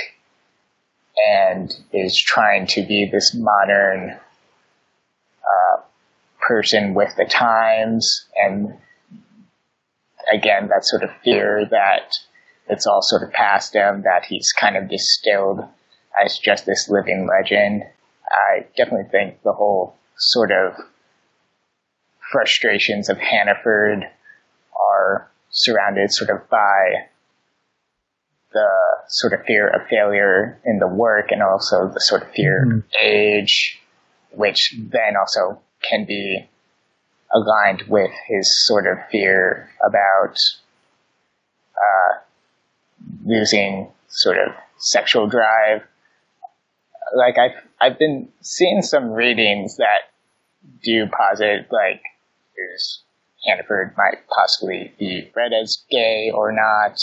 [1.30, 4.10] and is trying to be this modern
[5.42, 5.80] uh,
[6.40, 8.72] person with the times and
[10.32, 12.14] again, that sort of fear that
[12.68, 15.60] it's all sort of past him, that he's kind of distilled
[16.22, 17.84] as just this living legend.
[18.30, 20.74] I definitely think the whole sort of
[22.30, 24.04] frustrations of Hannaford
[24.78, 27.08] are surrounded sort of by
[28.52, 28.68] the
[29.08, 32.78] sort of fear of failure in the work and also the sort of fear mm-hmm.
[32.78, 33.80] of age,
[34.32, 36.48] which then also can be
[37.32, 40.36] aligned with his sort of fear about
[41.76, 42.18] uh,
[43.24, 45.82] losing sort of sexual drive.
[47.14, 50.10] Like I've I've been seeing some readings that
[50.82, 52.02] do posit like
[52.74, 53.02] is
[53.46, 56.98] Hannaford might possibly be read as gay or not,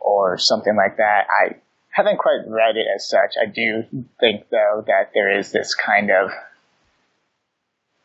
[0.00, 1.26] or something like that.
[1.42, 1.56] I
[1.90, 3.34] haven't quite read it as such.
[3.40, 3.84] I do
[4.20, 6.30] think though that there is this kind of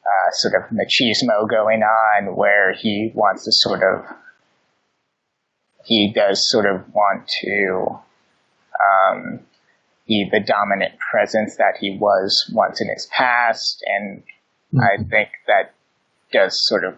[0.06, 4.06] uh, sort of machismo going on where he wants to sort of
[5.86, 8.00] he does sort of want to
[8.80, 9.40] um,
[10.08, 13.84] be the dominant presence that he was once in his past.
[13.86, 14.24] And
[14.80, 15.74] I think that
[16.32, 16.96] does sort of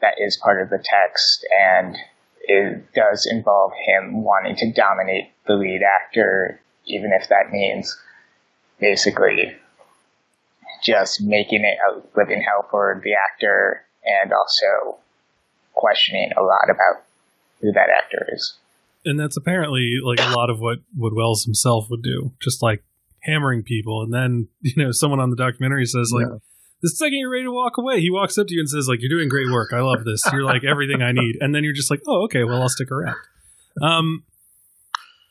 [0.00, 1.96] that is part of the text, and
[2.40, 7.96] it does involve him wanting to dominate the lead actor, even if that means
[8.80, 9.56] basically
[10.82, 14.98] just making it a living hell for the actor and also
[15.74, 17.04] questioning a lot about
[17.60, 18.54] who that actor is.
[19.04, 22.84] And that's apparently like a lot of what, what Welles himself would do, just like
[23.22, 24.02] hammering people.
[24.02, 26.38] And then, you know, someone on the documentary says, like, yeah.
[26.82, 29.00] the second you're ready to walk away, he walks up to you and says, like,
[29.00, 29.72] you're doing great work.
[29.72, 30.22] I love this.
[30.32, 31.38] You're like everything I need.
[31.40, 33.16] And then you're just like, oh, okay, well, I'll stick around.
[33.80, 34.24] Um,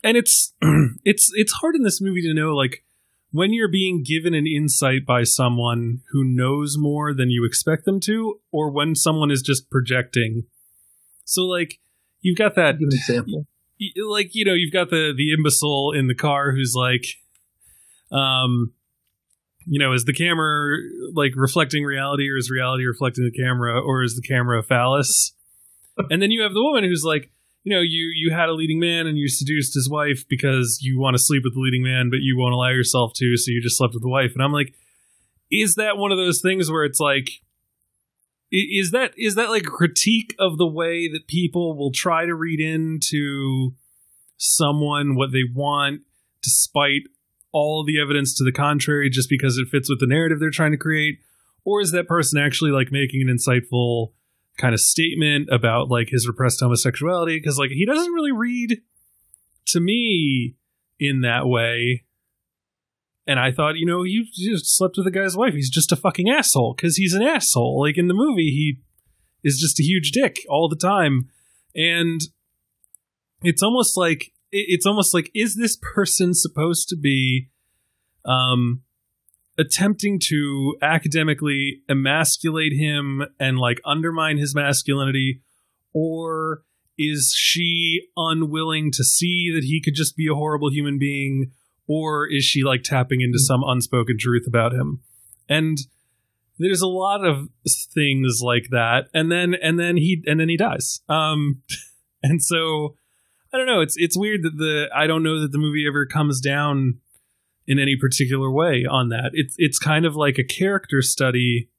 [0.03, 0.53] and it's,
[1.05, 2.83] it's, it's hard in this movie to know, like,
[3.31, 7.99] when you're being given an insight by someone who knows more than you expect them
[8.01, 10.43] to, or when someone is just projecting.
[11.23, 11.79] So, like,
[12.21, 13.47] you've got that Give an example.
[14.05, 17.05] Like, you know, you've got the the imbecile in the car who's like,
[18.11, 18.73] um,
[19.65, 20.77] you know, is the camera
[21.13, 25.33] like reflecting reality, or is reality reflecting the camera, or is the camera a phallus?
[26.09, 27.31] and then you have the woman who's like,
[27.63, 30.99] you know, you you had a leading man and you seduced his wife because you
[30.99, 33.61] want to sleep with the leading man, but you won't allow yourself to, so you
[33.61, 34.31] just slept with the wife.
[34.33, 34.73] And I'm like,
[35.51, 37.29] is that one of those things where it's like,
[38.51, 42.33] is that is that like a critique of the way that people will try to
[42.33, 43.73] read into
[44.37, 46.01] someone what they want,
[46.41, 47.03] despite
[47.53, 50.71] all the evidence to the contrary, just because it fits with the narrative they're trying
[50.71, 51.19] to create,
[51.63, 54.13] or is that person actually like making an insightful
[54.57, 58.81] kind of statement about like his repressed homosexuality because like he doesn't really read
[59.67, 60.55] to me
[60.99, 62.05] in that way.
[63.27, 65.53] And i thought you know you just slept with the guy's wife.
[65.53, 67.79] He's just a fucking asshole because he's an asshole.
[67.79, 68.79] Like in the movie he
[69.43, 71.29] is just a huge dick all the time.
[71.75, 72.21] And
[73.43, 77.49] it's almost like it's almost like is this person supposed to be
[78.25, 78.81] um
[79.61, 85.41] attempting to academically emasculate him and like undermine his masculinity
[85.93, 86.63] or
[86.97, 91.51] is she unwilling to see that he could just be a horrible human being
[91.87, 95.01] or is she like tapping into some unspoken truth about him?
[95.47, 95.77] And
[96.57, 97.49] there's a lot of
[97.93, 101.01] things like that and then and then he and then he dies.
[101.07, 101.61] Um
[102.23, 102.95] and so
[103.53, 106.05] i don't know it's it's weird that the i don't know that the movie ever
[106.05, 106.99] comes down
[107.71, 109.31] in any particular way on that.
[109.31, 111.69] It's it's kind of like a character study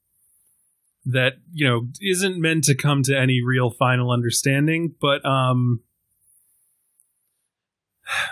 [1.05, 5.81] that you know isn't meant to come to any real final understanding, but um,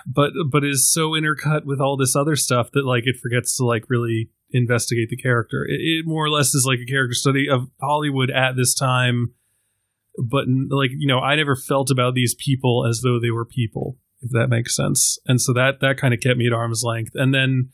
[0.08, 3.66] but but is so intercut with all this other stuff that like it forgets to
[3.66, 5.64] like really investigate the character.
[5.64, 9.36] It, it more or less is like a character study of Hollywood at this time,
[10.18, 13.98] but like you know I never felt about these people as though they were people
[14.22, 15.18] if that makes sense.
[15.26, 17.12] And so that that kind of kept me at arm's length.
[17.16, 17.70] And then,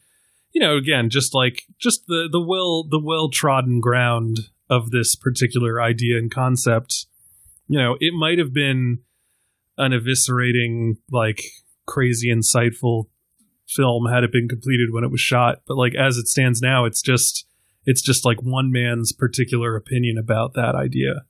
[0.53, 5.15] you know, again, just like just the the well the well trodden ground of this
[5.15, 7.05] particular idea and concept.
[7.67, 8.99] You know, it might have been
[9.77, 11.43] an eviscerating, like
[11.85, 13.05] crazy insightful
[13.67, 16.85] film had it been completed when it was shot, but like as it stands now,
[16.85, 17.45] it's just
[17.85, 21.25] it's just like one man's particular opinion about that idea.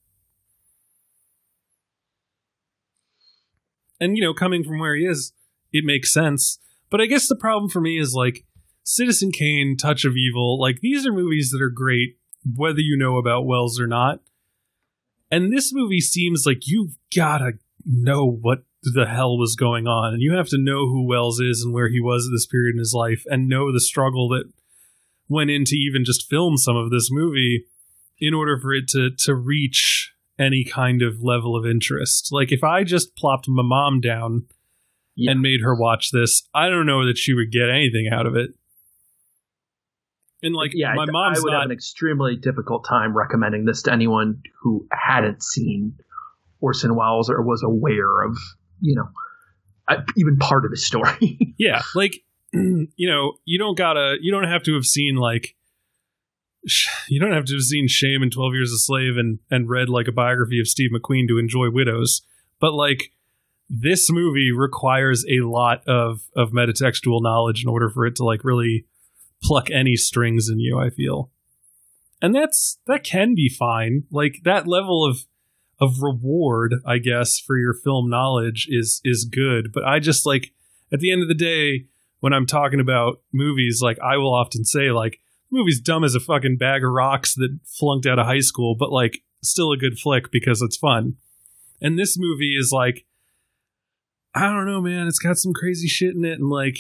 [4.00, 5.34] And you know, coming from where he is,
[5.72, 6.60] it makes sense.
[6.90, 8.46] But I guess the problem for me is like
[8.84, 12.18] Citizen Kane, Touch of Evil, like these are movies that are great
[12.56, 14.22] whether you know about Wells or not.
[15.30, 17.54] And this movie seems like you've gotta
[17.86, 21.62] know what the hell was going on, and you have to know who Wells is
[21.64, 24.50] and where he was at this period in his life, and know the struggle that
[25.28, 27.66] went into even just film some of this movie
[28.20, 32.30] in order for it to to reach any kind of level of interest.
[32.32, 34.46] Like if I just plopped my mom down
[35.16, 35.32] yeah.
[35.32, 38.36] and made her watch this, I don't know that she would get anything out of
[38.36, 38.52] it.
[40.44, 43.82] And like, yeah, my mom's I would not, have an extremely difficult time recommending this
[43.84, 45.96] to anyone who hadn't seen
[46.62, 48.38] Orson Welles or was aware of,
[48.80, 49.10] you know,
[49.88, 51.56] uh, even part of his story.
[51.58, 52.24] yeah, like,
[52.54, 55.56] you know, you don't gotta, you don't have to have seen like
[57.08, 59.90] you don't have to have seen Shame and Twelve Years a Slave and and read
[59.90, 62.22] like a biography of Steve McQueen to enjoy Widows,
[62.60, 63.12] but like
[63.70, 68.44] this movie requires a lot of of metatextual knowledge in order for it to like
[68.44, 68.86] really
[69.44, 70.80] pluck any strings in you.
[70.80, 71.32] I feel,
[72.22, 74.04] and that's that can be fine.
[74.12, 75.26] Like that level of
[75.80, 79.72] of reward, I guess, for your film knowledge is is good.
[79.74, 80.54] But I just like
[80.92, 81.88] at the end of the day,
[82.20, 85.20] when I'm talking about movies, like I will often say like
[85.52, 88.92] movie's dumb as a fucking bag of rocks that flunked out of high school, but
[88.92, 91.16] like still a good flick because it's fun.
[91.82, 93.06] And this movie is like,
[94.34, 95.08] I don't know, man.
[95.08, 96.78] It's got some crazy shit in it, and like,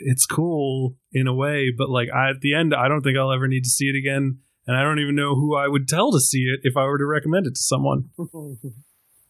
[0.00, 1.72] it's cool in a way.
[1.76, 3.96] But like, I, at the end, I don't think I'll ever need to see it
[3.96, 4.38] again.
[4.66, 6.98] and I don't even know who I would tell to see it if I were
[6.98, 8.10] to recommend it to someone.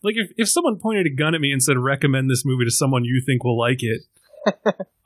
[0.03, 2.71] like if, if someone pointed a gun at me and said recommend this movie to
[2.71, 4.03] someone you think will like it,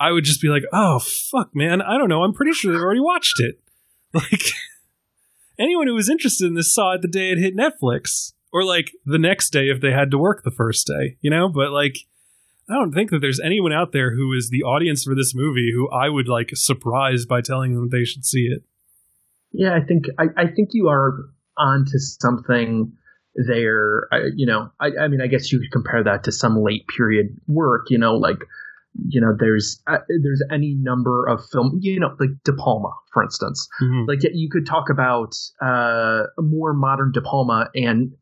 [0.01, 2.23] I would just be like, "Oh fuck, man, I don't know.
[2.23, 3.59] I'm pretty sure they've already watched it."
[4.15, 4.43] Like
[5.59, 8.93] anyone who was interested in this saw it the day it hit Netflix, or like
[9.07, 11.49] the next day if they had to work the first day, you know.
[11.49, 11.97] But like,
[12.69, 15.73] I don't think that there's anyone out there who is the audience for this movie
[15.75, 18.63] who I would like surprise by telling them they should see it.
[19.53, 22.93] Yeah, I think I, I think you are onto something
[23.35, 24.09] there.
[24.13, 26.87] I, you know, I, I mean, I guess you could compare that to some late
[26.95, 27.87] period work.
[27.91, 28.39] You know, like
[29.09, 31.79] you know, there's uh, there's any number of film.
[31.81, 33.69] You know, like De Palma, for instance.
[33.83, 34.07] Mhm.
[34.07, 38.13] Like you could talk about uh, a more modern De Palma, and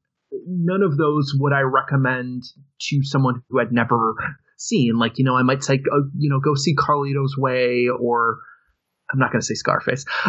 [0.46, 2.44] none of those would I recommend
[2.88, 4.14] to someone who had never
[4.56, 4.98] seen.
[4.98, 8.38] Like, you know, I might say, uh, you know, go see Carlito's Way, or
[9.12, 10.04] I'm not going to say Scarface.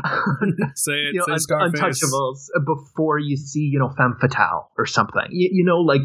[0.76, 2.02] Say it, you know, say Un- Scarface.
[2.04, 5.22] Untouchables before you see, you know, Femme Fatale or something.
[5.30, 6.02] You, you know, like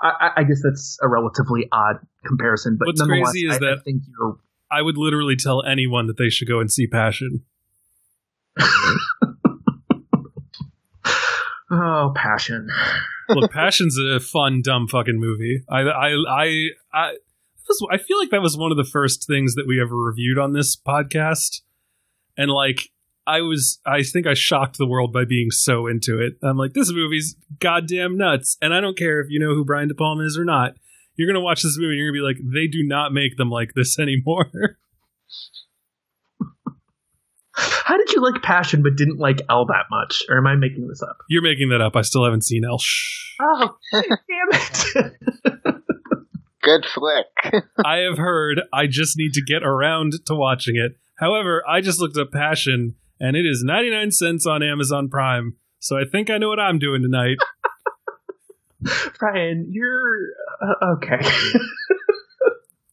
[0.00, 1.96] I, I- guess that's a relatively odd
[2.26, 4.38] comparison, but What's nonetheless, crazy is I, I think you're
[4.70, 7.44] I would literally tell anyone that they should go and see Passion.
[11.70, 12.68] oh passion.
[13.28, 15.62] Look, Passion's a fun, dumb fucking movie.
[15.68, 17.12] I, I, I, I,
[17.90, 20.52] I feel like that was one of the first things that we ever reviewed on
[20.52, 21.60] this podcast,
[22.36, 22.90] and like,
[23.28, 26.38] I was, I think I shocked the world by being so into it.
[26.42, 29.88] I'm like, this movie's goddamn nuts, and I don't care if you know who Brian
[29.88, 30.72] De Palma is or not.
[31.16, 33.50] You're gonna watch this movie, and you're gonna be like, they do not make them
[33.50, 34.78] like this anymore.
[37.52, 40.22] How did you like Passion but didn't like L that much?
[40.28, 41.18] Or am I making this up?
[41.28, 41.96] you're making that up.
[41.96, 42.78] I still haven't seen El.
[42.78, 43.34] Shh.
[43.40, 44.04] Oh, damn
[44.52, 45.12] it!
[46.62, 47.64] Good flick.
[47.84, 48.60] I have heard.
[48.72, 50.96] I just need to get around to watching it.
[51.18, 55.56] However, I just looked up Passion, and it is 99 cents on Amazon Prime.
[55.78, 57.36] So I think I know what I'm doing tonight.
[59.18, 60.28] Brian, you're
[60.62, 61.18] uh, okay.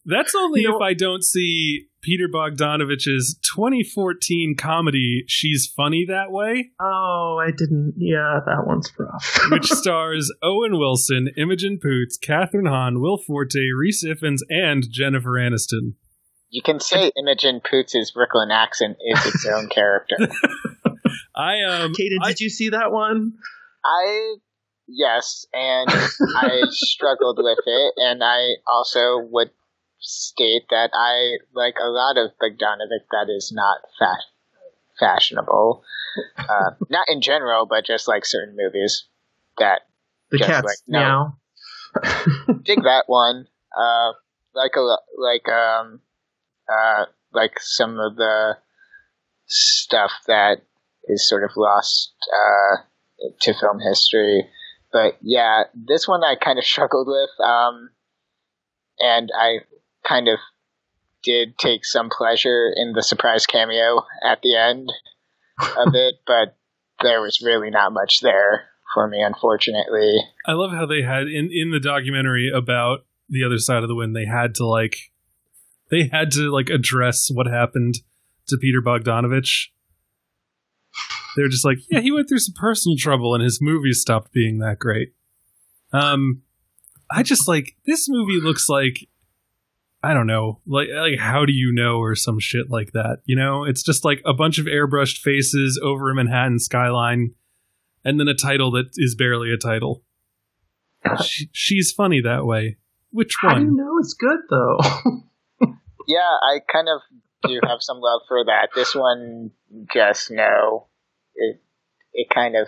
[0.04, 6.30] That's only You know- if I don't see Peter Bogdanovich's 2014 comedy "She's Funny That
[6.30, 7.94] Way," oh, I didn't.
[7.96, 9.40] Yeah, that one's rough.
[9.50, 15.94] which stars Owen Wilson, Imogen Poots, Catherine Hahn, Will Forte, Reese Ifans, and Jennifer Aniston.
[16.56, 20.16] You can say Imogen Poots' Brooklyn accent is its own character.
[21.34, 23.34] I um, Kaden, I- did you see that one?
[23.84, 24.36] I
[24.88, 25.90] yes, and
[26.36, 29.50] I struggled with it, and I also would
[29.98, 34.24] state that I like a lot of Bogdanovich that is not fa-
[34.98, 35.84] fashionable.
[36.38, 39.04] Uh, not in general, but just like certain movies
[39.58, 39.82] that
[40.30, 41.34] The Just cat's like, no.
[42.02, 42.58] meow.
[42.64, 43.46] dig that one.
[43.76, 44.12] Uh,
[44.54, 46.00] like a lo- like um
[46.68, 48.56] uh like some of the
[49.46, 50.62] stuff that
[51.04, 52.82] is sort of lost uh
[53.40, 54.48] to film history.
[54.92, 57.46] But yeah, this one I kind of struggled with.
[57.46, 57.90] Um,
[58.98, 59.58] and I
[60.06, 60.38] kind of
[61.22, 64.92] did take some pleasure in the surprise cameo at the end
[65.58, 66.56] of it, but
[67.02, 70.16] there was really not much there for me, unfortunately.
[70.46, 73.94] I love how they had in in the documentary about the other side of the
[73.94, 74.14] wind.
[74.14, 75.10] They had to like
[75.90, 77.96] they had to like address what happened
[78.48, 79.68] to Peter Bogdanovich.
[81.36, 84.32] They were just like, yeah, he went through some personal trouble, and his movies stopped
[84.32, 85.12] being that great.
[85.92, 86.42] Um,
[87.10, 89.08] I just like this movie looks like
[90.02, 93.18] I don't know, like like how do you know or some shit like that.
[93.24, 97.34] You know, it's just like a bunch of airbrushed faces over a Manhattan skyline,
[98.04, 100.02] and then a title that is barely a title.
[101.22, 102.78] She, she's funny that way.
[103.10, 104.78] Which How do you know it's good though?
[106.06, 107.00] Yeah, I kind of
[107.48, 108.68] do have some love for that.
[108.74, 109.50] This one,
[109.92, 110.86] just no.
[111.34, 111.60] It
[112.12, 112.66] it kind of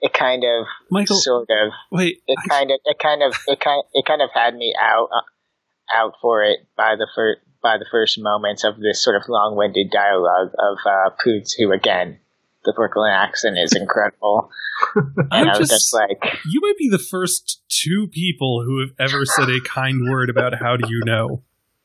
[0.00, 2.22] it kind of Michael, sort of wait.
[2.26, 5.08] it I- kind of it kind of it kind it kind of had me out
[5.14, 9.22] uh, out for it by the first by the first moments of this sort of
[9.28, 12.18] long-winded dialogue of uh, Poots, who again
[12.64, 14.50] the Brooklyn accent is incredible,
[14.94, 18.80] and I'm I was just- just like, you might be the first two people who
[18.80, 21.42] have ever said a kind word about how do you know.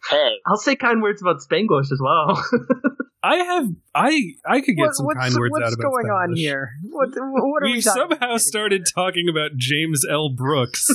[0.10, 2.44] Hey, I'll say kind words about Spanglish as well.
[3.24, 6.08] I have I I could get What- some what's kind words out about What's going
[6.10, 6.72] on here?
[6.90, 8.42] What, what are we, we somehow about?
[8.42, 10.30] started talking about James L.
[10.36, 10.88] Brooks,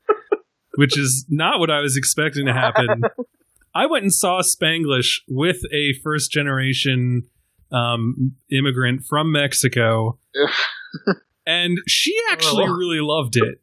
[0.76, 3.02] which is not what I was expecting to happen.
[3.74, 7.22] I went and saw Spanglish with a first generation
[7.72, 10.18] um, immigrant from Mexico,
[11.46, 12.72] and she actually Oh.
[12.72, 13.60] really loved it.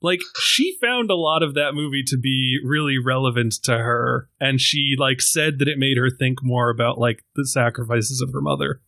[0.00, 4.60] Like she found a lot of that movie to be really relevant to her, and
[4.60, 8.40] she like said that it made her think more about like the sacrifices of her
[8.40, 8.80] mother.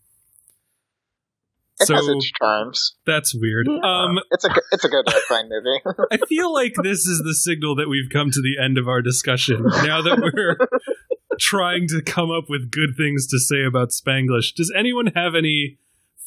[1.80, 2.96] It so has its charms.
[3.06, 3.66] that's weird.
[3.66, 5.80] Um, It's a good- it's a good airplane movie.
[6.12, 9.00] I feel like this is the signal that we've come to the end of our
[9.00, 9.62] discussion.
[9.64, 10.58] Now that we're
[11.40, 15.78] trying to come up with good things to say about Spanglish, does anyone have any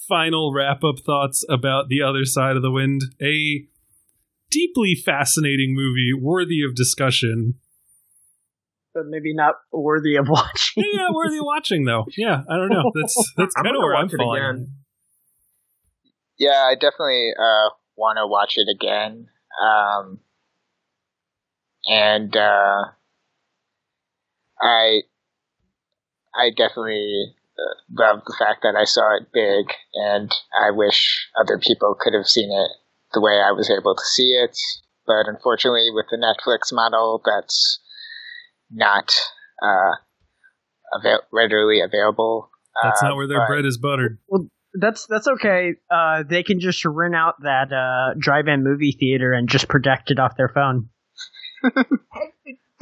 [0.09, 3.03] final wrap up thoughts about The Other Side of the Wind?
[3.21, 3.67] A
[4.53, 7.55] deeply fascinating movie worthy of discussion.
[8.93, 10.83] But maybe not worthy of watching.
[10.93, 12.05] Yeah, worthy of watching though.
[12.15, 12.91] Yeah, I don't know.
[12.93, 14.43] That's that's I'm kind of gonna where I'm watch it falling.
[14.43, 14.67] again.
[16.37, 19.27] yeah, I definitely uh, want to watch it again.
[19.61, 20.19] Um,
[21.87, 22.83] and uh,
[24.61, 25.01] I
[26.35, 31.57] I definitely uh, love the fact that I saw it big, and I wish other
[31.57, 32.71] people could have seen it
[33.13, 34.57] the way I was able to see it.
[35.05, 37.79] But unfortunately, with the Netflix model, that's
[38.71, 39.11] not
[39.61, 39.91] uh,
[40.99, 42.49] avail- readily available.
[42.81, 44.19] That's Uh, not where their but- bread is buttered.
[44.27, 44.47] Well,
[44.79, 45.75] That's that's okay.
[45.91, 50.17] Uh, they can just rent out that uh, drive-in movie theater and just project it
[50.19, 50.89] off their phone.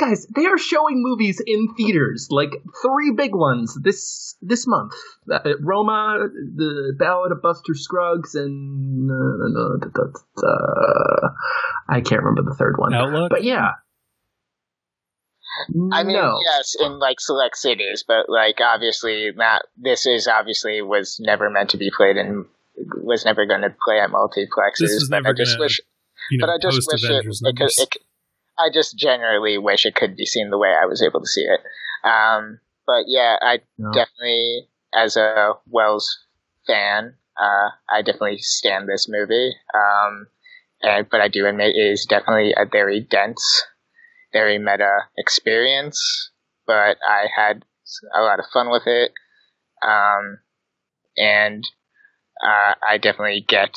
[0.01, 2.49] Guys, they are showing movies in theaters, like
[2.81, 4.93] three big ones this this month.
[5.31, 11.29] Uh, Roma, The Ballad of Buster Scruggs, and uh, uh, uh,
[11.87, 12.95] I can't remember the third one.
[12.95, 13.29] Outlook?
[13.29, 13.73] But yeah,
[15.91, 16.39] I mean, no.
[16.43, 19.63] yes, in like select cities, but like obviously not.
[19.77, 22.45] This is obviously was never meant to be played in.
[23.03, 24.79] Was never going to play at multiplexes.
[24.79, 25.81] This was but never I just gonna, wish.
[26.31, 27.41] You know, but I just wish it, Avengers
[27.77, 28.01] it, it.
[28.57, 31.41] I just generally wish it could be seen the way I was able to see
[31.41, 31.59] it.
[32.07, 33.91] Um, but yeah, I No.
[33.91, 36.07] definitely, as a Wells
[36.67, 39.53] fan, uh, I definitely stand this movie.
[39.73, 40.27] Um,
[40.81, 43.43] and, but I do admit it is definitely a very dense,
[44.33, 46.31] very meta experience.
[46.67, 47.65] But I had
[48.13, 49.11] a lot of fun with it.
[49.85, 50.39] Um,
[51.17, 51.63] and
[52.43, 53.75] uh, I definitely get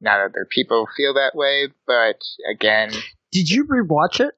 [0.00, 2.90] not other people feel that way, but again,
[3.32, 4.34] Did you rewatch it?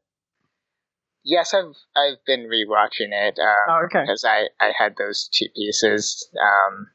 [1.24, 3.38] yes, I've I've been rewatching it.
[3.38, 4.02] Um, Oh, okay.
[4.02, 6.88] because I, I had those two pieces um,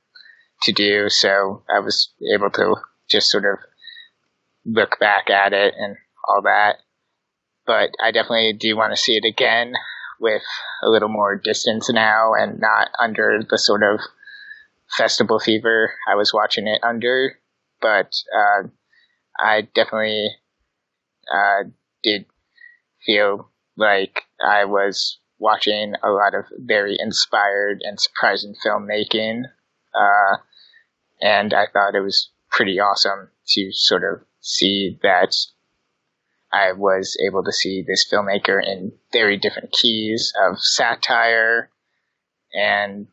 [0.63, 2.75] to do, so I was able to
[3.09, 3.59] just sort of
[4.65, 5.95] look back at it and
[6.27, 6.77] all that.
[7.65, 9.73] But I definitely do want to see it again
[10.19, 10.43] with
[10.83, 13.99] a little more distance now and not under the sort of
[14.97, 17.39] festival fever I was watching it under.
[17.81, 18.67] But uh,
[19.39, 20.29] I definitely
[21.33, 21.69] uh,
[22.07, 22.25] did
[23.05, 29.43] feel like I was watching a lot of very inspired and surprising filmmaking.
[29.93, 30.37] Uh,
[31.21, 35.35] and I thought it was pretty awesome to sort of see that
[36.51, 41.69] I was able to see this filmmaker in very different keys of satire
[42.53, 43.07] and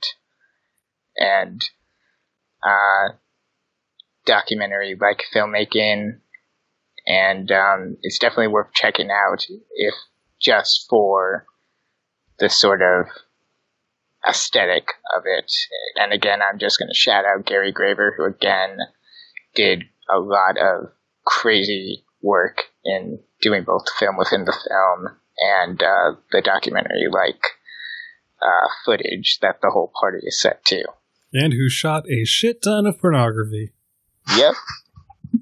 [1.17, 1.61] and
[2.63, 3.15] uh,
[4.25, 6.21] documentary like filmmaking
[7.07, 9.95] and um, it's definitely worth checking out if
[10.41, 11.47] just for
[12.39, 13.07] the sort of
[14.29, 15.53] aesthetic of it.
[15.97, 18.79] And again, I'm just going to shout out Gary Graver, who again
[19.55, 20.91] did a lot of
[21.25, 27.43] crazy work in doing both the film within the film and uh, the documentary like
[28.43, 30.85] uh, footage that the whole party is set to.
[31.33, 33.73] and who shot a shit ton of pornography.
[34.37, 34.55] Yep.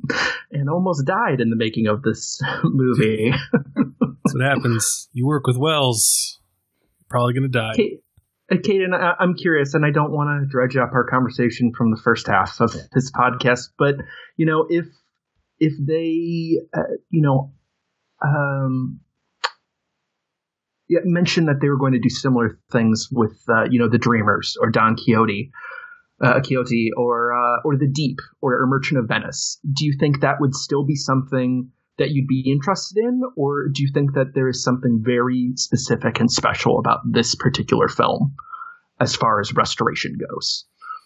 [0.51, 3.33] and almost died in the making of this movie.
[3.53, 5.09] That's what happens.
[5.13, 6.41] You work with Wells,
[7.09, 7.73] probably going to die.
[7.77, 8.01] Kate,
[8.51, 11.91] uh, Kaden, I, I'm curious, and I don't want to dredge up our conversation from
[11.91, 13.97] the first half of this podcast, but
[14.37, 14.87] you know, if
[15.59, 17.53] if they, uh, you know,
[18.25, 19.01] um,
[20.89, 23.99] yeah, mentioned that they were going to do similar things with, uh, you know, the
[23.99, 25.53] Dreamers or Don Quixote,
[26.23, 30.41] uh, Quixote, or uh, or the Deep or, Merchant of Venice, do you think that
[30.41, 31.71] would still be something?
[31.99, 36.19] That you'd be interested in, or do you think that there is something very specific
[36.21, 38.35] and special about this particular film
[38.99, 40.65] as far as restoration goes?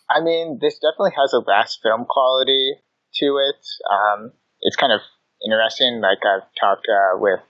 [0.09, 2.75] I mean, this definitely has a last film quality
[3.17, 3.67] to it.
[3.91, 5.01] Um, it's kind of
[5.45, 6.01] interesting.
[6.01, 7.41] Like I've talked uh, with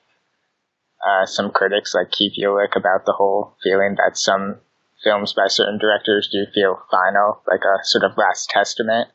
[1.07, 4.57] uh, some critics, like Keith Ulick, about the whole feeling that some
[5.05, 9.09] films by certain directors do feel final, like a sort of last testament.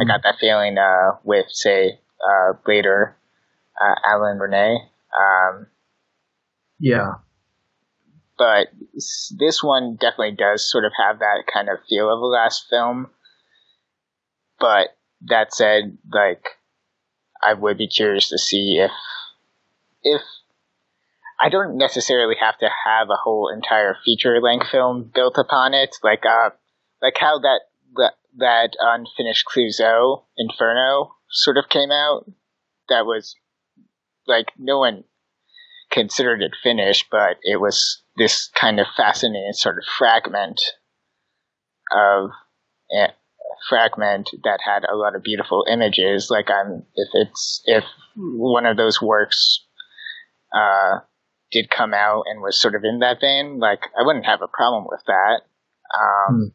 [0.00, 3.16] I got that feeling uh, with, say, uh, later
[3.80, 4.78] uh, Alan Renee.
[5.18, 5.66] Um,
[6.78, 7.14] Yeah.
[8.38, 8.68] but
[9.38, 13.10] this one definitely does sort of have that kind of feel of a last film.
[14.58, 14.96] But
[15.28, 16.44] that said, like,
[17.42, 18.90] I would be curious to see if,
[20.02, 20.22] if,
[21.40, 25.96] I don't necessarily have to have a whole entire feature length film built upon it,
[26.02, 26.50] like, uh,
[27.02, 27.60] like how that,
[28.38, 32.24] that unfinished Clouseau Inferno sort of came out,
[32.88, 33.34] that was
[34.26, 35.04] like no one
[35.90, 40.60] considered it finished, but it was this kind of fascinating sort of fragment
[41.92, 42.30] of
[42.92, 43.08] a
[43.68, 46.28] fragment that had a lot of beautiful images.
[46.30, 47.84] Like I'm, if it's if
[48.16, 49.64] one of those works
[50.54, 51.00] uh,
[51.50, 54.48] did come out and was sort of in that vein, like I wouldn't have a
[54.48, 55.40] problem with that.
[55.96, 56.52] Um,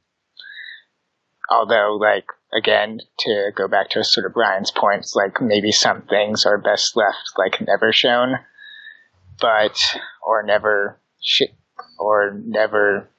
[1.51, 6.45] Although, like again, to go back to sort of Brian's points, like maybe some things
[6.45, 8.35] are best left like never shown,
[9.39, 9.77] but
[10.25, 11.51] or never sh-
[11.99, 13.09] or never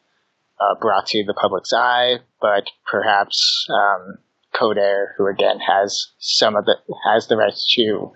[0.59, 2.21] uh, brought to the public's eye.
[2.41, 4.17] But perhaps um,
[4.55, 8.13] Codair, who again has some of the has the rights to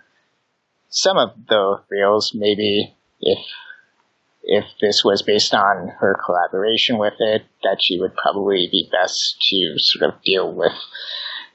[0.88, 3.38] some of the reels, maybe if
[4.48, 9.36] if this was based on her collaboration with it, that she would probably be best
[9.50, 10.72] to sort of deal with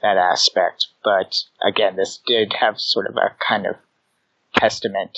[0.02, 0.88] that aspect.
[1.02, 1.34] But
[1.66, 3.76] again, this did have sort of a kind of
[4.54, 5.16] testament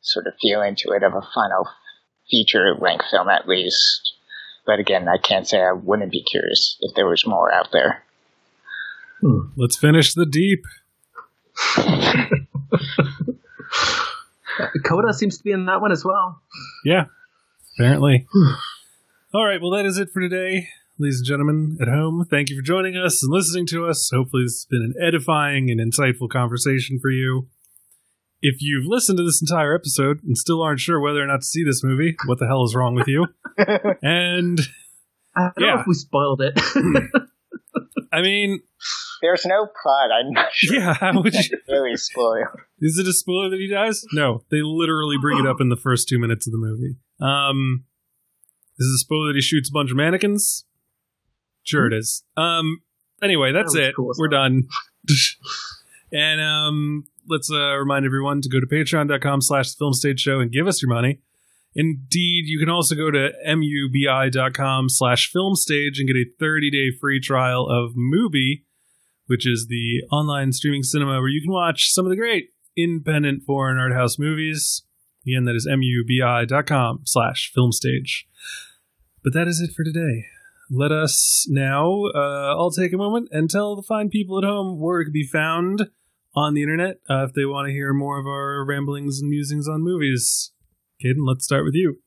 [0.00, 1.68] sort of feeling to it of a final
[2.28, 4.14] feature length film at least.
[4.66, 8.02] But again, I can't say I wouldn't be curious if there was more out there.
[9.20, 9.50] Hmm.
[9.56, 10.64] Let's finish the deep.
[14.84, 16.40] Coda seems to be in that one as well.
[16.84, 17.06] Yeah,
[17.78, 18.26] apparently.
[19.34, 20.68] All right, well, that is it for today.
[20.98, 24.10] Ladies and gentlemen at home, thank you for joining us and listening to us.
[24.14, 27.48] Hopefully, this has been an edifying and insightful conversation for you.
[28.40, 31.46] If you've listened to this entire episode and still aren't sure whether or not to
[31.46, 33.26] see this movie, what the hell is wrong with you?
[34.02, 34.60] and
[35.34, 35.80] I don't know Yeah.
[35.80, 36.60] if we spoiled it.
[38.12, 38.60] I mean,
[39.22, 40.10] There's no plot.
[40.12, 40.76] I'm not sure.
[40.76, 41.58] yeah, how would you?
[41.68, 42.46] Really spoil.
[42.80, 44.04] Is it a spoiler that he dies?
[44.12, 46.96] No, they literally bring it up in the first two minutes of the movie.
[47.20, 47.84] Um,
[48.78, 50.64] is it a spoiler that he shoots a bunch of mannequins?
[51.62, 52.24] Sure, it is.
[52.36, 52.82] Um,
[53.22, 53.94] anyway, that's That it.
[53.96, 54.64] cool We're done.
[56.12, 60.40] and um, let's uh, remind everyone to go to patreon.com slash the film stage show
[60.40, 61.20] and give us your money.
[61.74, 67.20] Indeed, you can also go to mubi.com slash filmstage and get a 30 day free
[67.20, 68.62] trial of Mubi,
[69.26, 73.42] which is the online streaming cinema where you can watch some of the great independent
[73.44, 74.82] foreign art house movies.
[75.26, 78.24] Again, that is mubi.com slash filmstage.
[79.22, 80.26] But that is it for today.
[80.70, 84.78] Let us now uh, all take a moment and tell the fine people at home
[84.78, 85.88] where it can be found
[86.34, 89.68] on the internet uh, if they want to hear more of our ramblings and musings
[89.68, 90.52] on movies.
[91.04, 91.98] Caden, let's start with you.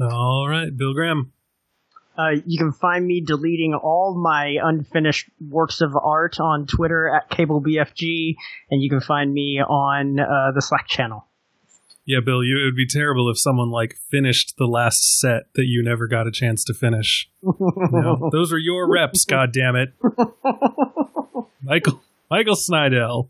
[0.00, 1.32] All right, Bill Graham.
[2.18, 7.30] Uh, you can find me deleting all my unfinished works of art on Twitter at
[7.30, 8.34] CableBFG,
[8.70, 11.27] and you can find me on uh, the Slack channel.
[12.08, 15.66] Yeah, Bill, you, it would be terrible if someone like finished the last set that
[15.66, 17.28] you never got a chance to finish.
[17.42, 19.92] No, those are your reps, God damn it,
[21.62, 23.28] Michael Michael Snydell.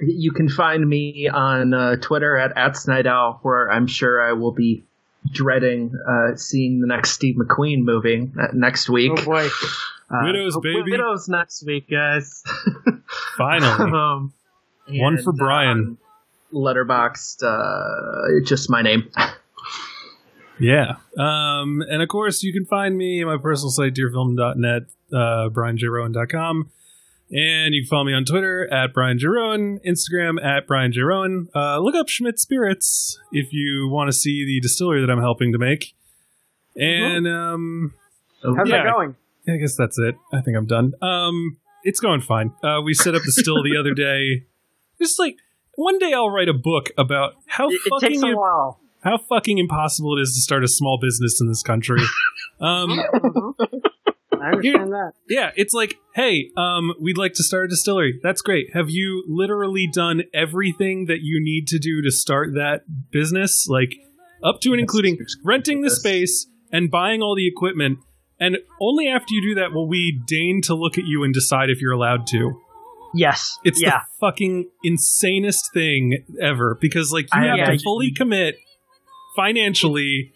[0.00, 4.52] you can find me on uh, Twitter at, at Snydell, where I'm sure I will
[4.52, 4.84] be
[5.32, 9.12] dreading uh, seeing the next Steve McQueen movie uh, next week.
[9.16, 9.48] Oh boy.
[10.10, 10.92] Uh, Widows, baby.
[10.92, 12.42] Widows next week, guys.
[13.36, 14.32] Finally, um,
[14.88, 15.98] one for Brian.
[16.00, 16.07] uh,
[16.52, 19.10] letterboxed, uh, just my name.
[20.60, 20.96] Yeah.
[21.16, 26.70] Um, and of course, you can find me at my personal site, dearfilm.net, uh, brianjrowan.com.
[27.30, 29.26] And you can follow me on Twitter at Brian J.
[29.26, 31.02] Instagram at Brian J.
[31.02, 35.52] Uh, look up Schmidt Spirits if you want to see the distillery that I'm helping
[35.52, 35.94] to make.
[36.74, 37.94] And um,
[38.42, 38.84] How's Yeah.
[38.84, 39.14] that going?
[39.46, 40.14] I guess that's it.
[40.32, 40.92] I think I'm done.
[41.02, 42.52] Um, it's going fine.
[42.62, 44.44] Uh, we set up the still the other day.
[45.00, 45.36] Just like
[45.78, 48.80] one day, I'll write a book about how It, it fucking takes a while.
[49.02, 52.00] how fucking impossible it is to start a small business in this country.
[52.60, 52.90] um,
[54.40, 55.12] I understand that.
[55.28, 58.20] yeah, it's like, hey, um, we'd like to start a distillery.
[58.22, 58.72] That's great.
[58.74, 63.66] Have you literally done everything that you need to do to start that business?
[63.68, 63.94] Like,
[64.42, 67.98] up to and including renting the space and buying all the equipment.
[68.40, 71.70] And only after you do that will we deign to look at you and decide
[71.70, 72.60] if you're allowed to.
[73.14, 73.58] Yes.
[73.64, 73.90] It's yeah.
[73.90, 78.56] the fucking insanest thing ever because like you I- have yeah, to fully commit
[79.36, 80.32] financially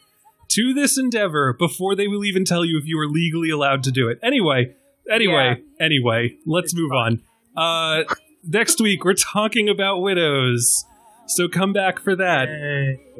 [0.50, 3.90] to this endeavor before they will even tell you if you are legally allowed to
[3.90, 4.18] do it.
[4.22, 4.74] Anyway,
[5.10, 7.22] anyway, anyway, let's move on.
[7.56, 8.04] Uh
[8.44, 10.84] next week we're talking about widows.
[11.28, 12.48] So come back for that.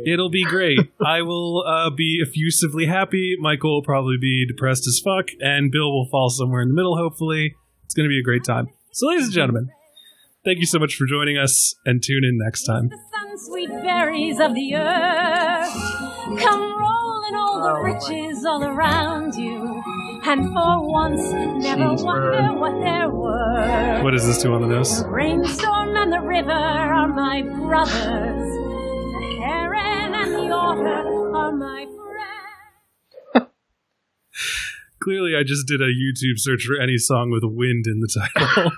[0.05, 0.79] It'll be great.
[1.07, 3.37] I will uh, be effusively happy.
[3.39, 6.97] Michael will probably be depressed as fuck, and Bill will fall somewhere in the middle,
[6.97, 7.55] hopefully.
[7.85, 8.69] It's going to be a great time.
[8.93, 9.69] So, ladies and gentlemen,
[10.45, 12.91] thank you so much for joining us and tune in next time.
[12.91, 15.73] sun sweet berries of the earth
[16.39, 19.83] come rolling all the riches all around you
[20.25, 21.23] and for once
[21.65, 22.61] never Jeez, wonder Vern.
[22.61, 25.03] what they're worth What is this to on the nose?
[25.03, 31.87] the rainstorm and the river are my brothers the heron and the otter are my
[33.35, 33.51] friends
[35.01, 38.63] Clearly, I just did a YouTube search for any song with wind in the title.